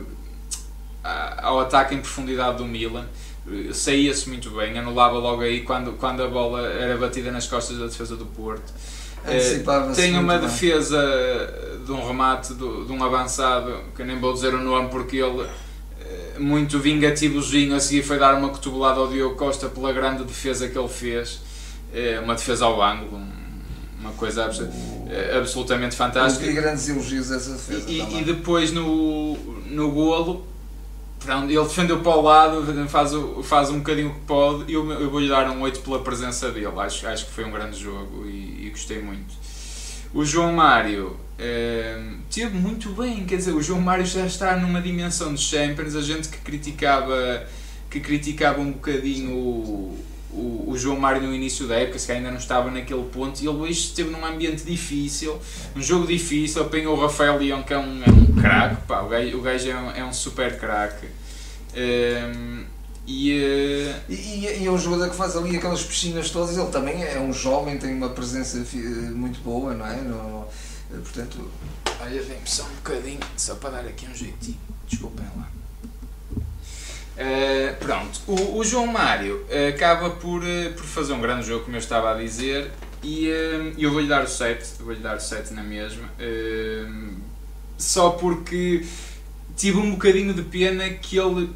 ao 1.42 1.60
ataque 1.60 1.94
em 1.94 1.98
profundidade 2.00 2.58
do 2.58 2.64
Milan. 2.64 3.06
saía-se 3.74 4.26
muito 4.28 4.48
bem, 4.52 4.78
anulava 4.78 5.18
logo 5.18 5.42
aí 5.42 5.60
quando, 5.60 5.92
quando 5.98 6.22
a 6.22 6.28
bola 6.28 6.66
era 6.66 6.96
batida 6.96 7.30
nas 7.30 7.46
costas 7.46 7.76
da 7.78 7.84
defesa 7.86 8.16
do 8.16 8.24
Porto. 8.24 8.72
Antecipava-se 9.26 10.00
tem 10.00 10.12
uma 10.12 10.22
muito 10.22 10.40
bem. 10.40 10.50
defesa 10.50 11.80
de 11.84 11.92
um 11.92 12.06
remate 12.06 12.54
do- 12.54 12.84
de 12.86 12.92
um 12.92 13.02
avançado, 13.04 13.70
que 13.94 14.00
eu 14.02 14.06
nem 14.06 14.18
vou 14.18 14.32
dizer 14.32 14.54
o 14.54 14.62
nome 14.62 14.88
porque 14.88 15.16
ele 15.18 15.46
eh, 16.00 16.38
muito 16.38 16.78
vingativozinho 16.78 17.74
a 17.74 17.80
seguir 17.80 18.02
foi 18.02 18.18
dar 18.18 18.34
uma 18.34 18.48
cotovelada 18.48 19.00
ao 19.00 19.08
Diogo 19.08 19.36
Costa 19.36 19.68
pela 19.68 19.92
grande 19.92 20.24
defesa 20.24 20.68
que 20.68 20.78
ele 20.78 20.88
fez, 20.88 21.40
Eh, 21.92 22.18
uma 22.24 22.34
defesa 22.34 22.64
ao 22.64 22.82
ângulo, 22.82 23.18
um- 23.18 23.32
uma 24.00 24.10
coisa 24.12 24.46
abs- 24.46 24.60
eh, 25.08 25.36
absolutamente 25.38 25.94
fantástica. 25.94 26.50
Grandes 26.50 26.88
elogios 26.88 27.30
essa 27.30 27.52
defesa. 27.52 27.84
E, 27.88 28.20
e 28.20 28.24
depois 28.24 28.72
no, 28.72 29.36
no 29.70 29.90
golo, 29.92 30.44
pronto, 31.24 31.50
ele 31.50 31.62
defendeu 31.62 32.00
para 32.00 32.16
o 32.16 32.20
lado, 32.22 32.88
faz, 32.88 33.12
faz 33.44 33.70
um 33.70 33.78
bocadinho 33.78 34.10
o 34.10 34.14
que 34.14 34.20
pode 34.20 34.72
eu, 34.72 34.90
eu 34.92 35.10
vou-lhe 35.10 35.28
dar 35.28 35.50
um 35.50 35.60
8 35.62 35.80
pela 35.80 36.00
presença 36.00 36.50
dele. 36.50 36.66
Acho, 36.78 37.06
acho 37.06 37.26
que 37.26 37.32
foi 37.32 37.44
um 37.44 37.50
grande 37.50 37.78
jogo 37.78 38.26
e, 38.26 38.66
e 38.66 38.70
gostei 38.70 39.00
muito. 39.00 39.34
O 40.12 40.24
João 40.24 40.52
Mário 40.52 41.16
eh, 41.38 42.00
teve 42.30 42.56
muito 42.56 42.90
bem, 42.90 43.24
quer 43.24 43.36
dizer, 43.36 43.52
o 43.52 43.60
João 43.60 43.80
Mário 43.80 44.06
já 44.06 44.24
está 44.24 44.56
numa 44.56 44.80
dimensão 44.80 45.34
de 45.34 45.40
Champions, 45.40 45.96
a 45.96 46.02
gente 46.02 46.28
que 46.28 46.38
criticava, 46.38 47.44
que 47.90 47.98
criticava 47.98 48.60
um 48.60 48.72
bocadinho 48.72 49.32
o, 49.32 49.98
o, 50.34 50.64
o 50.70 50.76
João 50.76 50.98
Mário 50.98 51.22
no 51.22 51.32
início 51.34 51.66
da 51.66 51.76
época, 51.76 51.98
se 51.98 52.06
calhar 52.06 52.20
ainda 52.20 52.32
não 52.32 52.38
estava 52.38 52.70
naquele 52.70 53.04
ponto, 53.04 53.40
e 53.40 53.46
ele 53.46 53.56
hoje 53.56 53.72
esteve 53.80 54.10
num 54.10 54.24
ambiente 54.24 54.64
difícil, 54.64 55.38
um 55.76 55.80
jogo 55.82 56.06
difícil, 56.06 56.62
apanhou 56.62 56.96
o 56.96 57.00
Rafael 57.00 57.38
Leão 57.38 57.62
que 57.62 57.72
é 57.72 57.78
um, 57.78 58.02
é 58.02 58.10
um 58.10 58.34
craque, 58.40 58.82
pá, 58.86 59.00
o 59.02 59.08
gajo, 59.08 59.38
o 59.38 59.40
gajo 59.42 59.70
é, 59.70 59.76
um, 59.76 59.90
é 59.92 60.04
um 60.04 60.12
super 60.12 60.58
craque. 60.58 61.06
Ehm, 61.74 62.64
e 63.06 63.32
eh, 63.32 64.00
E, 64.08 64.14
e- 64.14 64.62
e 64.62 64.66
é 64.66 64.70
um 64.70 64.78
jogador 64.78 65.10
que 65.10 65.16
faz 65.16 65.36
ali 65.36 65.56
aquelas 65.56 65.82
piscinas 65.82 66.30
todas, 66.30 66.56
ele 66.56 66.70
também 66.70 67.02
é 67.04 67.20
um 67.20 67.32
jovem, 67.32 67.76
tem 67.78 67.92
uma 67.94 68.08
presença 68.10 68.64
fi- 68.64 68.78
muito 68.78 69.40
boa, 69.40 69.74
não 69.74 69.86
é? 69.86 69.96
No- 69.96 70.46
portanto, 70.90 71.50
Olha, 72.00 72.20
vem-me 72.22 72.46
só 72.46 72.64
um 72.64 72.74
bocadinho, 72.76 73.20
só 73.36 73.54
para 73.54 73.70
dar 73.70 73.80
aqui 73.88 74.06
um 74.06 74.14
jeitinho. 74.14 74.58
Desculpem 74.88 75.24
lá. 75.36 75.48
Eh, 77.16 77.74
pronto, 77.78 78.20
o, 78.26 78.58
o 78.58 78.64
João 78.64 78.86
Mário 78.88 79.44
eh, 79.48 79.68
acaba 79.68 80.10
por, 80.10 80.42
eh, 80.44 80.70
por 80.70 80.84
fazer 80.84 81.12
um 81.12 81.20
grande 81.20 81.46
jogo, 81.46 81.64
como 81.64 81.76
eu 81.76 81.80
estava 81.80 82.12
a 82.12 82.14
dizer, 82.14 82.70
e 83.02 83.28
eh, 83.28 83.72
eu 83.78 83.92
vou-lhe 83.92 84.08
dar 84.08 84.24
o 84.24 84.28
7, 84.28 84.64
eu 84.80 84.84
vou-lhe 84.84 85.00
dar 85.00 85.16
o 85.16 85.20
7 85.20 85.54
na 85.54 85.62
mesma, 85.62 86.08
eh, 86.18 86.86
só 87.78 88.10
porque 88.10 88.84
tive 89.56 89.78
um 89.78 89.92
bocadinho 89.92 90.34
de 90.34 90.42
pena 90.42 90.88
que 90.90 91.16
ele 91.16 91.50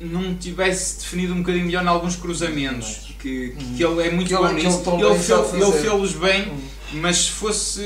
não 0.00 0.34
tivesse 0.34 0.98
definido 1.00 1.32
um 1.34 1.38
bocadinho 1.38 1.66
melhor 1.66 1.84
em 1.84 1.88
alguns 1.88 2.16
cruzamentos, 2.16 3.14
que, 3.20 3.54
que 3.76 3.84
ele 3.84 4.02
é 4.04 4.10
muito 4.10 4.28
Que 4.28 4.34
bom 4.36 4.48
que 4.48 4.54
nisso, 4.54 4.82
ele 4.86 5.02
ele 5.04 5.12
ele 5.14 5.18
fazer. 5.64 5.72
fê-los 5.80 6.12
bem, 6.14 6.52
mas 6.94 7.16
se 7.18 7.30
fosse 7.30 7.80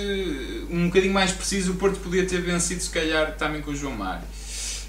um 0.70 0.87
bocadinho 0.87 1.12
mais 1.12 1.31
preciso, 1.33 1.72
o 1.72 1.75
Porto 1.75 1.98
podia 2.01 2.25
ter 2.27 2.40
vencido, 2.40 2.83
se 2.83 2.90
calhar, 2.90 3.37
também 3.37 3.61
com 3.61 3.70
o 3.70 3.77
João 3.77 3.94
Mário. 3.94 4.27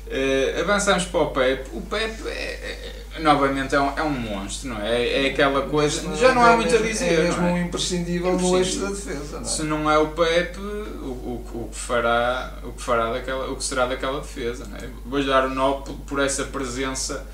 Eh, 0.08 0.60
avançamos 0.62 1.06
para 1.06 1.20
o 1.22 1.28
Pep. 1.32 1.70
O 1.74 1.82
Pep, 1.82 2.28
é, 2.28 2.32
é- 2.32 2.94
é- 3.16 3.20
novamente, 3.20 3.74
é 3.74 3.80
um, 3.80 3.98
é 3.98 4.04
um 4.04 4.10
monstro, 4.10 4.70
não 4.70 4.82
é? 4.82 5.26
É 5.26 5.30
aquela 5.30 5.62
coisa. 5.68 6.16
Já 6.16 6.34
não 6.34 6.44
há 6.44 6.56
muito 6.56 6.74
a 6.74 6.80
é 6.80 6.82
dizer. 6.82 7.20
É 7.20 7.24
mesmo 7.24 7.48
é? 7.48 7.52
um 7.52 7.58
imprescindível 7.62 8.38
no 8.38 8.58
eixo 8.58 8.80
da 8.80 8.90
defesa, 8.90 9.38
não 9.38 9.42
é? 9.42 9.46
Se 9.46 9.64
não 9.64 9.92
é 9.92 9.98
o 9.98 10.08
Pep, 10.10 10.60
o, 10.60 10.64
o, 10.64 11.52
o 11.54 11.70
que 11.72 11.80
fará, 11.80 12.54
o 12.64 12.74
que 12.74 12.82
fará 12.82 13.12
daquela, 13.12 13.52
o 13.52 13.56
que 13.56 13.64
será 13.64 13.86
daquela 13.86 14.20
defesa, 14.20 14.66
não 14.66 14.78
é? 14.78 14.90
Vou-lhe 15.06 15.26
dar 15.26 15.46
o 15.46 15.50
nó 15.50 15.74
por, 15.82 15.94
por 15.96 16.20
essa 16.20 16.44
presença 16.44 17.26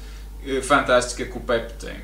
eh, 0.45 0.61
fantástica 0.61 1.25
que 1.25 1.37
o 1.37 1.41
Pep 1.41 1.73
tem. 1.73 1.97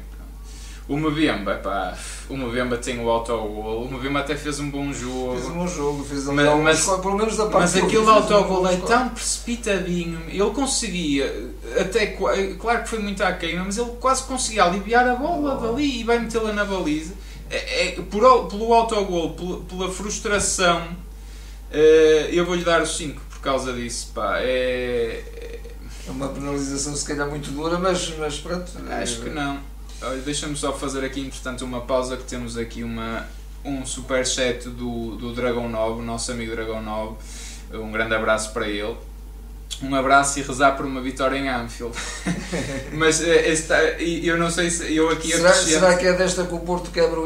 O 0.87 0.95
Mbemba, 0.97 1.55
pá, 1.55 1.97
o 2.29 2.37
Mbemba 2.37 2.77
tem 2.77 2.99
o 3.03 3.09
autogol, 3.09 3.85
o 3.85 3.91
Mbemba 3.91 4.19
até 4.19 4.35
fez 4.35 4.59
um 4.59 4.69
bom 4.69 4.93
jogo. 4.93 5.33
Fez 5.33 5.47
um 5.47 5.53
bom 5.53 5.67
jogo, 5.67 6.03
fez 6.05 6.27
ali 6.29 6.35
Mas- 6.37 6.85
mas- 6.85 6.99
pelo 7.01 7.17
menos 7.17 7.35
da 7.37 7.45
parte 7.47 7.55
Mas 7.61 7.75
aquele 7.75 7.97
um 7.97 8.09
autogol 8.09 8.67
é 8.67 8.77
tão 8.77 9.09
precipitadinho, 9.09 10.19
ele 10.27 10.49
conseguia, 10.51 11.51
até 11.79 12.05
claro 12.07 12.83
que 12.83 12.89
foi 12.89 12.99
muito 12.99 13.23
à 13.23 13.33
queima, 13.33 13.63
mas 13.65 13.77
ele 13.79 13.89
quase 13.99 14.23
conseguia 14.25 14.63
aliviar 14.65 15.07
a 15.07 15.15
bola 15.15 15.55
dali 15.59 16.01
e 16.01 16.03
vai 16.03 16.19
metê-la 16.19 16.53
na 16.53 16.63
baliza. 16.63 17.13
É, 17.49 17.87
é, 17.87 17.91
por, 17.93 18.47
pelo 18.47 18.71
autogol, 18.73 19.31
pela, 19.33 19.59
pela 19.61 19.91
frustração, 19.91 20.87
eh, 21.71 22.29
eu 22.31 22.45
vou-lhe 22.45 22.63
dar 22.63 22.81
o 22.81 22.85
5 22.87 23.19
por 23.31 23.39
causa 23.39 23.73
disso. 23.73 24.11
Pá. 24.13 24.37
É, 24.39 25.23
É 26.07 26.11
uma 26.11 26.27
penalização 26.27 26.95
se 26.95 27.03
calhar 27.05 27.27
muito 27.27 27.49
dura, 27.51 27.79
mas, 27.79 28.13
mas 28.19 28.37
pronto. 28.39 28.71
é, 28.89 29.01
acho 29.01 29.21
que 29.21 29.29
não. 29.31 29.59
Deixa-me 30.23 30.55
só 30.55 30.73
fazer 30.73 31.05
aqui, 31.05 31.21
entretanto, 31.21 31.63
uma 31.63 31.81
pausa 31.81 32.17
que 32.17 32.23
temos 32.23 32.57
aqui 32.57 32.83
uma, 32.83 33.25
um 33.63 33.85
superchat 33.85 34.69
do, 34.69 35.15
do 35.15 35.33
Dragão 35.33 35.69
9, 35.69 36.01
o 36.01 36.03
nosso 36.03 36.31
amigo 36.31 36.51
Dragão 36.51 36.81
9. 36.81 37.15
Um 37.73 37.91
grande 37.91 38.13
abraço 38.13 38.53
para 38.53 38.67
ele. 38.67 38.95
Um 39.83 39.93
abraço 39.93 40.39
e 40.39 40.41
rezar 40.41 40.71
por 40.77 40.85
uma 40.85 41.01
vitória 41.01 41.37
em 41.37 41.49
Anfield. 41.49 41.93
Mas 42.93 43.21
eh, 43.21 43.51
está, 43.51 43.83
e 43.99 44.25
eu 44.25 44.37
não 44.37 44.49
sei 44.49 44.69
se 44.69 44.95
eu 44.95 45.09
aqui 45.09 45.31
Será, 45.31 45.49
acrescento- 45.49 45.79
será 45.79 45.95
que 45.97 46.07
é 46.07 46.13
desta 46.13 46.45
que 46.45 46.53
o 46.53 46.59
Porto 46.59 46.91
quebra 46.91 47.19
o? 47.19 47.25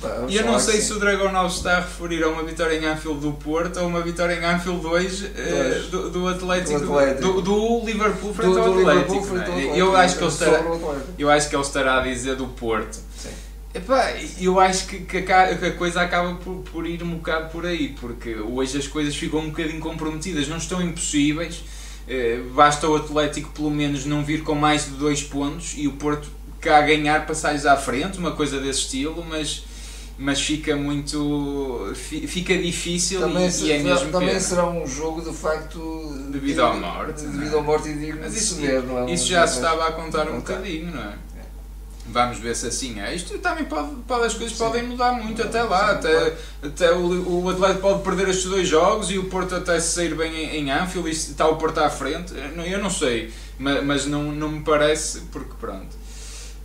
Pá, 0.00 0.08
vamos 0.08 0.32
E 0.32 0.36
eu 0.36 0.44
não 0.44 0.58
sei 0.60 0.76
que 0.76 0.82
se 0.82 0.92
o 0.92 1.00
Dragão 1.00 1.32
9 1.32 1.52
está 1.54 1.78
a 1.78 1.80
referir 1.80 2.22
a 2.22 2.28
uma 2.28 2.44
vitória 2.44 2.76
em 2.76 2.86
Anfield 2.86 3.20
do 3.20 3.32
Porto 3.32 3.80
ou 3.80 3.88
uma 3.88 4.00
vitória 4.02 4.34
em 4.34 4.44
Anfield 4.44 4.80
2 4.82 5.24
eh, 5.24 5.28
Dois. 5.50 5.86
do, 5.86 6.10
do 6.10 6.28
Atlético, 6.28 6.78
Do 6.80 6.98
Atlético. 6.98 7.32
Do, 7.32 7.42
do 7.42 7.84
Liverpool 7.84 8.34
frente 8.34 8.56
ao 8.56 8.78
Atlético. 8.78 9.36
É? 9.36 9.80
Eu 9.80 9.96
acho 9.96 10.16
que 10.16 10.22
ele 10.22 10.30
estará, 10.32 10.58
sobre 10.58 10.68
o 10.70 10.74
Atlético. 10.74 11.12
eu 11.18 11.30
acho 11.30 11.48
que 11.48 11.56
ele 11.56 11.62
estará 11.62 11.98
a 11.98 12.02
dizer 12.02 12.36
do 12.36 12.46
Porto. 12.46 12.94
Sim. 13.16 13.30
Epá, 13.72 14.14
eu 14.40 14.58
acho 14.58 14.86
que, 14.88 14.98
que 15.00 15.32
a, 15.32 15.70
coisa 15.72 16.00
acaba 16.02 16.34
por, 16.34 16.56
por 16.72 16.86
ir 16.86 17.02
um 17.04 17.10
bocado 17.16 17.50
por 17.50 17.64
aí, 17.64 17.90
porque 18.00 18.34
hoje 18.34 18.76
as 18.78 18.88
coisas 18.88 19.14
ficam 19.14 19.40
um 19.40 19.50
bocadinho 19.50 19.78
comprometidas, 19.80 20.48
não 20.48 20.56
estão 20.56 20.82
impossíveis, 20.82 21.62
eh, 22.08 22.40
basta 22.52 22.88
o 22.88 22.96
Atlético 22.96 23.50
pelo 23.50 23.70
menos 23.70 24.04
não 24.06 24.24
vir 24.24 24.42
com 24.42 24.56
mais 24.56 24.86
de 24.86 24.90
dois 24.92 25.22
pontos 25.22 25.74
e 25.76 25.86
o 25.86 25.92
Porto 25.92 26.28
cá 26.60 26.80
ganhar 26.82 27.26
passar-lhes 27.26 27.64
à 27.64 27.76
frente, 27.76 28.18
uma 28.18 28.32
coisa 28.32 28.58
desse 28.60 28.80
estilo, 28.80 29.24
mas, 29.24 29.64
mas 30.18 30.40
fica 30.40 30.74
muito. 30.74 31.92
fi- 31.94 32.26
fica 32.26 32.58
difícil 32.58 33.20
Também, 33.20 33.46
e, 33.46 33.52
se- 33.52 33.64
e 33.66 33.72
é 33.72 33.78
mesmo 33.78 34.10
também 34.10 34.28
pena. 34.30 34.40
será 34.40 34.68
um 34.68 34.84
jogo 34.84 35.22
de 35.22 35.34
facto 35.34 35.78
Devido 36.32 36.64
à 36.64 36.74
morte, 36.74 37.24
é? 37.24 37.28
devido 37.28 37.58
à 37.58 37.62
morte 37.62 37.88
e 37.88 37.94
digno 37.94 38.20
Mas 38.20 38.32
de 38.32 38.38
isso, 38.40 38.54
se 38.56 38.60
ver, 38.60 38.82
não 38.82 39.08
é? 39.08 39.12
isso 39.14 39.26
já 39.28 39.46
jogo 39.46 39.48
se 39.52 39.54
estava 39.58 39.86
a 39.88 39.92
contar 39.92 40.28
um 40.28 40.36
bocadinho, 40.38 40.90
não 40.90 41.02
é? 41.02 41.14
Vamos 42.06 42.38
ver 42.38 42.56
se 42.56 42.66
assim 42.66 43.00
é. 43.00 43.14
Isto 43.14 43.38
também 43.38 43.64
pode, 43.66 43.94
pode 44.08 44.24
as 44.26 44.34
coisas 44.34 44.56
Sim. 44.56 44.64
podem 44.64 44.82
mudar 44.82 45.12
muito 45.12 45.40
até 45.42 45.62
lá. 45.62 45.90
Sim, 45.90 45.94
Até, 46.08 46.32
até 46.64 46.92
o, 46.92 47.42
o 47.44 47.48
Atlético 47.48 47.80
pode 47.80 48.02
perder 48.02 48.28
estes 48.30 48.46
dois 48.46 48.66
jogos 48.66 49.10
e 49.10 49.18
o 49.18 49.24
Porto 49.24 49.54
até 49.54 49.78
se 49.78 49.94
sair 49.94 50.14
bem 50.16 50.34
em, 50.34 50.56
em 50.56 50.70
Anfield 50.72 51.08
e 51.08 51.12
está 51.12 51.46
o 51.46 51.56
Porto 51.56 51.78
à 51.78 51.88
frente. 51.88 52.32
Eu 52.66 52.78
não- 52.78 52.90
sei, 52.90 53.32
mas, 53.58 53.84
mas 53.84 54.06
não, 54.06 54.24
não 54.32 54.48
me 54.48 54.60
parece, 54.64 55.20
porque 55.32 55.52
pronto. 55.60 56.00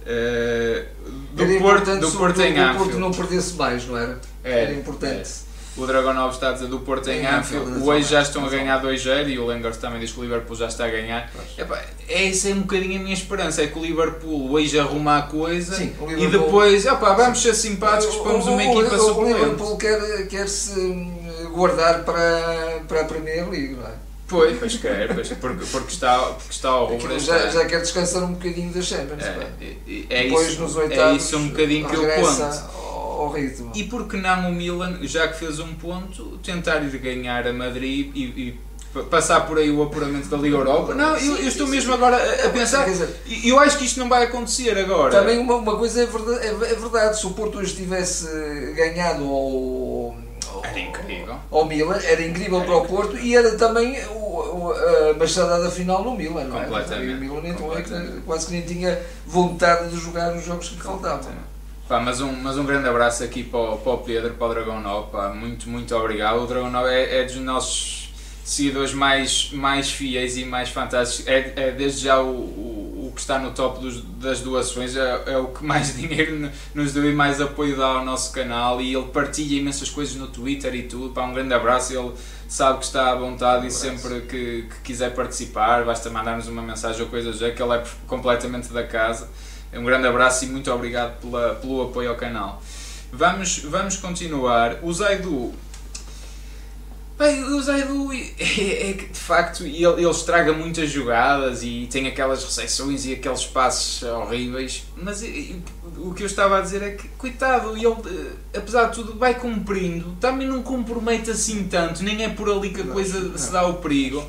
Eh, 0.07 0.85
do, 1.33 1.59
Porto, 1.59 1.95
do 1.99 2.11
Porto 2.11 2.41
em 2.41 2.53
que 2.53 2.59
o 2.59 2.63
Porto 2.65 2.81
Anfield. 2.81 2.99
não 2.99 3.11
perdesse 3.11 3.53
mais, 3.53 3.85
não 3.87 3.97
era? 3.97 4.19
É, 4.43 4.63
Era 4.63 4.73
importante. 4.73 5.29
O 5.77 5.85
Dragão 5.85 6.13
9 6.13 6.33
está 6.33 6.49
a 6.49 6.51
dizer 6.53 6.67
do 6.67 6.79
Porto 6.79 7.09
em 7.09 7.25
Anfield. 7.25 7.83
Hoje 7.83 8.09
já 8.09 8.21
estão 8.21 8.45
a 8.45 8.49
ganhar 8.49 8.81
2-0 8.81 9.29
e 9.29 9.37
o 9.37 9.45
Lengers 9.45 9.77
também 9.77 9.99
diz 9.99 10.11
que 10.11 10.19
o 10.19 10.23
Liverpool 10.23 10.55
já 10.55 10.67
está 10.67 10.85
a 10.85 10.89
ganhar. 10.89 11.29
Epá, 11.57 11.83
essa 12.07 12.49
é 12.49 12.53
um 12.53 12.61
bocadinho 12.61 12.99
a 12.99 13.03
minha 13.03 13.13
esperança, 13.13 13.61
é 13.61 13.67
que 13.67 13.77
o 13.77 13.81
Liverpool 13.81 14.51
hoje 14.51 14.79
arruma 14.79 15.17
a 15.17 15.21
coisa 15.23 15.75
Sim, 15.75 15.93
e 16.17 16.27
depois, 16.27 16.85
epá, 16.85 17.13
vamos 17.13 17.41
ser 17.41 17.53
simpáticos, 17.53 18.15
pomos 18.15 18.45
uma 18.47 18.63
equipa 18.63 18.95
o, 18.95 18.99
o, 18.99 19.01
o 19.01 19.07
suplente. 19.07 19.33
Liverpool 19.33 19.77
quer, 19.77 20.27
quer 20.27 20.47
se 20.47 20.79
hum, 20.79 21.11
guardar 21.53 22.03
para, 22.03 22.81
para 22.87 23.01
a 23.01 23.05
Premier 23.05 23.49
League, 23.49 23.75
não 23.75 23.87
é? 23.87 24.05
Pois, 24.27 24.57
pois 24.57 24.75
quer, 24.77 25.13
pois, 25.13 25.27
porque, 25.29 25.65
porque 25.71 25.91
está, 25.91 26.17
porque 26.19 26.51
está 26.51 26.69
ao 26.69 26.87
rubro 26.87 27.19
já, 27.19 27.35
ano. 27.35 27.51
já 27.51 27.65
quer 27.65 27.81
descansar 27.81 28.23
um 28.23 28.33
bocadinho 28.33 28.71
da 28.71 28.81
Champions. 28.81 29.23
É, 29.23 29.47
é, 29.61 30.05
é 30.09 30.23
Depois 30.23 30.47
isso, 30.47 30.61
nos 30.61 30.75
é 30.75 30.79
oitavos 30.79 31.23
isso 31.23 31.37
um 31.37 31.49
bocadinho 31.49 31.87
que 31.87 31.95
eu 31.95 32.09
ponto. 32.09 32.84
Ao 33.15 33.21
ao 33.27 33.31
ritmo. 33.31 33.71
E 33.75 33.83
por 33.85 34.07
que 34.07 34.17
não 34.17 34.49
o 34.49 34.53
Milan, 34.53 34.99
já 35.03 35.27
que 35.27 35.37
fez 35.39 35.59
um 35.59 35.73
ponto, 35.75 36.37
tentar 36.43 36.79
ir 36.83 36.97
ganhar 36.97 37.47
a 37.47 37.53
Madrid 37.53 38.11
e, 38.15 38.23
e 38.23 38.59
pa- 38.93 39.03
passar 39.03 39.41
por 39.47 39.57
aí 39.57 39.69
o 39.71 39.81
apuramento 39.83 40.27
da 40.27 40.37
Liga 40.37 40.57
Europa? 40.57 40.93
Não, 40.93 41.17
eu, 41.17 41.37
eu 41.37 41.47
estou 41.47 41.67
mesmo 41.67 41.93
agora 41.93 42.15
a, 42.17 42.47
a 42.47 42.49
pensar. 42.49 42.85
E 43.25 43.49
eu 43.49 43.59
acho 43.59 43.77
que 43.77 43.85
isto 43.85 43.99
não 43.99 44.09
vai 44.09 44.23
acontecer 44.23 44.77
agora. 44.77 45.11
Também 45.11 45.37
uma, 45.39 45.55
uma 45.55 45.77
coisa 45.77 46.03
é 46.03 46.05
verdade, 46.05 46.45
é, 46.45 46.49
é 46.49 46.75
verdade, 46.75 47.19
se 47.19 47.25
o 47.25 47.31
Porto 47.31 47.57
hoje 47.59 47.73
tivesse 47.75 48.27
ganhado 48.75 49.23
ao, 49.23 50.15
ao, 50.53 50.65
Era 50.65 50.79
incrível. 50.79 51.35
ao 51.51 51.65
Milan, 51.65 51.97
era 52.03 52.21
incrível 52.21 52.61
para 52.61 52.75
o 52.77 52.85
Porto 52.85 53.17
e 53.17 53.35
era 53.35 53.55
também 53.57 53.97
o, 54.07 54.35
o, 54.35 54.73
a 54.73 55.13
machadada 55.17 55.69
final 55.71 56.03
no 56.03 56.15
Milan, 56.15 56.45
não 56.45 56.61
é? 56.61 56.65
Completamente, 56.65 57.09
E 57.11 57.13
o 57.15 57.19
Milan 57.19 57.49
então 57.49 57.77
é 57.77 57.81
que 57.81 58.21
quase 58.25 58.47
que 58.47 58.51
nem 58.53 58.61
tinha 58.61 58.99
vontade 59.25 59.89
de 59.89 59.97
jogar 59.99 60.33
os 60.35 60.43
jogos 60.45 60.69
que 60.69 60.81
faltavam. 60.81 61.31
Pá, 61.87 61.99
mas, 61.99 62.19
um, 62.19 62.31
mas 62.31 62.57
um 62.57 62.65
grande 62.65 62.87
abraço 62.87 63.23
aqui 63.23 63.43
para 63.43 63.59
o, 63.59 63.77
para 63.77 63.91
o 63.93 63.97
Pedro, 63.99 64.33
para 64.33 64.47
o 64.47 64.49
Dragão 64.49 64.81
9. 64.81 65.11
Pá, 65.11 65.29
muito, 65.29 65.69
muito 65.69 65.95
obrigado. 65.95 66.41
O 66.41 66.47
Dragão 66.47 66.71
9 66.71 66.89
é, 66.89 67.21
é 67.21 67.23
dos 67.23 67.35
nossos 67.35 68.11
seguidores 68.43 68.93
mais, 68.93 69.51
mais 69.51 69.91
fiéis 69.91 70.35
e 70.35 70.45
mais 70.45 70.69
fantásticos. 70.69 71.27
É, 71.27 71.53
é 71.55 71.71
desde 71.71 72.05
já 72.05 72.19
o, 72.19 72.27
o, 72.27 73.07
o 73.07 73.11
que 73.13 73.21
está 73.21 73.37
no 73.37 73.51
top 73.51 73.79
dos, 73.81 74.01
das 74.01 74.41
doações, 74.41 74.95
é, 74.95 75.23
é, 75.27 75.37
o 75.37 75.47
que 75.47 75.63
mais 75.63 75.93
dinheiro 75.97 76.51
nos 76.73 76.91
deu 76.91 77.07
e 77.07 77.13
mais 77.13 77.39
apoio 77.39 77.77
dá 77.77 77.85
ao 77.85 78.05
nosso 78.05 78.31
canal 78.31 78.81
e 78.81 78.95
ele 78.95 79.05
partilha 79.05 79.59
imensas 79.59 79.89
coisas 79.89 80.15
no 80.15 80.25
Twitter 80.25 80.73
e 80.73 80.83
tudo. 80.83 81.13
Pá, 81.13 81.23
um 81.23 81.33
grande 81.33 81.53
abraço, 81.53 81.93
ele 81.93 82.13
sabe 82.47 82.79
que 82.79 82.85
está 82.85 83.11
à 83.11 83.15
vontade 83.15 83.65
um 83.65 83.67
e 83.67 83.71
sempre 83.71 84.21
que, 84.21 84.63
que, 84.63 84.81
quiser 84.83 85.13
participar, 85.13 85.85
basta 85.85 86.09
mandar-nos 86.09 86.47
uma 86.47 86.63
mensagem 86.63 87.01
ou 87.03 87.09
coisa 87.09 87.31
já 87.31 87.51
que 87.51 87.61
ele 87.61 87.73
é 87.73 87.83
completamente 88.07 88.73
da 88.73 88.83
casa. 88.83 89.29
Um 89.77 89.83
grande 89.83 90.07
abraço 90.07 90.45
e 90.45 90.47
muito 90.47 90.71
obrigado 90.71 91.19
pela, 91.19 91.55
pelo 91.55 91.83
apoio 91.83 92.09
ao 92.09 92.15
canal. 92.15 92.61
Vamos, 93.11 93.59
vamos 93.59 93.97
continuar. 93.97 94.79
O 94.81 94.93
Zaidu 94.93 95.53
Bem, 97.17 97.45
o 97.45 97.61
Zaidu 97.61 98.11
é, 98.11 98.89
é, 98.89 98.93
que 98.93 99.05
de 99.05 99.19
facto 99.19 99.63
ele, 99.63 99.85
ele 99.85 100.09
estraga 100.09 100.51
muitas 100.51 100.89
jogadas 100.89 101.63
e 101.63 101.87
tem 101.89 102.07
aquelas 102.07 102.43
recepções 102.43 103.05
e 103.05 103.13
aqueles 103.13 103.45
passos 103.45 104.03
horríveis, 104.03 104.83
mas 104.97 105.23
o 105.97 106.13
que 106.13 106.23
eu 106.23 106.27
estava 106.27 106.57
a 106.57 106.61
dizer 106.61 106.83
é 106.83 106.91
que, 106.91 107.07
coitado, 107.17 107.77
ele 107.77 107.87
eh, 107.87 108.57
apesar 108.57 108.89
de 108.89 108.95
tudo 108.95 109.17
vai 109.17 109.33
cumprindo, 109.33 110.17
também 110.19 110.45
não 110.45 110.61
compromete 110.61 111.31
assim 111.31 111.63
tanto, 111.69 112.03
nem 112.03 112.21
é 112.21 112.27
por 112.27 112.49
ali 112.49 112.71
que 112.71 112.81
a 112.81 112.85
coisa 112.85 113.17
não, 113.17 113.37
se 113.37 113.49
dá 113.49 113.65
o 113.65 113.75
perigo. 113.75 114.21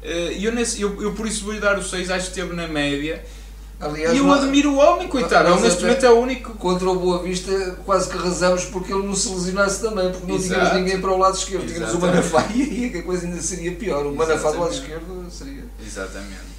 Eh, 0.00 0.36
e 0.38 0.44
eu, 0.44 0.54
eu, 0.54 1.02
eu 1.02 1.12
por 1.14 1.26
isso 1.26 1.42
vou-lhe 1.42 1.58
dar 1.58 1.76
o 1.76 1.82
6, 1.82 2.12
acho 2.12 2.26
que 2.26 2.38
esteve 2.38 2.54
na 2.54 2.68
média. 2.68 3.24
Aliás, 3.80 4.14
e 4.14 4.18
eu 4.18 4.30
admiro 4.30 4.72
o 4.72 4.76
homem, 4.76 5.08
coitado. 5.08 5.48
Ele 5.48 5.60
neste 5.62 5.82
momento 5.82 6.04
é 6.04 6.10
o 6.10 6.20
único. 6.20 6.52
Contra 6.54 6.90
o 6.90 6.98
Boa 6.98 7.22
Vista, 7.22 7.78
quase 7.86 8.10
que 8.10 8.18
rezamos 8.18 8.66
porque 8.66 8.92
ele 8.92 9.06
não 9.06 9.14
se 9.14 9.30
lesionasse 9.30 9.80
também, 9.80 10.10
porque 10.10 10.26
não 10.26 10.36
Exato. 10.36 10.60
tínhamos 10.60 10.78
ninguém 10.78 11.00
para 11.00 11.10
o 11.10 11.18
lado 11.18 11.36
esquerdo. 11.36 11.66
Tínhamos 11.66 11.94
o 11.94 11.98
Manafá 11.98 12.46
e 12.54 12.98
a 12.98 13.02
coisa 13.02 13.26
ainda 13.26 13.40
seria 13.40 13.72
pior. 13.72 14.04
O 14.04 14.14
Manafá 14.14 14.50
do 14.50 14.60
lado 14.60 14.74
esquerdo 14.74 15.26
seria. 15.30 15.64
Exatamente. 15.84 16.50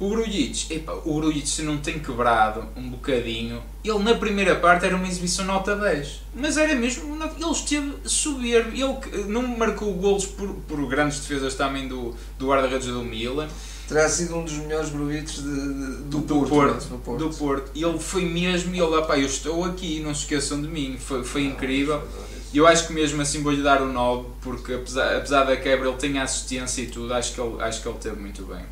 O 0.00 0.10
Grujic, 0.10 0.72
epa, 0.72 0.92
o 1.04 1.14
Grujic 1.14 1.48
se 1.48 1.62
não 1.62 1.78
tem 1.78 1.98
quebrado 1.98 2.64
um 2.76 2.88
bocadinho, 2.88 3.60
ele 3.82 3.98
na 3.98 4.14
primeira 4.14 4.54
parte 4.54 4.86
era 4.86 4.94
uma 4.94 5.08
exibição 5.08 5.44
nota 5.44 5.74
10, 5.74 6.22
mas 6.36 6.56
era 6.56 6.72
mesmo, 6.76 7.18
ele 7.20 7.50
esteve 7.50 7.94
soberbo, 8.04 8.70
ele 8.76 9.24
não 9.26 9.42
marcou 9.42 9.92
golos 9.94 10.24
por, 10.24 10.54
por 10.68 10.86
grandes 10.86 11.18
defesas 11.18 11.56
também 11.56 11.88
do, 11.88 12.14
do 12.38 12.46
guarda-redes 12.46 12.86
do 12.86 13.02
Milan, 13.02 13.48
terá 13.88 14.06
sido 14.06 14.36
um 14.36 14.44
dos 14.44 14.52
melhores 14.52 14.90
de, 14.90 15.40
do, 15.40 16.18
do, 16.18 16.20
Porto, 16.20 16.48
Porto, 16.50 16.88
do, 16.88 16.98
Porto, 16.98 17.18
do 17.18 17.34
Porto. 17.34 17.70
E 17.74 17.82
ele 17.82 17.98
foi 17.98 18.26
mesmo, 18.26 18.74
e 18.74 18.78
ele, 18.78 19.02
pá, 19.02 19.18
eu 19.18 19.26
estou 19.26 19.64
aqui, 19.64 20.00
não 20.00 20.14
se 20.14 20.22
esqueçam 20.22 20.60
de 20.60 20.68
mim, 20.68 20.98
foi, 21.00 21.24
foi 21.24 21.44
incrível. 21.44 22.06
E 22.52 22.58
eu 22.58 22.66
acho 22.66 22.86
que 22.86 22.92
mesmo 22.92 23.20
assim 23.22 23.42
vou-lhe 23.42 23.62
dar 23.62 23.80
o 23.80 23.90
9, 23.90 24.28
porque 24.42 24.74
apesar, 24.74 25.16
apesar 25.16 25.44
da 25.44 25.56
quebra 25.56 25.88
ele 25.88 25.96
tem 25.96 26.18
assistência 26.18 26.82
e 26.82 26.86
tudo, 26.86 27.14
acho 27.14 27.32
que 27.32 27.40
ele, 27.40 27.62
acho 27.62 27.82
que 27.82 27.88
ele 27.88 27.98
teve 27.98 28.20
muito 28.20 28.44
bem. 28.44 28.62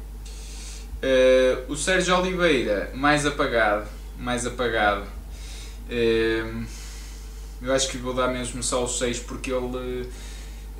Uh, 0.96 1.72
o 1.72 1.76
Sérgio 1.76 2.18
Oliveira, 2.18 2.90
mais 2.94 3.24
apagado, 3.24 3.86
mais 4.18 4.46
apagado. 4.46 5.04
Uh, 5.90 6.64
eu 7.62 7.72
acho 7.72 7.88
que 7.88 7.96
vou 7.96 8.12
dar 8.12 8.28
mesmo 8.28 8.62
só 8.62 8.84
o 8.84 8.88
6 8.88 9.20
porque 9.20 9.50
ele 9.50 10.08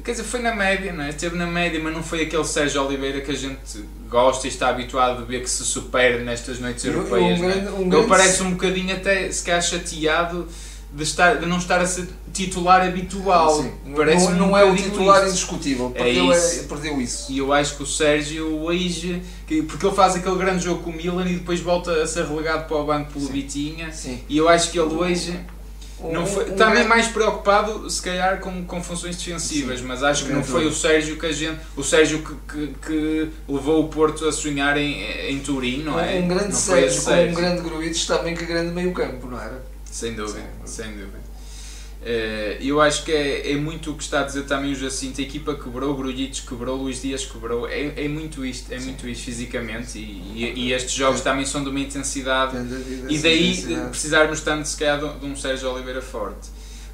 Quer 0.04 0.12
dizer, 0.12 0.24
foi 0.24 0.40
na 0.40 0.54
média, 0.54 0.92
não 0.92 1.04
é? 1.04 1.10
Esteve 1.10 1.36
na 1.36 1.46
média, 1.46 1.80
mas 1.82 1.92
não 1.92 2.02
foi 2.02 2.22
aquele 2.22 2.44
Sérgio 2.44 2.84
Oliveira 2.84 3.20
que 3.20 3.32
a 3.32 3.34
gente 3.34 3.84
gosta 4.08 4.46
e 4.46 4.50
está 4.50 4.68
habituado 4.68 5.22
a 5.22 5.24
ver 5.24 5.42
que 5.42 5.50
se 5.50 5.64
supera 5.64 6.22
nestas 6.22 6.60
noites 6.60 6.84
europeias. 6.84 7.40
Um, 7.40 7.44
um, 7.44 7.50
é? 7.50 7.70
um 7.72 7.98
Ele 7.98 8.06
parece 8.06 8.42
um 8.42 8.52
bocadinho 8.52 8.94
até 8.94 9.30
se 9.32 9.44
calhar 9.44 9.62
chateado 9.62 10.46
de, 10.92 11.02
estar, 11.02 11.34
de 11.34 11.46
não 11.46 11.58
estar 11.58 11.80
a 11.80 11.86
ser 11.86 12.08
titular 12.32 12.82
habitual. 12.82 13.62
Sim, 13.62 13.72
Parece 13.94 14.30
não, 14.30 14.48
não 14.48 14.56
é 14.56 14.64
o 14.64 14.76
titular 14.76 15.20
isso. 15.22 15.30
indiscutível, 15.30 15.90
porque 15.90 16.02
é 16.02 16.14
ele 16.14 16.32
é, 16.32 16.62
perdeu 16.68 17.00
isso. 17.00 17.32
E 17.32 17.38
eu 17.38 17.52
acho 17.52 17.76
que 17.76 17.82
o 17.82 17.86
Sérgio 17.86 18.62
hoje, 18.62 19.22
que, 19.46 19.62
porque 19.62 19.86
ele 19.86 19.94
faz 19.94 20.14
aquele 20.14 20.36
grande 20.36 20.64
jogo 20.64 20.82
com 20.82 20.90
o 20.90 20.92
Milan 20.92 21.26
e 21.28 21.34
depois 21.34 21.60
volta 21.60 22.02
a 22.02 22.06
ser 22.06 22.26
relegado 22.26 22.68
para 22.68 22.76
o 22.76 22.84
banco 22.84 23.12
pelo 23.12 23.26
Sim. 23.26 23.32
Vitinha, 23.32 23.92
Sim. 23.92 24.20
e 24.28 24.36
eu 24.36 24.48
acho 24.48 24.70
que 24.70 24.78
ele 24.78 24.94
hoje 24.94 25.38
não 26.00 26.26
foi, 26.26 26.44
um 26.44 26.56
também 26.56 26.74
grande... 26.74 26.88
mais 26.88 27.06
preocupado, 27.08 27.88
se 27.88 28.02
calhar, 28.02 28.40
com, 28.40 28.64
com 28.64 28.82
funções 28.82 29.16
defensivas, 29.16 29.80
Sim, 29.80 29.86
mas 29.86 30.02
acho 30.02 30.26
que 30.26 30.32
não 30.32 30.44
foi 30.44 30.66
o 30.66 30.72
Sérgio 30.72 31.18
que 31.18 31.26
a 31.26 31.32
gente. 31.32 31.60
O 31.76 31.82
Sérgio 31.82 32.22
que, 32.22 32.34
que, 32.52 32.74
que 32.86 33.30
levou 33.48 33.84
o 33.84 33.88
Porto 33.88 34.26
a 34.26 34.32
sonhar 34.32 34.76
em, 34.76 35.02
em 35.30 35.38
Turim, 35.40 35.82
não 35.82 35.98
é? 35.98 36.16
Um 36.16 36.28
grande 36.28 36.52
não 36.52 36.52
Sérgio, 36.52 37.02
com 37.02 37.10
um 37.10 37.34
grande 37.34 37.62
Gruites, 37.62 38.06
também 38.06 38.34
que 38.34 38.44
grande 38.44 38.72
meio-campo, 38.72 39.26
não 39.26 39.40
era? 39.40 39.64
Sem 39.90 40.14
dúvida, 40.14 40.44
sem, 40.64 40.84
sem 40.84 40.92
dúvida. 40.92 41.25
Uh, 42.06 42.62
eu 42.62 42.80
acho 42.80 43.04
que 43.04 43.10
é, 43.10 43.50
é 43.50 43.56
muito 43.56 43.90
o 43.90 43.94
que 43.96 44.04
está 44.04 44.20
a 44.20 44.22
dizer 44.22 44.44
também 44.44 44.70
o 44.70 44.76
Jacinto. 44.76 45.20
A 45.20 45.24
equipa 45.24 45.56
quebrou, 45.56 45.90
o 45.90 45.96
Grujitos 45.96 46.38
quebrou, 46.38 46.76
Luís 46.76 47.02
Dias 47.02 47.26
quebrou. 47.26 47.68
É, 47.68 48.04
é 48.04 48.06
muito 48.06 48.46
isto, 48.46 48.72
é 48.72 48.78
Sim. 48.78 48.86
muito 48.86 49.08
isto 49.08 49.24
fisicamente. 49.24 49.98
E, 49.98 50.32
e, 50.36 50.66
e 50.66 50.72
estes 50.72 50.92
jogos 50.92 51.20
também 51.20 51.44
são 51.44 51.64
de 51.64 51.68
uma 51.68 51.80
intensidade. 51.80 52.56
E 53.08 53.18
daí 53.18 53.50
intensidade. 53.50 53.90
precisarmos 53.90 54.40
tanto, 54.40 54.68
se 54.68 54.76
calhar, 54.76 55.00
de 55.00 55.26
um 55.26 55.34
Sérgio 55.34 55.68
Oliveira 55.72 56.00
forte. 56.00 56.48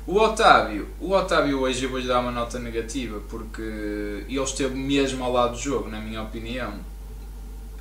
O 0.07 0.16
Otávio, 0.18 0.88
o 0.98 1.12
Otávio 1.12 1.61
hoje 1.61 1.85
eu 1.85 1.90
vou-lhe 1.90 2.09
dar 2.09 2.20
uma 2.20 2.33
nota 2.33 2.59
negativa 2.59 3.20
porque 3.29 3.62
ele 3.62 4.42
esteve 4.42 4.75
mesmo 4.75 5.22
ao 5.22 5.31
lado 5.31 5.53
do 5.53 5.59
jogo, 5.59 5.90
na 5.90 6.01
minha 6.01 6.22
opinião. 6.22 6.72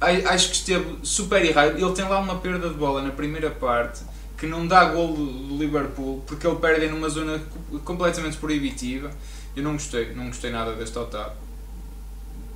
Acho 0.01 0.49
que 0.49 0.55
esteve 0.55 0.97
super 1.01 1.43
errado. 1.45 1.77
Ele 1.77 1.93
tem 1.93 2.07
lá 2.07 2.19
uma 2.19 2.39
perda 2.39 2.67
de 2.67 2.75
bola 2.75 3.01
na 3.01 3.11
primeira 3.11 3.49
parte 3.49 4.01
que 4.41 4.47
não 4.47 4.65
dá 4.65 4.85
gol 4.85 5.13
do 5.13 5.55
Liverpool 5.55 6.23
porque 6.25 6.47
ele 6.47 6.55
perde 6.55 6.87
numa 6.87 7.07
zona 7.09 7.39
completamente 7.85 8.37
proibitiva. 8.37 9.11
Eu 9.55 9.61
não 9.61 9.73
gostei, 9.73 10.15
não 10.15 10.25
gostei 10.25 10.49
nada 10.49 10.73
deste 10.73 10.97
Otávio. 10.97 11.33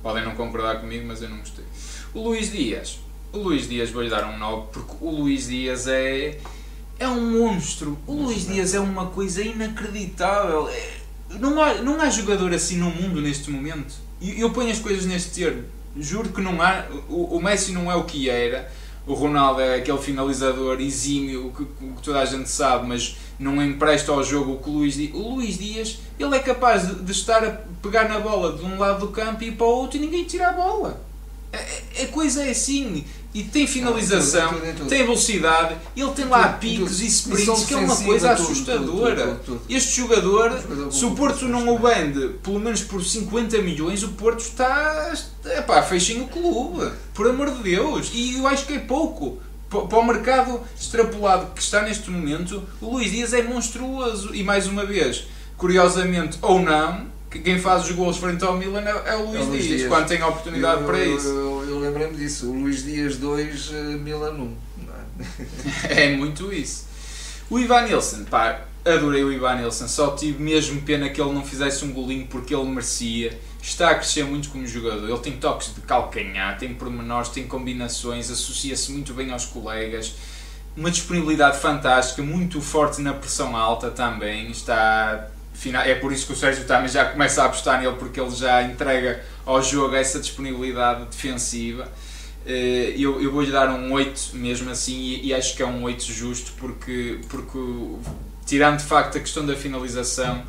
Podem 0.02 0.24
não 0.24 0.34
concordar 0.34 0.80
comigo, 0.80 1.06
mas 1.06 1.22
eu 1.22 1.28
não 1.28 1.38
gostei. 1.38 1.64
O 2.12 2.24
Luís 2.24 2.50
Dias, 2.50 2.98
o 3.32 3.38
Luís 3.38 3.68
Dias 3.68 3.90
vou-lhe 3.90 4.10
dar 4.10 4.24
um 4.24 4.36
9 4.36 4.66
porque 4.72 4.96
o 5.00 5.10
Luís 5.10 5.46
Dias 5.46 5.86
é, 5.86 6.40
é 6.98 7.06
um 7.06 7.38
monstro. 7.38 7.96
O 8.04 8.14
Luís 8.14 8.48
Dias 8.48 8.74
é 8.74 8.80
uma 8.80 9.06
coisa 9.06 9.40
inacreditável. 9.40 10.68
É, 10.68 10.96
não, 11.38 11.62
há, 11.62 11.74
não 11.74 12.00
há 12.00 12.10
jogador 12.10 12.52
assim 12.52 12.78
no 12.78 12.90
mundo 12.90 13.20
neste 13.20 13.48
momento. 13.48 13.94
Eu, 14.20 14.34
eu 14.34 14.50
ponho 14.50 14.72
as 14.72 14.80
coisas 14.80 15.06
neste 15.06 15.30
termo. 15.30 15.62
Juro 15.96 16.30
que 16.30 16.40
não 16.40 16.60
há. 16.60 16.84
O, 17.08 17.36
o 17.36 17.40
Messi 17.40 17.70
não 17.70 17.88
é 17.88 17.94
o 17.94 18.02
que 18.02 18.28
era 18.28 18.68
o 19.06 19.14
Ronaldo 19.14 19.60
é 19.60 19.76
aquele 19.76 19.98
finalizador 19.98 20.80
exímio 20.80 21.52
que, 21.56 21.64
que, 21.64 22.02
toda 22.02 22.20
a 22.20 22.24
gente 22.24 22.48
sabe, 22.48 22.88
mas 22.88 23.16
não 23.38 23.62
empresta 23.62 24.10
ao 24.10 24.22
jogo 24.24 24.54
o 24.54 24.58
que 24.58 24.68
o 24.68 24.72
Luís 24.72 24.94
Dias. 24.96 25.14
O 25.14 25.34
Luís 25.34 25.58
Dias 25.58 25.98
ele 26.18 26.34
é 26.34 26.40
capaz 26.40 26.88
de, 26.88 26.94
de, 26.96 27.12
estar 27.12 27.44
a 27.44 27.50
pegar 27.80 28.08
na 28.08 28.18
bola 28.18 28.56
de 28.58 28.64
um 28.64 28.78
lado 28.78 29.06
do 29.06 29.12
campo 29.12 29.44
e 29.44 29.52
para 29.52 29.66
o 29.66 29.70
outro 29.70 29.96
e 29.96 30.00
ninguém 30.00 30.24
tira 30.24 30.48
a 30.48 30.52
bola. 30.52 31.05
A, 31.56 32.02
a, 32.02 32.04
a 32.04 32.06
coisa 32.08 32.44
é 32.44 32.50
assim 32.50 33.04
e 33.36 33.42
tem 33.42 33.66
finalização, 33.66 34.48
tudo, 34.48 34.60
tudo, 34.60 34.76
tudo. 34.78 34.88
tem 34.88 35.02
velocidade, 35.02 35.76
ele 35.94 36.10
tem 36.12 36.24
lá 36.24 36.54
picos 36.54 37.02
e 37.02 37.06
sprints, 37.06 37.66
que 37.66 37.74
é 37.74 37.76
uma 37.76 37.94
coisa 37.94 38.32
assustadora. 38.32 39.38
Este 39.68 39.98
jogador, 39.98 40.58
se 40.90 41.04
o 41.04 41.10
Porto 41.10 41.46
não 41.46 41.68
o 41.68 41.78
vende 41.78 42.38
pelo 42.42 42.58
menos 42.58 42.80
por 42.80 43.04
50 43.04 43.58
milhões, 43.58 44.02
o 44.02 44.08
Porto 44.12 44.40
está. 44.40 45.12
Epá, 45.44 45.82
fechem 45.82 46.22
o 46.22 46.28
clube, 46.28 46.90
por 47.12 47.28
amor 47.28 47.50
de 47.50 47.62
Deus. 47.62 48.10
E 48.14 48.38
eu 48.38 48.46
acho 48.46 48.64
que 48.64 48.72
é 48.72 48.78
pouco. 48.78 49.38
Para 49.68 49.98
o 49.98 50.06
mercado 50.06 50.60
extrapolado 50.80 51.52
que 51.52 51.60
está 51.60 51.82
neste 51.82 52.08
momento, 52.08 52.62
o 52.80 52.94
Luís 52.94 53.10
Dias 53.10 53.34
é 53.34 53.42
monstruoso. 53.42 54.34
E 54.34 54.42
mais 54.42 54.66
uma 54.66 54.86
vez, 54.86 55.26
curiosamente 55.58 56.38
ou 56.40 56.62
não, 56.62 57.06
quem 57.30 57.58
faz 57.58 57.84
os 57.84 57.92
gols 57.92 58.16
frente 58.16 58.44
ao 58.44 58.56
Milan 58.56 58.82
é, 58.82 59.10
é 59.12 59.16
o 59.16 59.30
Luís, 59.30 59.46
é 59.46 59.50
Dias, 59.50 59.64
Dias, 59.64 59.88
quando 59.88 60.06
tem 60.06 60.20
a 60.20 60.28
oportunidade 60.28 60.80
eu, 60.80 60.86
para 60.86 61.04
isso. 61.04 61.26
Eu, 61.26 61.62
eu, 61.62 61.70
eu 61.70 61.78
lembrei-me 61.80 62.16
disso, 62.16 62.50
o 62.50 62.60
Luís 62.60 62.84
Dias 62.84 63.16
2, 63.16 63.70
eh, 63.72 63.82
Milan 63.96 64.32
1. 64.32 64.56
É? 65.88 66.04
é 66.04 66.16
muito 66.16 66.52
isso. 66.52 66.86
O 67.50 67.58
Ivan 67.58 67.82
Nilsson, 67.82 68.24
pá, 68.24 68.62
adorei 68.84 69.22
o 69.24 69.32
Ivan 69.32 69.56
Nilsson, 69.56 69.88
só 69.88 70.14
tive 70.16 70.42
mesmo 70.42 70.82
pena 70.82 71.08
que 71.08 71.20
ele 71.20 71.32
não 71.32 71.44
fizesse 71.44 71.84
um 71.84 71.92
golinho 71.92 72.26
porque 72.26 72.54
ele 72.54 72.64
merecia. 72.64 73.38
Está 73.62 73.90
a 73.90 73.94
crescer 73.96 74.24
muito 74.24 74.48
como 74.50 74.64
jogador, 74.64 75.08
ele 75.08 75.18
tem 75.18 75.32
toques 75.38 75.74
de 75.74 75.80
calcanhar, 75.80 76.56
tem 76.56 76.72
pormenores, 76.74 77.30
tem 77.30 77.48
combinações, 77.48 78.30
associa-se 78.30 78.92
muito 78.92 79.12
bem 79.12 79.32
aos 79.32 79.44
colegas 79.44 80.14
uma 80.76 80.90
disponibilidade 80.90 81.58
fantástica, 81.58 82.22
muito 82.22 82.60
forte 82.60 83.00
na 83.00 83.14
pressão 83.14 83.56
alta 83.56 83.90
também, 83.90 84.50
está 84.50 85.30
é 85.84 85.94
por 85.94 86.12
isso 86.12 86.26
que 86.26 86.32
o 86.32 86.36
Sérgio 86.36 86.64
também 86.64 86.88
já 86.88 87.04
começa 87.04 87.42
a 87.42 87.46
apostar 87.46 87.80
nele, 87.80 87.96
porque 87.98 88.20
ele 88.20 88.30
já 88.30 88.62
entrega 88.62 89.24
ao 89.44 89.62
jogo 89.62 89.94
essa 89.94 90.20
disponibilidade 90.20 91.04
defensiva. 91.06 91.90
Eh, 92.46 92.94
eu, 92.96 93.20
eu 93.20 93.32
vou-lhe 93.32 93.50
dar 93.50 93.68
um 93.70 93.92
8 93.92 94.30
mesmo 94.34 94.70
assim, 94.70 95.20
e, 95.22 95.34
acho 95.34 95.56
que 95.56 95.62
é 95.62 95.66
um 95.66 95.82
8 95.82 96.04
justo, 96.04 96.52
porque, 96.58 97.18
porque 97.28 97.58
tirando 98.46 98.78
de 98.78 98.84
facto 98.84 99.18
a 99.18 99.20
questão 99.20 99.44
da 99.44 99.56
finalização, 99.56 100.44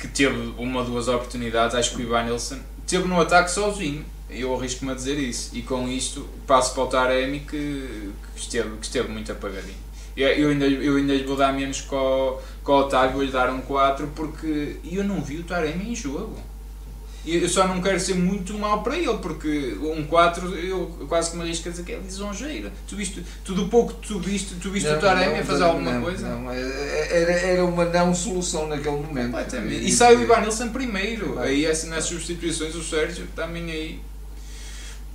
que 0.00 0.08
teve 0.08 0.54
uma 0.58 0.80
ou 0.80 0.86
duas 0.86 1.08
oportunidades, 1.08 1.74
acho 1.74 1.90
que 1.90 1.96
o 1.96 2.00
Ivan 2.02 2.24
Nilsson 2.24 2.58
teve 2.86 3.06
no 3.06 3.20
ataque 3.20 3.50
sozinho. 3.50 4.04
Eu 4.30 4.54
arrisco-me 4.56 4.90
a 4.90 4.94
dizer 4.94 5.18
isso, 5.18 5.50
e 5.52 5.62
com 5.62 5.88
isto 5.88 6.28
passo 6.46 6.74
para 6.74 6.82
o 6.82 6.86
Taremi 6.86 7.40
que, 7.40 8.10
que, 8.34 8.40
esteve, 8.40 8.76
que 8.78 8.86
esteve 8.86 9.08
muito 9.08 9.30
apagadinho. 9.30 9.83
Eu 10.16 10.50
ainda, 10.50 10.66
eu 10.66 10.96
ainda 10.96 11.14
lhe 11.14 11.24
vou 11.24 11.36
dar 11.36 11.52
menos 11.52 11.80
com 11.80 11.96
o, 11.96 12.38
com 12.62 12.72
o 12.72 12.78
Otávio, 12.80 13.12
vou 13.12 13.22
lhe 13.22 13.32
dar 13.32 13.50
um 13.50 13.60
4 13.60 14.06
porque 14.14 14.76
eu 14.84 15.02
não 15.02 15.20
vi 15.20 15.38
o 15.38 15.44
Taremi 15.44 15.90
em 15.90 15.94
jogo. 15.94 16.36
Eu 17.26 17.48
só 17.48 17.66
não 17.66 17.80
quero 17.80 17.98
ser 17.98 18.14
muito 18.14 18.52
mal 18.58 18.82
para 18.82 18.98
ele, 18.98 19.16
porque 19.16 19.74
um 19.80 20.04
4 20.04 20.54
eu 20.56 21.06
quase 21.08 21.30
que 21.30 21.36
me 21.38 21.42
arrisco 21.42 21.68
a 21.68 21.70
dizer 21.70 21.82
que 21.82 21.92
é 21.92 21.96
lisonjeira. 21.98 22.70
Tu 22.86 22.96
viste, 22.96 23.24
tudo 23.42 23.66
pouco 23.68 23.94
que 23.94 24.08
tu 24.08 24.18
viste, 24.18 24.56
tu 24.56 24.70
viste 24.70 24.90
Não, 24.90 24.98
o 24.98 25.00
Taremi 25.00 25.38
a 25.38 25.44
fazer 25.44 25.60
não, 25.60 25.68
alguma 25.68 25.92
não, 25.92 26.02
coisa? 26.02 26.28
não, 26.28 26.52
era, 26.52 27.32
era 27.32 27.64
uma 27.64 27.86
não 27.86 28.14
solução 28.14 28.68
naquele 28.68 28.96
momento. 28.96 29.30
Completamente. 29.32 29.86
E 29.86 29.90
sai 29.90 30.16
o 30.16 30.22
Ivan 30.22 30.42
Nilsson 30.42 30.68
primeiro. 30.68 31.38
Aí 31.38 31.64
essa, 31.64 31.86
nas 31.86 32.04
substituições 32.04 32.74
o 32.74 32.82
Sérgio 32.82 33.26
também 33.34 33.70
aí. 33.70 34.00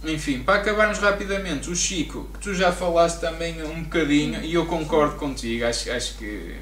Enfim, 0.03 0.43
para 0.43 0.61
acabarmos 0.61 0.97
rapidamente, 0.99 1.69
o 1.69 1.75
Chico, 1.75 2.29
que 2.33 2.39
tu 2.39 2.53
já 2.53 2.71
falaste 2.71 3.19
também 3.19 3.61
um 3.63 3.83
bocadinho, 3.83 4.41
e 4.41 4.53
eu 4.53 4.65
concordo 4.65 5.15
contigo, 5.17 5.65
acho, 5.65 5.91
acho 5.91 6.17
que. 6.17 6.55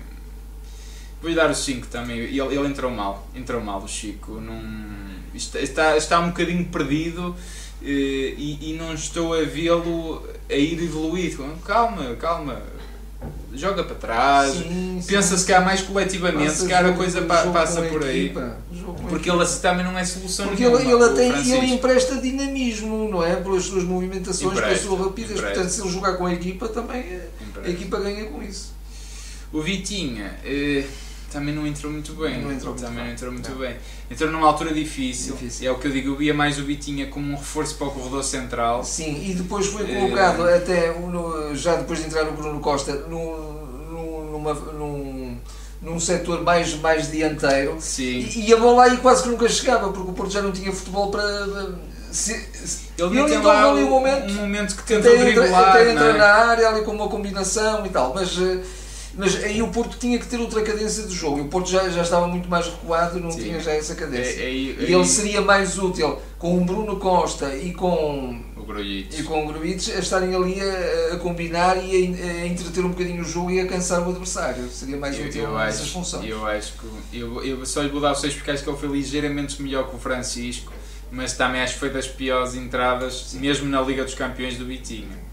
Vou-lhe 1.22 1.36
dar 1.36 1.50
o 1.50 1.56
5 1.56 1.88
também. 1.88 2.20
Ele, 2.20 2.40
ele 2.40 2.68
entrou 2.68 2.92
mal, 2.92 3.28
entrou 3.36 3.62
mal 3.62 3.82
o 3.82 3.88
Chico. 3.88 4.40
Não, 4.40 4.62
está, 5.34 5.60
está, 5.60 5.98
está 5.98 6.20
um 6.20 6.28
bocadinho 6.28 6.66
perdido 6.66 7.36
eh, 7.82 8.36
e, 8.38 8.72
e 8.72 8.74
não 8.74 8.94
estou 8.94 9.34
a 9.34 9.44
vê-lo 9.44 10.28
a 10.50 10.54
ir 10.54 10.82
evoluir. 10.82 11.36
Calma, 11.66 12.16
calma. 12.16 12.62
Joga 13.54 13.84
para 13.84 13.96
trás, 13.96 14.54
Sim, 14.54 15.00
sim, 15.02 15.08
pensa 15.08 15.36
se 15.36 15.44
sim. 15.44 15.48
cá 15.52 15.62
mais 15.62 15.82
coletivamente, 15.82 16.50
Passa 16.50 16.62
se 16.64 16.68
calhar 16.70 16.92
a 16.92 16.96
coisa 16.96 17.22
pa- 17.24 17.48
passa 17.48 17.80
a 17.80 17.90
por 17.90 18.04
aí. 18.04 18.32
a 18.38 18.52
Porque 19.10 19.30
ele 19.32 19.42
assim 19.42 19.62
também 19.62 19.84
não 19.84 19.98
é 19.98 20.06
solução 20.06 20.48
Porque 20.50 20.64
nenhuma. 20.68 20.80
ele, 20.82 20.92
ele, 20.92 21.32
Francisco. 21.32 21.58
ele 21.58 21.74
empresta 21.74 22.16
dinamismo, 22.18 23.10
não 23.10 23.24
é? 23.24 23.36
Pelas 23.38 23.64
suas 23.64 23.84
movimentações, 23.84 24.54
pela 24.54 24.68
Empresta, 24.68 24.86
sua 24.88 24.98
rapidez. 25.04 25.32
empresta. 25.32 25.54
Portanto, 25.56 25.72
se 25.74 25.82
ele 25.82 25.90
jogar 25.92 26.14
com 26.18 26.26
a 26.28 26.34
equipa, 26.34 26.68
também 26.68 27.00
eh, 27.02 27.28
a 27.40 27.44
Empresta. 27.50 27.72
equipa 27.72 28.00
ganha 28.00 28.26
com 28.26 28.44
isso. 28.44 28.74
O 29.52 29.62
Vitinha 29.62 30.38
eh, 30.46 30.84
também 31.32 31.54
não 31.54 31.66
entrou 31.68 31.92
muito 31.92 32.14
bem. 32.14 32.42
Não 32.42 32.52
entrou 32.52 32.74
muito 32.74 32.82
também 32.86 32.96
bem. 32.98 33.06
não 33.06 33.12
entrou 33.14 33.32
muito 33.32 33.50
Não. 33.52 33.58
bem. 33.58 33.76
Entrou 34.10 34.32
numa 34.32 34.48
altura 34.48 34.74
difícil. 34.74 35.34
Difícil. 35.36 35.68
É 35.68 35.72
o 35.72 35.78
que 35.80 35.88
eu 35.88 35.92
digo, 35.92 36.10
eu 36.12 36.16
via 36.16 36.34
mais 36.34 36.58
o 36.60 36.64
Vitinha 36.64 37.08
como 37.08 37.32
um 37.32 37.36
reforço 37.36 37.76
para 37.76 37.88
o 37.88 37.92
corredor 37.92 38.24
central. 38.24 38.84
Sim, 38.84 39.24
e 39.30 39.34
depois 39.34 39.66
foi 39.68 39.84
Eh, 39.92 39.96
colocado 40.00 40.44
até 40.48 40.92
no- 41.00 41.56
já 41.56 41.76
depois 41.76 42.00
de 42.00 42.06
entrar 42.06 42.28
o 42.28 42.32
Bruno 42.34 42.60
Costa 42.60 42.94
num, 43.10 43.54
num, 43.92 44.32
numa, 44.32 44.54
num, 44.54 45.38
num 45.82 46.00
setor 46.00 46.42
mais, 46.44 46.74
mais 46.80 47.12
dianteiro 47.12 47.76
Sim. 47.80 48.28
e, 48.36 48.48
e 48.50 48.54
a 48.54 48.58
bola 48.58 48.84
aí 48.86 48.98
quase 48.98 49.24
que 49.24 49.30
nunca 49.30 49.48
chegava 49.50 49.92
porque 49.92 50.10
o 50.12 50.14
Porto 50.14 50.32
já 50.32 50.42
não 50.42 50.52
tinha 50.52 50.72
futebol 50.72 51.12
para. 51.12 51.24
Se, 52.12 52.34
se, 52.54 52.88
Ele 52.98 53.20
e 53.20 53.26
ter 53.26 53.36
então 53.36 53.52
ali 53.52 53.82
um 53.84 53.88
um 53.88 53.90
momento 53.90 54.34
momento 54.34 54.76
que 54.78 54.84
tenta 54.84 55.10
até 55.10 55.30
entra, 55.30 55.42
driblar. 55.42 55.70
até 55.72 55.92
entra 55.92 56.06
é? 56.06 56.18
na 56.18 56.26
área 56.26 56.70
ali 56.70 56.82
com 56.86 56.92
uma 56.92 57.10
combinação 57.10 57.86
e 57.86 57.90
tal, 57.90 58.14
mas, 58.16 58.30
eh, 58.40 58.60
mas 59.18 59.44
aí 59.44 59.62
o 59.62 59.68
Porto 59.70 59.98
tinha 59.98 60.18
que 60.20 60.26
ter 60.28 60.40
outra 60.40 60.62
cadência 60.62 61.04
de 61.04 61.14
jogo 61.14 61.40
e 61.40 61.42
o 61.42 61.46
Porto 61.48 61.70
já, 61.70 61.90
já 61.90 62.02
estava 62.04 62.28
muito 62.28 62.48
mais 62.48 62.66
recuado, 62.68 63.20
não 63.20 63.32
Sim. 63.32 63.40
tinha 63.44 63.60
já 63.60 63.72
essa 63.74 63.94
É, 63.94 63.96
cadência. 63.96 64.42
é, 64.42 64.46
aí- 64.46 64.78
E 64.80 64.86
aí 64.86 64.94
ele 64.94 65.06
seria 65.06 65.42
mais 65.42 65.78
útil 65.80 66.20
com 66.38 66.58
o 66.58 66.64
Bruno 66.64 66.98
Costa 66.98 67.56
e 67.56 67.74
com 67.74 68.40
O 68.56 68.64
Grujic. 68.64 69.20
e 69.20 69.24
com 69.24 69.44
o 69.44 69.48
Grubites 69.48 69.90
a 69.96 70.00
estarem 70.00 70.36
ali 70.36 70.60
a, 70.62 71.16
a 71.16 71.18
combinar 71.18 71.78
e 71.84 72.16
a, 72.22 72.26
a 72.44 72.48
entreter 72.48 72.86
um 72.86 72.90
bocadinho 72.90 73.22
o 73.22 73.26
jogo 73.26 73.50
e 73.52 73.60
a 73.60 73.66
cansar 73.68 74.06
o 74.06 74.10
adversário. 74.12 74.70
Seria 74.70 74.98
mais 74.98 75.18
Eu, 75.20 75.26
útil 75.26 75.44
eu 75.46 75.58
nessas 75.58 75.82
acho, 75.82 75.92
funções. 75.94 76.30
eu 76.30 76.46
acho 76.46 76.74
que 76.74 77.18
eu, 77.20 77.44
eu 77.44 77.66
só 77.66 77.82
lhe 77.82 77.90
vou 77.90 78.00
dar 78.02 78.12
os 78.12 78.22
6 78.22 78.36
porque 78.36 78.52
acho 78.52 78.64
que 78.64 78.70
ele 78.70 78.78
foi 78.78 78.90
ligeiramente 78.90 79.62
melhor 79.62 79.90
que 79.90 79.96
o 79.96 80.00
Francisco, 80.00 80.72
mas 81.12 81.34
também 81.34 81.62
acho 81.62 81.74
que 81.76 81.80
foi 81.80 81.90
das 81.90 82.08
piores 82.08 82.54
entradas, 82.54 83.34
mesmo 83.34 83.68
na 83.70 83.82
Liga 83.82 84.04
dos 84.04 84.14
Campeões 84.14 84.58
do 84.58 84.66
Vitinho. 84.66 85.27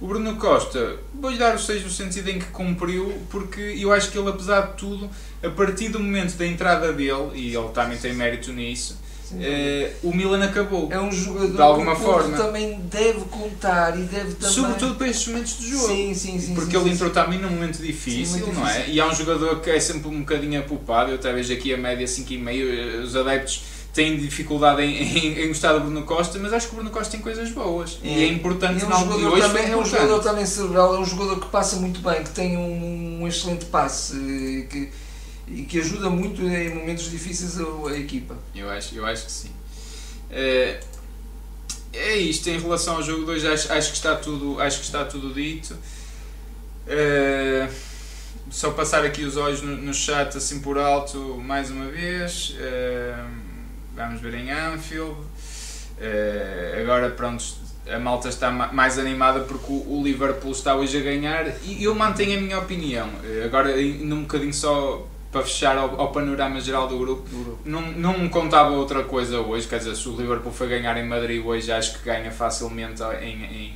O 0.00 0.06
Bruno 0.06 0.36
Costa, 0.36 0.96
vou-lhe 1.20 1.36
dar 1.38 1.56
os 1.56 1.66
6 1.66 1.82
no 1.82 1.90
sentido 1.90 2.28
em 2.30 2.38
que 2.38 2.46
cumpriu, 2.46 3.12
porque 3.30 3.60
eu 3.60 3.92
acho 3.92 4.10
que 4.12 4.18
ele, 4.18 4.28
apesar 4.28 4.60
de 4.68 4.72
tudo, 4.74 5.10
a 5.42 5.50
partir 5.50 5.88
do 5.88 5.98
momento 5.98 6.36
da 6.36 6.46
entrada 6.46 6.92
dele, 6.92 7.30
e 7.34 7.54
ele 7.56 7.68
também 7.74 7.98
tem 7.98 8.12
mérito 8.12 8.52
nisso, 8.52 8.96
Sim. 9.24 9.38
eh, 9.42 9.90
o 10.04 10.14
Milan 10.14 10.44
acabou. 10.44 10.88
É 10.92 11.00
um 11.00 11.10
jogador 11.10 11.52
de 11.52 11.60
alguma 11.60 11.96
que 11.96 12.00
o 12.02 12.04
forma. 12.04 12.36
também 12.36 12.78
deve 12.90 13.20
contar 13.24 13.98
e 13.98 14.02
deve 14.04 14.34
também. 14.34 14.54
Sobretudo 14.54 14.94
para 14.94 15.08
estes 15.08 15.26
momentos 15.28 15.58
de 15.58 15.70
jogo. 15.70 15.88
Sim, 15.88 16.14
sim, 16.14 16.38
sim. 16.38 16.54
Porque 16.54 16.70
sim, 16.70 16.76
ele 16.76 16.88
sim, 16.90 16.94
entrou 16.94 17.10
também 17.10 17.38
num 17.40 17.50
momento 17.50 17.82
difícil, 17.82 18.46
Sim, 18.46 18.52
não 18.52 18.66
é? 18.66 18.72
difícil. 18.74 18.94
E 18.94 19.00
é 19.00 19.04
um 19.04 19.14
jogador 19.14 19.60
que 19.60 19.68
é 19.68 19.80
sempre 19.80 20.08
um 20.08 20.20
bocadinho 20.20 20.60
apupado. 20.60 21.10
Eu 21.10 21.16
até 21.16 21.32
vejo 21.32 21.52
aqui 21.52 21.74
a 21.74 21.76
média 21.76 22.06
5,5. 22.06 23.02
Os 23.02 23.16
adeptos 23.16 23.64
têm 23.92 24.16
dificuldade 24.16 24.82
em, 24.82 25.02
em, 25.02 25.42
em 25.42 25.48
gostar 25.48 25.72
do 25.72 25.80
Bruno 25.80 26.02
Costa, 26.02 26.38
mas 26.38 26.52
acho 26.52 26.68
que 26.68 26.72
o 26.74 26.76
Bruno 26.76 26.90
Costa 26.90 27.12
tem 27.12 27.20
coisas 27.20 27.50
boas. 27.50 27.98
E 28.02 28.24
é 28.24 28.28
importante 28.28 28.80
E 28.80 28.84
é 28.84 28.86
um 28.86 28.98
jogador, 28.98 29.40
também, 29.40 29.62
é 29.62 29.66
um 29.66 29.80
importante. 29.80 29.90
jogador 29.90 30.22
também 30.22 30.46
cerebral, 30.46 30.96
é 30.96 31.00
um 31.00 31.04
jogador 31.04 31.40
que 31.40 31.48
passa 31.48 31.76
muito 31.76 32.00
bem, 32.00 32.22
que 32.22 32.30
tem 32.30 32.56
um, 32.56 33.22
um 33.22 33.28
excelente 33.28 33.64
passe 33.66 34.16
e 34.16 34.66
que, 34.70 34.90
e 35.48 35.62
que 35.62 35.80
ajuda 35.80 36.08
muito 36.10 36.42
em 36.42 36.74
momentos 36.74 37.10
difíceis 37.10 37.58
a, 37.60 37.90
a 37.90 37.98
equipa. 37.98 38.36
Eu 38.54 38.70
acho, 38.70 38.94
eu 38.94 39.04
acho 39.04 39.24
que 39.26 39.32
sim. 39.32 39.50
É, 40.30 40.80
é 41.92 42.16
isto 42.16 42.48
em 42.48 42.58
relação 42.60 42.96
ao 42.96 43.02
jogo 43.02 43.24
2, 43.24 43.44
acho, 43.44 43.72
acho, 43.72 43.90
que 43.90 43.96
está 43.96 44.14
tudo, 44.14 44.60
acho 44.60 44.78
que 44.78 44.84
está 44.84 45.04
tudo 45.04 45.32
dito. 45.32 45.76
É, 46.86 47.68
só 48.50 48.70
passar 48.70 49.04
aqui 49.04 49.24
os 49.24 49.36
olhos 49.36 49.60
no, 49.62 49.76
no 49.76 49.92
chat 49.92 50.36
assim 50.36 50.60
por 50.60 50.78
alto 50.78 51.18
mais 51.42 51.70
uma 51.70 51.86
vez. 51.86 52.54
É, 52.58 53.14
vamos 53.98 54.20
ver 54.20 54.34
em 54.34 54.50
Anfield. 54.50 55.16
É, 56.00 56.78
agora 56.82 57.10
pronto, 57.10 57.44
a 57.90 57.98
malta 57.98 58.28
está 58.28 58.50
ma- 58.50 58.72
mais 58.72 58.98
animada 58.98 59.40
porque 59.40 59.66
o, 59.72 60.00
Liverpool 60.02 60.52
está 60.52 60.74
hoje 60.76 60.98
a 60.98 61.00
ganhar 61.00 61.46
e 61.64 61.82
eu 61.82 61.94
mantenho 61.94 62.38
a 62.38 62.40
minha 62.40 62.58
opinião. 62.58 63.08
É, 63.24 63.44
agora 63.44 63.80
indo 63.80 64.14
um 64.14 64.22
bocadinho 64.22 64.54
só 64.54 65.06
para 65.32 65.42
fechar 65.42 65.76
ao, 65.76 66.00
ao 66.00 66.12
panorama 66.12 66.60
geral 66.60 66.86
do 66.88 66.98
grupo. 66.98 67.58
Não, 67.64 67.82
não 67.92 68.18
me 68.18 68.28
contava 68.28 68.70
outra 68.70 69.02
coisa 69.04 69.40
hoje, 69.40 69.66
quer 69.66 69.78
dizer, 69.78 69.94
se 69.96 70.08
o 70.08 70.16
Liverpool 70.16 70.52
foi 70.52 70.68
ganhar 70.68 70.96
em 70.96 71.06
Madrid 71.06 71.44
hoje, 71.44 71.70
acho 71.72 71.98
que 71.98 72.04
ganha 72.04 72.30
facilmente 72.30 73.02
em, 73.20 73.44
em, 73.44 73.74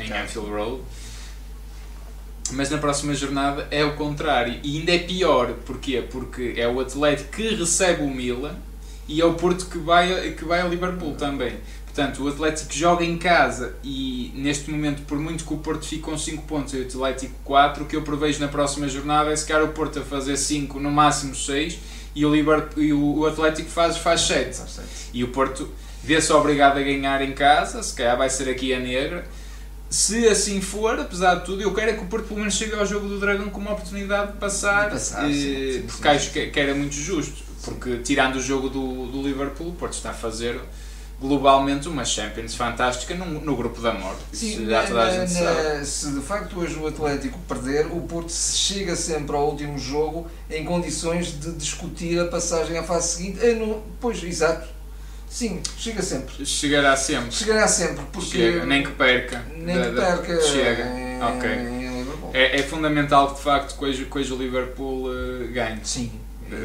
em 0.00 0.12
Anfield 0.12 0.50
Road. 0.50 0.82
Mas 2.52 2.70
na 2.70 2.78
próxima 2.78 3.14
jornada 3.14 3.66
é 3.70 3.84
o 3.84 3.94
contrário. 3.94 4.58
E 4.62 4.78
ainda 4.78 4.94
é 4.94 4.98
pior. 4.98 5.52
Porquê? 5.64 6.04
Porque 6.10 6.54
é 6.56 6.68
o 6.68 6.78
Atlético 6.80 7.30
que 7.30 7.54
recebe 7.54 8.02
o 8.02 8.10
Milan 8.10 8.54
e 9.08 9.20
é 9.20 9.24
o 9.24 9.34
Porto 9.34 9.66
que 9.66 9.78
vai, 9.78 10.32
que 10.32 10.44
vai 10.44 10.60
a 10.60 10.66
Liverpool 10.66 11.14
também. 11.14 11.54
Portanto, 11.94 12.24
o 12.24 12.28
Atlético 12.28 12.72
joga 12.72 13.04
em 13.04 13.16
casa 13.16 13.76
e 13.84 14.32
neste 14.34 14.68
momento, 14.68 15.02
por 15.02 15.16
muito 15.16 15.44
que 15.44 15.54
o 15.54 15.58
Porto 15.58 15.86
fique 15.86 16.02
com 16.02 16.18
5 16.18 16.42
pontos 16.42 16.74
e 16.74 16.78
o 16.78 16.82
Atlético 16.82 17.34
4, 17.44 17.84
o 17.84 17.86
que 17.86 17.94
eu 17.94 18.02
prevejo 18.02 18.40
na 18.40 18.48
próxima 18.48 18.88
jornada 18.88 19.30
é 19.30 19.36
se 19.36 19.46
calhar 19.46 19.62
o 19.64 19.68
Porto 19.68 20.00
a 20.00 20.02
fazer 20.02 20.36
5, 20.36 20.80
no 20.80 20.90
máximo 20.90 21.36
6 21.36 21.78
e 22.14 22.26
o, 22.26 22.34
Liverpool, 22.34 22.82
e 22.82 22.92
o 22.92 23.24
Atlético 23.26 23.68
faz, 23.68 23.96
faz 23.96 24.22
7. 24.22 24.60
E 25.12 25.22
o 25.22 25.28
Porto 25.28 25.68
vê-se 26.02 26.32
obrigado 26.32 26.78
a 26.78 26.82
ganhar 26.82 27.22
em 27.22 27.32
casa, 27.32 27.80
se 27.82 27.94
calhar 27.94 28.16
vai 28.16 28.28
ser 28.28 28.48
aqui 28.48 28.74
a 28.74 28.80
negra. 28.80 29.24
Se 29.88 30.26
assim 30.26 30.60
for, 30.60 30.98
apesar 30.98 31.36
de 31.36 31.44
tudo, 31.44 31.62
eu 31.62 31.72
quero 31.72 31.92
é 31.92 31.94
que 31.94 32.02
o 32.02 32.06
Porto 32.06 32.26
pelo 32.26 32.40
menos 32.40 32.54
chegue 32.54 32.74
ao 32.74 32.84
jogo 32.84 33.06
do 33.06 33.20
Dragão 33.20 33.48
com 33.50 33.60
uma 33.60 33.72
oportunidade 33.72 34.32
de 34.32 34.38
passar, 34.38 34.86
De 34.86 34.94
passar, 34.94 35.30
eh, 35.30 35.32
sim, 35.32 35.72
sim, 35.72 35.82
porque 35.86 36.02
sim, 36.02 36.08
acho 36.08 36.32
que 36.32 36.60
era 36.60 36.74
muito 36.74 36.94
justo. 36.94 37.44
Porque 37.64 37.98
tirando 37.98 38.36
o 38.36 38.40
jogo 38.42 38.68
do, 38.68 39.06
do 39.06 39.22
Liverpool, 39.22 39.68
o 39.68 39.72
Porto 39.72 39.94
está 39.94 40.10
a 40.10 40.14
fazer 40.14 40.60
globalmente 41.20 41.88
uma 41.88 42.04
Champions 42.04 42.54
fantástica 42.54 43.14
no, 43.14 43.24
no 43.40 43.56
grupo 43.56 43.80
da 43.80 43.92
morte. 43.94 44.20
Sim, 44.32 44.66
na- 44.66 44.82
na- 44.88 45.84
se 45.84 46.10
de 46.12 46.20
facto 46.20 46.58
hoje 46.58 46.74
o 46.76 46.86
Atlético 46.86 47.38
perder, 47.48 47.86
o 47.86 48.00
Porto 48.02 48.30
chega 48.32 48.94
sempre 48.96 49.34
ao 49.36 49.48
último 49.48 49.78
jogo 49.78 50.26
em 50.50 50.64
condições 50.64 51.38
de 51.40 51.52
discutir 51.52 52.18
a 52.20 52.26
passagem 52.26 52.76
à 52.76 52.82
fase 52.82 53.16
seguinte. 53.16 53.44
É 53.44 53.54
no- 53.54 53.82
pois, 54.00 54.22
exato. 54.22 54.68
Sim, 55.28 55.60
chega 55.78 56.02
sempre. 56.02 56.44
Chegará 56.44 56.96
sempre. 56.96 57.32
Chegará 57.32 57.66
sempre, 57.66 58.04
porque 58.12 58.30
Chega, 58.30 58.66
nem 58.66 58.82
que 58.84 58.90
perca. 58.92 59.42
nem 59.56 59.76
Da- 59.76 59.84
que 59.84 59.90
da- 59.92 60.16
perca 60.16 60.40
Chega. 60.42 60.84
em, 60.84 61.22
Ok. 61.22 61.50
em 61.50 61.98
Liverpool. 61.98 62.30
É, 62.34 62.60
é 62.60 62.62
fundamental 62.62 63.30
que 63.30 63.36
de 63.36 63.42
facto 63.42 63.76
que 63.78 63.84
hoje, 63.84 64.04
que 64.04 64.18
hoje 64.18 64.32
o 64.32 64.36
Liverpool 64.36 65.06
eh, 65.12 65.46
ganhe. 65.48 65.80
Sim, 65.82 66.12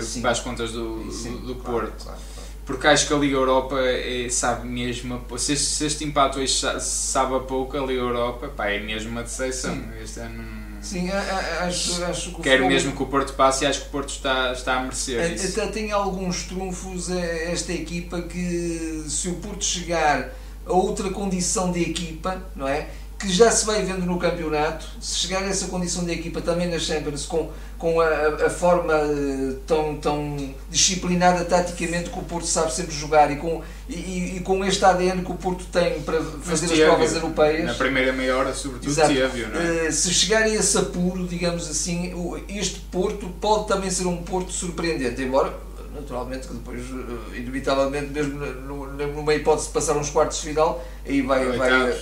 sim. 0.02 0.22
Para 0.22 0.32
as 0.32 0.40
contas 0.40 0.72
do, 0.72 1.12
Sim, 1.12 1.32
do, 1.34 1.48
do 1.48 1.56
claro, 1.56 1.80
Porto. 1.88 2.04
claro, 2.04 2.20
claro. 2.34 2.50
Porque 2.66 2.88
acho 2.88 3.08
que 3.08 3.14
a 3.14 3.18
Liga 3.18 3.36
Europa 3.36 3.80
é, 3.82 4.28
sabe 4.30 4.68
mesmo. 4.68 5.22
Se 5.38 5.54
este, 5.54 5.66
se 5.66 5.86
este 5.86 6.04
empate 6.04 6.38
hoje 6.40 6.54
sa- 6.54 6.80
sabe 6.80 7.36
a 7.36 7.40
pouco, 7.40 7.76
a 7.76 7.80
Liga 7.82 8.02
Europa 8.02 8.48
pá, 8.56 8.68
é 8.68 8.80
mesmo 8.80 9.10
uma 9.12 9.24
decepção. 9.24 9.74
Sim. 9.74 9.86
Este 10.04 10.20
ano. 10.20 10.60
Sim, 10.82 11.10
acho, 11.12 12.04
acho 12.06 12.36
que 12.36 12.42
Quero 12.42 12.66
mesmo 12.68 12.96
que 12.96 13.04
o 13.04 13.06
Porto 13.06 13.34
passe 13.34 13.66
e 13.66 13.68
acho 13.68 13.82
que 13.82 13.88
o 13.88 13.90
Porto 13.90 14.10
está, 14.12 14.54
está 14.54 14.76
a 14.78 14.82
merecer 14.84 15.34
isso. 15.34 15.60
Até 15.60 15.72
tem 15.72 15.92
alguns 15.92 16.44
trunfos 16.44 17.10
esta 17.10 17.74
equipa 17.74 18.22
que 18.22 19.04
se 19.10 19.28
o 19.28 19.34
Porto 19.36 19.66
chegar 19.66 20.30
a 20.66 20.72
outra 20.72 21.10
condição 21.10 21.70
de 21.72 21.82
equipa, 21.82 22.42
não 22.56 22.66
é? 22.68 22.88
Que 23.20 23.28
já 23.34 23.52
se 23.52 23.66
vai 23.66 23.84
vendo 23.84 24.06
no 24.06 24.18
campeonato, 24.18 24.86
se 25.02 25.18
chegar 25.18 25.44
a 25.44 25.48
essa 25.48 25.68
condição 25.68 26.06
de 26.06 26.14
equipa 26.14 26.40
também 26.40 26.70
na 26.70 26.80
Champions, 26.80 27.26
com, 27.26 27.52
com 27.78 28.00
a, 28.00 28.46
a 28.46 28.50
forma 28.50 28.94
eh, 28.94 29.56
tão, 29.68 29.98
tão 29.98 30.38
disciplinada 30.70 31.44
taticamente 31.44 32.10
que 32.12 32.18
o 32.18 32.22
Porto 32.22 32.48
sabe 32.48 32.74
sempre 32.74 32.96
jogar 32.96 33.30
e 33.30 33.36
com, 33.36 33.62
e- 33.90 34.38
e, 34.38 34.40
com 34.40 34.64
este 34.64 34.86
ADN 34.86 35.22
que 35.26 35.32
o 35.34 35.36
Porto 35.36 35.66
tem 35.66 36.00
para 36.02 36.18
Mas 36.22 36.46
fazer 36.62 36.72
as 36.74 36.80
provas 36.80 37.14
europeias. 37.14 37.66
Na 37.66 37.74
primeira 37.74 38.14
meia 38.14 38.38
hora, 38.38 38.54
sobretudo, 38.54 38.96
teve, 38.96 39.46
não 39.48 39.60
é? 39.60 39.88
Eh, 39.88 39.92
se 39.92 40.14
chegar 40.14 40.44
a 40.44 40.50
esse 40.50 40.78
apuro, 40.78 41.28
digamos 41.28 41.70
assim, 41.70 42.14
este 42.48 42.80
Porto 42.90 43.28
pode 43.42 43.68
também 43.68 43.90
ser 43.90 44.08
um 44.08 44.24
Porto 44.24 44.54
surpreendente, 44.54 45.22
embora 45.22 45.54
naturalmente, 45.94 46.48
que 46.48 46.54
depois, 46.54 46.80
uh, 46.90 47.36
inevitavelmente, 47.36 48.12
mesmo 48.12 48.40
numa 48.88 49.34
hipótese 49.36 49.68
de 49.68 49.74
passar 49.74 49.98
uns 49.98 50.10
quartos 50.10 50.38
de 50.38 50.48
final, 50.48 50.82
aí 51.06 51.22
vai. 51.22 51.46
vai 51.58 51.94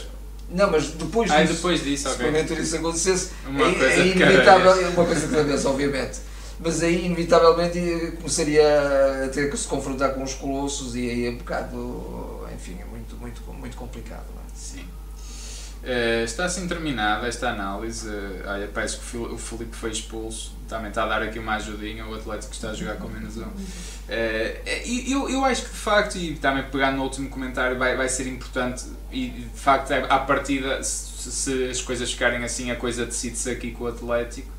não, 0.49 0.71
mas 0.71 0.87
depois 0.91 1.29
ah, 1.29 1.41
disso, 1.41 1.53
depois 1.55 1.83
disso, 1.83 2.07
okay. 2.07 2.17
se 2.17 2.31
porventura 2.31 2.61
isso 2.61 2.75
acontecesse, 2.77 3.31
uma 3.47 3.65
aí, 3.65 3.75
coisa 3.75 3.93
é 3.93 4.07
inevitável, 4.07 4.89
uma 4.91 5.05
coisa 5.05 5.27
de 5.27 5.43
vez, 5.43 5.65
obviamente. 5.65 6.19
Mas 6.59 6.81
aí, 6.81 7.05
inevitavelmente, 7.05 8.13
começaria 8.17 8.63
a 9.25 9.27
ter 9.27 9.49
que 9.49 9.57
se 9.57 9.67
confrontar 9.67 10.13
com 10.13 10.23
os 10.23 10.33
colossos 10.33 10.95
e 10.95 11.09
aí 11.09 11.25
é 11.27 11.29
um 11.29 11.37
bocado, 11.37 12.47
enfim, 12.55 12.77
é 12.81 12.85
muito, 12.85 13.15
muito, 13.17 13.41
muito 13.53 13.77
complicado. 13.77 14.25
Não 14.33 14.41
é? 14.41 14.45
Sim. 14.55 14.85
Uh, 15.87 16.25
está 16.25 16.43
assim 16.43 16.67
terminada 16.67 17.25
esta 17.27 17.49
análise. 17.49 18.09
Uh, 18.09 18.43
olha, 18.45 18.67
parece 18.67 18.97
que 18.97 19.15
o 19.15 19.37
Felipe 19.37 19.73
foi 19.73 19.91
expulso. 19.91 20.53
Também 20.67 20.89
está 20.89 21.03
a 21.03 21.07
dar 21.07 21.21
aqui 21.21 21.39
uma 21.39 21.55
ajudinha. 21.55 22.05
O 22.05 22.13
Atlético 22.13 22.53
está 22.53 22.71
a 22.71 22.73
jogar 22.73 22.97
com 22.97 23.07
menos 23.07 23.37
um. 23.37 23.43
Uh, 23.43 23.49
eu, 25.07 25.29
eu 25.29 25.45
acho 25.45 25.63
que 25.63 25.69
de 25.69 25.77
facto, 25.77 26.17
e 26.17 26.35
também 26.35 26.63
pegando 26.63 26.97
no 26.97 27.03
último 27.03 27.29
comentário, 27.29 27.79
vai, 27.79 27.95
vai 27.95 28.09
ser 28.09 28.27
importante. 28.27 28.83
E 29.09 29.29
de 29.29 29.59
facto, 29.59 29.91
é, 29.91 30.05
à 30.09 30.19
partida, 30.19 30.83
se, 30.83 31.31
se 31.31 31.69
as 31.69 31.81
coisas 31.81 32.11
ficarem 32.11 32.43
assim, 32.43 32.69
a 32.69 32.75
coisa 32.75 33.05
decide-se 33.05 33.49
aqui 33.49 33.71
com 33.71 33.85
o 33.85 33.87
Atlético 33.87 34.56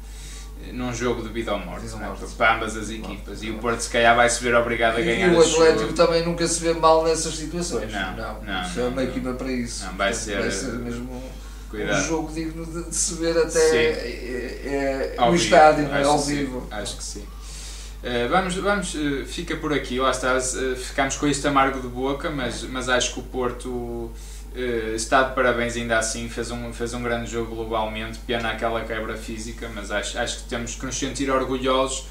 num 0.73 0.93
jogo 0.93 1.23
de 1.23 1.29
vida 1.29 1.53
ou 1.53 1.59
morte. 1.59 1.87
Né? 1.87 2.15
para 2.37 2.57
ambas 2.57 2.77
as 2.77 2.91
equipas. 2.91 3.43
E 3.43 3.51
o 3.51 3.59
Porto, 3.59 3.81
se 3.81 3.91
calhar, 3.91 4.15
vai 4.15 4.29
se 4.29 4.43
ver 4.43 4.55
obrigado 4.55 4.99
a 4.99 5.01
ganhar. 5.01 5.33
E 5.33 5.37
o 5.37 5.41
Atlético 5.41 5.93
também 5.93 6.25
nunca 6.25 6.47
se 6.47 6.61
vê 6.61 6.73
mal 6.73 7.05
nessas 7.05 7.37
situações. 7.37 7.93
Não, 7.93 8.17
não. 8.17 8.43
não 8.43 8.63
isso 8.63 8.81
é 8.81 8.85
uma 8.85 9.03
equipa 9.03 9.33
para 9.33 9.53
isso. 9.53 9.87
Não, 9.87 9.97
vai 9.97 10.13
ser, 10.13 10.41
vai 10.41 10.51
ser 10.51 10.73
mesmo 10.75 11.23
cuidado. 11.71 12.01
um 12.01 12.05
jogo 12.05 12.33
digno 12.33 12.67
de, 12.67 12.95
se 12.95 13.15
ver 13.15 13.37
até 13.37 13.59
é, 13.61 15.15
é, 15.17 15.21
no 15.21 15.35
estádio, 15.35 15.87
é? 15.87 16.03
ao 16.03 16.19
vivo. 16.19 16.67
Acho 16.71 16.97
que 16.97 17.05
sim. 17.05 17.27
Uh, 17.99 18.29
vamos, 18.31 18.55
vamos 18.55 18.95
uh, 18.95 19.27
fica 19.27 19.57
por 19.57 19.73
aqui, 19.73 19.99
lá 19.99 20.13
está, 20.13 20.37
uh, 20.37 20.77
ficamos 20.77 21.17
com 21.17 21.27
este 21.27 21.49
amargo 21.49 21.81
de 21.81 21.89
boca, 21.89 22.31
mas, 22.31 22.63
mas 22.63 22.89
acho 22.89 23.15
que 23.15 23.19
o 23.19 23.23
Porto 23.25 24.13
Uh, 24.59 24.97
está 24.97 25.23
de 25.23 25.37
parabéns 25.37 25.77
ainda 25.77 25.97
assim, 25.97 26.29
fez 26.29 26.51
um, 26.51 26.73
fez 26.73 26.93
um 26.93 27.01
grande 27.01 27.31
jogo 27.31 27.55
globalmente, 27.55 28.19
pena 28.27 28.51
aquela 28.51 28.85
quebra 28.85 29.17
física, 29.17 29.71
mas 29.73 29.93
acho, 29.93 30.19
acho 30.19 30.39
que 30.39 30.49
temos 30.49 30.75
que 30.75 30.85
nos 30.85 30.99
sentir 30.99 31.31
orgulhosos, 31.31 32.07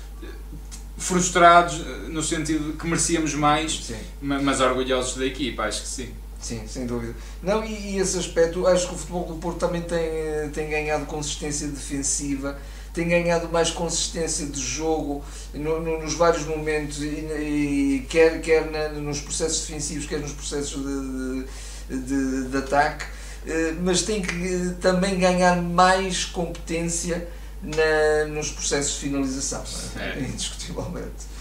frustrados 0.98 1.82
eh, 1.82 2.10
no 2.10 2.24
sentido 2.24 2.72
de 2.72 2.78
que 2.78 2.88
merecíamos 2.88 3.34
mais, 3.34 3.86
sim. 3.86 3.98
mas 4.22 4.62
orgulhosos 4.62 5.18
da 5.18 5.26
equipa, 5.26 5.64
acho 5.64 5.82
que 5.82 5.88
sim. 5.88 6.10
Sim, 6.39 6.68
sem 6.68 6.86
dúvida. 6.86 7.16
Não, 7.41 7.66
e, 7.66 7.95
e, 7.95 7.98
esse 7.98 8.18
aspecto, 8.18 8.66
acho 8.68 8.88
que 8.88 8.95
o 8.95 8.98
futebol 8.98 9.26
do 9.26 9.36
Porto 9.36 9.58
também 9.58 9.82
tem, 9.82 10.00
eh, 10.00 10.50
tem 10.54 10.70
ganhado 10.70 11.06
consistência 11.06 11.68
defensiva, 11.68 12.58
tem 12.93 13.08
ganhado 13.08 13.50
mais 13.50 13.72
consistência 13.72 14.45
de 14.45 14.60
jogo 14.60 15.24
no, 15.54 15.82
no, 15.82 16.02
nos 16.02 16.14
vários 16.14 16.45
momentos, 16.45 17.02
e, 17.02 17.08
e 17.08 18.08
quer, 18.10 18.39
quer 18.41 18.72
na, 18.72 18.89
nos 18.89 19.20
processos 19.20 19.68
defensivos, 19.68 20.06
quer 20.06 20.20
nos 20.20 20.32
processos 20.32 20.82
de, 20.82 21.43
de 21.43 21.45
de, 21.90 22.50
de 22.50 22.58
ataque, 22.58 23.06
eh, 23.46 23.74
mas 23.82 24.02
tem 24.02 24.22
que 24.22 24.76
também 24.82 25.18
ganhar 25.20 25.62
mais 25.62 26.26
competência 26.26 27.28
na, 27.62 28.26
nos 28.28 28.52
processos 28.52 28.94
de 28.96 29.00
finalização, 29.00 29.64
é? 30.00 30.20
indiscutivelmente. 30.20 31.38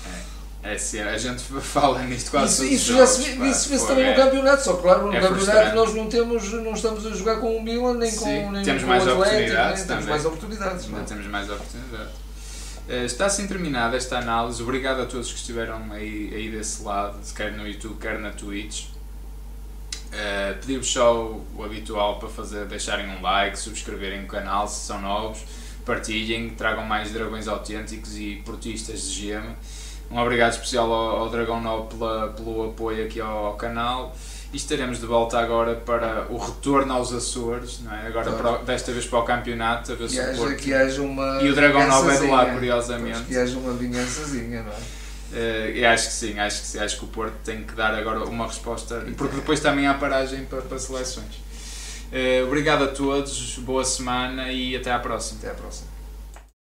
É, 0.63 0.75
é 0.75 0.79
sim, 0.79 1.01
a 1.01 1.17
gente 1.17 1.43
fala 1.61 2.03
nisto 2.05 2.31
quase 2.31 2.65
Isso, 2.65 2.75
isso 2.75 2.99
já 2.99 3.07
se 3.07 3.23
vê, 3.23 3.49
isso 3.49 3.69
vê 3.69 3.79
-se 3.79 3.87
também 3.87 4.05
é, 4.05 4.17
no 4.17 4.23
campeonato, 4.23 4.65
só 4.65 4.75
claro, 4.75 5.07
no 5.07 5.15
é 5.15 5.21
campeonato 5.21 5.75
nós 5.77 5.95
não, 5.95 6.09
temos, 6.09 6.53
não 6.53 6.73
estamos 6.73 7.07
a 7.07 7.11
jogar 7.11 7.37
com 7.37 7.57
o 7.57 7.63
Milan 7.63 7.95
nem 7.95 8.11
sim, 8.11 8.19
com, 8.21 8.51
nem 8.53 8.65
temos 8.65 8.83
com 8.83 8.89
mais 8.89 9.07
o 9.07 9.11
Atlético, 9.11 9.33
oportunidades 9.33 9.85
temos 9.85 10.07
mais 10.07 10.25
oportunidades. 10.25 10.89
Não, 10.89 11.05
temos 11.05 11.27
mais 11.27 11.51
oportunidades. 11.51 12.27
Eh, 12.89 13.05
está 13.05 13.27
assim 13.27 13.47
terminada 13.47 13.97
esta 13.97 14.19
análise. 14.19 14.63
Obrigado 14.63 15.03
a 15.03 15.07
todos 15.07 15.33
que 15.33 15.39
estiveram 15.39 15.93
aí, 15.93 16.33
aí 16.33 16.51
desse 16.51 16.83
lado, 16.83 17.19
quer 17.35 17.53
no 17.53 17.67
YouTube, 17.67 17.97
quer 18.01 18.19
na 18.19 18.31
Twitch. 18.31 18.85
Uh, 20.17 20.59
Pedir-vos 20.61 20.91
só 20.91 21.15
o, 21.15 21.63
habitual 21.63 22.19
para 22.19 22.31
fazer, 22.31 22.65
deixarem 22.65 23.07
um 23.07 23.21
like, 23.21 23.59
subscreverem 23.59 24.25
o 24.25 24.27
canal 24.27 24.67
se 24.67 24.87
são 24.87 24.99
novos, 24.99 25.41
partilhem, 25.85 26.49
tragam 26.51 26.85
mais 26.85 27.13
dragões 27.13 27.47
autênticos 27.47 28.17
e 28.17 28.43
portistas 28.43 29.11
de 29.11 29.27
gema. 29.27 29.55
Um 30.11 30.19
obrigado 30.19 30.53
especial 30.53 30.91
ao, 30.91 31.17
ao 31.19 31.29
Dragão 31.29 31.61
9 31.61 31.89
pela, 31.89 32.29
pelo 32.29 32.71
apoio 32.71 33.05
aqui 33.05 33.21
ao, 33.21 33.47
ao, 33.47 33.55
canal 33.57 34.17
e 34.53 34.57
estaremos 34.57 35.01
de 35.01 35.07
volta 35.07 35.39
agora 35.39 35.75
para 35.75 36.27
o 36.31 36.39
retorno 36.39 36.95
aos 36.95 37.13
Açores, 37.13 37.81
não 37.83 37.95
é? 37.95 38.07
agora 38.07 38.33
para, 38.33 38.59
desta 38.59 38.93
vez 38.93 39.05
para 39.05 39.19
o 39.19 39.23
campeonato, 39.25 39.93
a 39.93 39.97
ver 39.97 40.09
se 40.09 40.19
o 40.19 40.37
Porto... 40.37 40.57
que 40.57 40.73
haja 40.73 41.03
uma 41.03 41.43
E 41.43 41.51
o 41.51 41.55
Dragão 41.55 41.87
9 41.87 42.11
é 42.11 42.21
de 42.21 42.27
lá, 42.29 42.47
curiosamente. 42.47 43.23
Que 43.25 43.37
haja 43.37 43.59
uma 43.59 43.75
vingançazinha, 43.75 44.63
não 44.63 44.73
é? 44.73 44.77
Uh, 45.33 45.87
acho 45.87 46.07
que 46.07 46.13
sim, 46.13 46.39
acho 46.39 46.73
que 46.73 46.79
acho 46.79 46.99
que 46.99 47.05
o 47.05 47.09
Porto 47.09 47.35
tem 47.45 47.65
que 47.65 47.75
dar 47.75 47.95
agora 47.95 48.25
uma 48.25 48.47
resposta, 48.47 49.05
porque 49.17 49.35
depois 49.35 49.59
também 49.59 49.87
há 49.87 49.95
paragem 49.95 50.45
para, 50.45 50.63
para 50.63 50.79
seleções. 50.79 51.35
Uh, 52.13 52.47
obrigado 52.47 52.85
a 52.85 52.89
todos, 52.89 53.59
boa 53.59 53.85
semana 53.85 54.53
e 54.53 54.77
até 54.77 54.93
à 54.93 54.99
próxima. 54.99 55.41
Até 55.41 55.51
à 55.51 55.55
próxima. 55.55 55.96